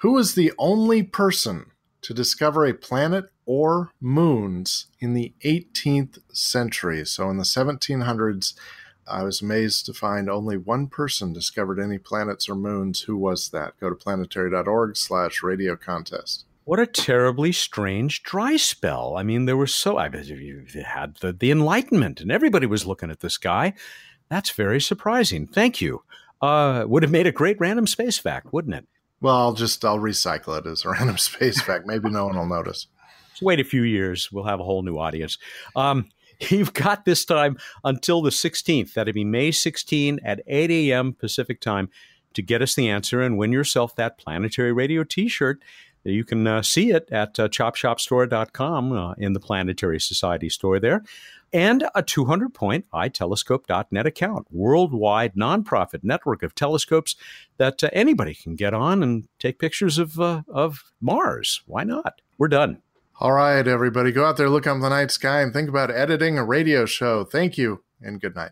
Who 0.01 0.13
was 0.13 0.35
the 0.35 0.53
only 0.59 1.01
person 1.01 1.71
to 2.01 2.13
discover 2.13 2.65
a 2.65 2.73
planet 2.73 3.31
or 3.47 3.89
moons 3.99 4.85
in 4.99 5.13
the 5.13 5.33
18th 5.43 6.19
century? 6.31 7.03
So 7.03 7.31
in 7.31 7.37
the 7.37 7.43
1700s, 7.43 8.53
I 9.07 9.23
was 9.23 9.41
amazed 9.41 9.87
to 9.87 9.93
find 9.93 10.29
only 10.29 10.55
one 10.55 10.85
person 10.85 11.33
discovered 11.33 11.79
any 11.79 11.97
planets 11.97 12.47
or 12.47 12.53
moons. 12.53 13.01
Who 13.01 13.17
was 13.17 13.49
that? 13.49 13.73
Go 13.79 13.89
to 13.89 13.95
planetary.org 13.95 14.95
slash 14.97 15.41
radio 15.41 15.75
contest. 15.75 16.45
What 16.65 16.79
a 16.79 16.85
terribly 16.85 17.51
strange 17.51 18.21
dry 18.21 18.57
spell. 18.57 19.15
I 19.17 19.23
mean, 19.23 19.45
there 19.45 19.57
was 19.57 19.73
so, 19.73 19.97
I 19.97 20.09
mean, 20.09 20.25
you 20.25 20.83
had 20.83 21.15
the, 21.21 21.33
the 21.33 21.49
Enlightenment 21.49 22.21
and 22.21 22.31
everybody 22.31 22.67
was 22.67 22.85
looking 22.85 23.09
at 23.09 23.21
the 23.21 23.31
sky. 23.31 23.73
That's 24.29 24.51
very 24.51 24.79
surprising. 24.79 25.47
Thank 25.47 25.81
you. 25.81 26.03
Uh, 26.39 26.83
would 26.87 27.01
have 27.01 27.11
made 27.11 27.25
a 27.25 27.31
great 27.31 27.59
random 27.59 27.87
space 27.87 28.19
fact, 28.19 28.53
wouldn't 28.53 28.75
it? 28.75 28.85
Well, 29.19 29.35
I'll 29.35 29.53
just, 29.53 29.83
I'll 29.83 29.99
recycle 29.99 30.57
it 30.57 30.67
as 30.67 30.85
a 30.85 30.89
random 30.91 31.17
space 31.17 31.61
fact. 31.61 31.85
Maybe 31.85 32.09
no 32.09 32.25
one 32.25 32.37
will 32.37 32.45
notice. 32.45 32.87
Wait 33.41 33.59
a 33.59 33.63
few 33.63 33.83
years. 33.83 34.31
We'll 34.31 34.45
have 34.45 34.59
a 34.59 34.63
whole 34.63 34.81
new 34.83 34.97
audience. 34.97 35.37
Um, 35.75 36.09
you've 36.49 36.73
got 36.73 37.05
this 37.05 37.25
time 37.25 37.57
until 37.83 38.21
the 38.21 38.29
16th. 38.29 38.93
That'd 38.93 39.15
be 39.15 39.25
May 39.25 39.51
16 39.51 40.19
at 40.23 40.41
8 40.47 40.71
a.m. 40.71 41.13
Pacific 41.13 41.61
time 41.61 41.89
to 42.33 42.41
get 42.41 42.61
us 42.61 42.75
the 42.75 42.89
answer 42.89 43.21
and 43.21 43.37
win 43.37 43.51
yourself 43.51 43.95
that 43.95 44.17
planetary 44.17 44.71
radio 44.71 45.03
t 45.03 45.27
shirt. 45.27 45.61
You 46.03 46.23
can 46.23 46.47
uh, 46.47 46.61
see 46.61 46.91
it 46.91 47.09
at 47.11 47.39
uh, 47.39 47.49
chopshopstore.com 47.49 48.91
uh, 48.93 49.13
in 49.17 49.33
the 49.33 49.39
Planetary 49.39 49.99
Society 49.99 50.47
store 50.47 50.79
there. 50.79 51.03
And 51.53 51.87
a 51.95 52.03
200 52.03 52.53
point 52.53 52.85
itelescope.net 52.93 54.05
account, 54.05 54.47
worldwide 54.51 55.35
nonprofit 55.35 56.03
network 56.03 56.43
of 56.43 56.53
telescopes 56.55 57.15
that 57.57 57.83
uh, 57.83 57.89
anybody 57.93 58.35
can 58.35 58.55
get 58.55 58.73
on 58.73 59.01
and 59.01 59.27
take 59.39 59.59
pictures 59.59 59.97
of, 59.97 60.19
uh, 60.19 60.41
of 60.47 60.91
Mars. 60.99 61.61
Why 61.65 61.83
not? 61.83 62.21
We're 62.37 62.49
done. 62.49 62.81
All 63.19 63.31
right, 63.31 63.67
everybody, 63.67 64.11
go 64.11 64.25
out 64.25 64.37
there, 64.37 64.49
look 64.49 64.67
up 64.67 64.79
the 64.79 64.89
night 64.89 65.09
sky, 65.09 65.41
and 65.41 65.51
think 65.51 65.69
about 65.69 65.89
editing 65.89 66.37
a 66.37 66.43
radio 66.43 66.85
show. 66.85 67.23
Thank 67.23 67.57
you, 67.57 67.83
and 67.99 68.21
good 68.21 68.35
night. 68.35 68.51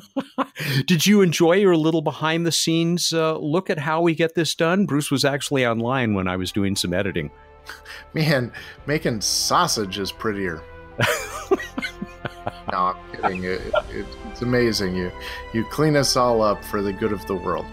Did 0.86 1.06
you 1.06 1.20
enjoy 1.20 1.52
your 1.56 1.76
little 1.76 2.02
behind 2.02 2.44
the 2.44 2.50
scenes 2.50 3.12
uh, 3.12 3.36
look 3.38 3.70
at 3.70 3.78
how 3.78 4.00
we 4.00 4.16
get 4.16 4.34
this 4.34 4.54
done? 4.56 4.86
Bruce 4.86 5.10
was 5.10 5.24
actually 5.24 5.64
online 5.64 6.14
when 6.14 6.26
I 6.26 6.36
was 6.36 6.50
doing 6.50 6.74
some 6.74 6.92
editing. 6.92 7.30
Man, 8.14 8.52
making 8.86 9.20
sausage 9.20 9.98
is 9.98 10.10
prettier. 10.10 10.62
no, 12.72 12.78
I'm 12.78 12.96
kidding. 13.12 13.44
It, 13.44 13.60
it, 13.90 14.06
it's 14.30 14.42
amazing. 14.42 14.96
You 14.96 15.12
you 15.52 15.64
clean 15.64 15.96
us 15.96 16.16
all 16.16 16.42
up 16.42 16.64
for 16.64 16.82
the 16.82 16.92
good 16.92 17.12
of 17.12 17.24
the 17.26 17.36
world. 17.36 17.66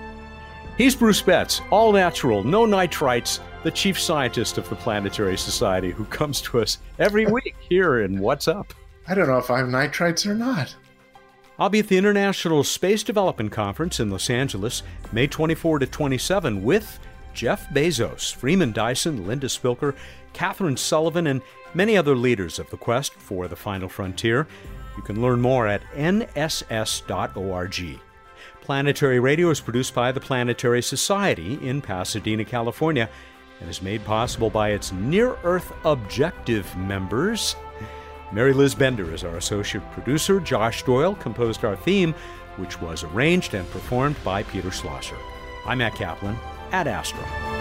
He's 0.78 0.96
Bruce 0.96 1.22
Betts, 1.22 1.62
all 1.72 1.92
natural, 1.92 2.44
no 2.44 2.66
nitrites, 2.66 3.40
the 3.64 3.72
chief 3.72 4.00
scientist 4.00 4.58
of 4.58 4.70
the 4.70 4.76
Planetary 4.76 5.38
Society, 5.38 5.92
who 5.92 6.06
comes 6.06 6.42
to 6.42 6.60
us 6.60 6.78
every 7.00 7.26
week 7.32 7.56
here 7.60 8.02
in 8.02 8.20
What's 8.20 8.48
Up. 8.48 8.74
I 9.08 9.16
don't 9.16 9.28
know 9.28 9.38
if 9.38 9.50
I 9.50 9.58
have 9.58 9.68
nitrites 9.68 10.26
or 10.26 10.36
not. 10.36 10.76
I'll 11.58 11.70
be 11.70 11.80
at 11.80 11.90
the 11.90 11.98
International 11.98 12.64
Space 12.64 13.04
Development 13.04 13.52
Conference 13.52 14.00
in 14.00 14.10
Los 14.10 14.30
Angeles, 14.30 14.84
May 15.12 15.28
24 15.28 15.80
to 15.80 15.86
27, 15.88 16.64
with 16.64 17.00
Jeff 17.34 17.68
Bezos, 17.70 18.34
Freeman 18.34 18.72
Dyson, 18.72 19.28
Linda 19.28 19.48
Spilker, 19.48 19.94
Kathryn 20.34 20.78
Sullivan, 20.78 21.28
and 21.28 21.42
many 21.74 21.98
other 21.98 22.16
leaders 22.16 22.60
of 22.60 22.70
the 22.70 22.78
quest 22.78 23.14
for 23.14 23.50
the 23.50 23.56
final 23.58 23.90
frontier. 23.90 24.48
You 25.00 25.06
can 25.06 25.22
learn 25.22 25.40
more 25.40 25.66
at 25.66 25.82
nss.org. 25.96 27.00
Planetary 28.60 29.20
Radio 29.22 29.50
is 29.50 29.62
produced 29.62 29.96
by 29.96 30.12
the 30.12 30.20
Planetary 30.20 30.82
Society 30.82 31.58
in 31.66 31.80
Pasadena, 31.82 32.44
California, 32.44 33.10
and 33.62 33.70
is 33.70 33.82
made 33.82 34.04
possible 34.04 34.50
by 34.50 34.72
its 34.72 34.92
Near 34.92 35.38
Earth 35.46 35.72
Objective 35.86 36.76
members. 36.76 37.56
Mary 38.34 38.52
Liz 38.52 38.76
Bender 38.76 39.14
is 39.14 39.24
our 39.24 39.38
associate 39.38 39.90
producer. 39.92 40.42
Josh 40.42 40.84
Doyle 40.84 41.16
composed 41.16 41.64
our 41.64 41.78
theme, 41.78 42.14
which 42.58 42.82
was 42.82 43.06
arranged 43.06 43.54
and 43.54 43.70
performed 43.72 44.18
by 44.26 44.44
Peter 44.44 44.70
Schlosser. 44.70 45.16
I'm 45.66 45.78
Mat 45.78 45.96
Kaplan 45.96 46.36
ad 46.74 46.90
astra. 46.90 47.59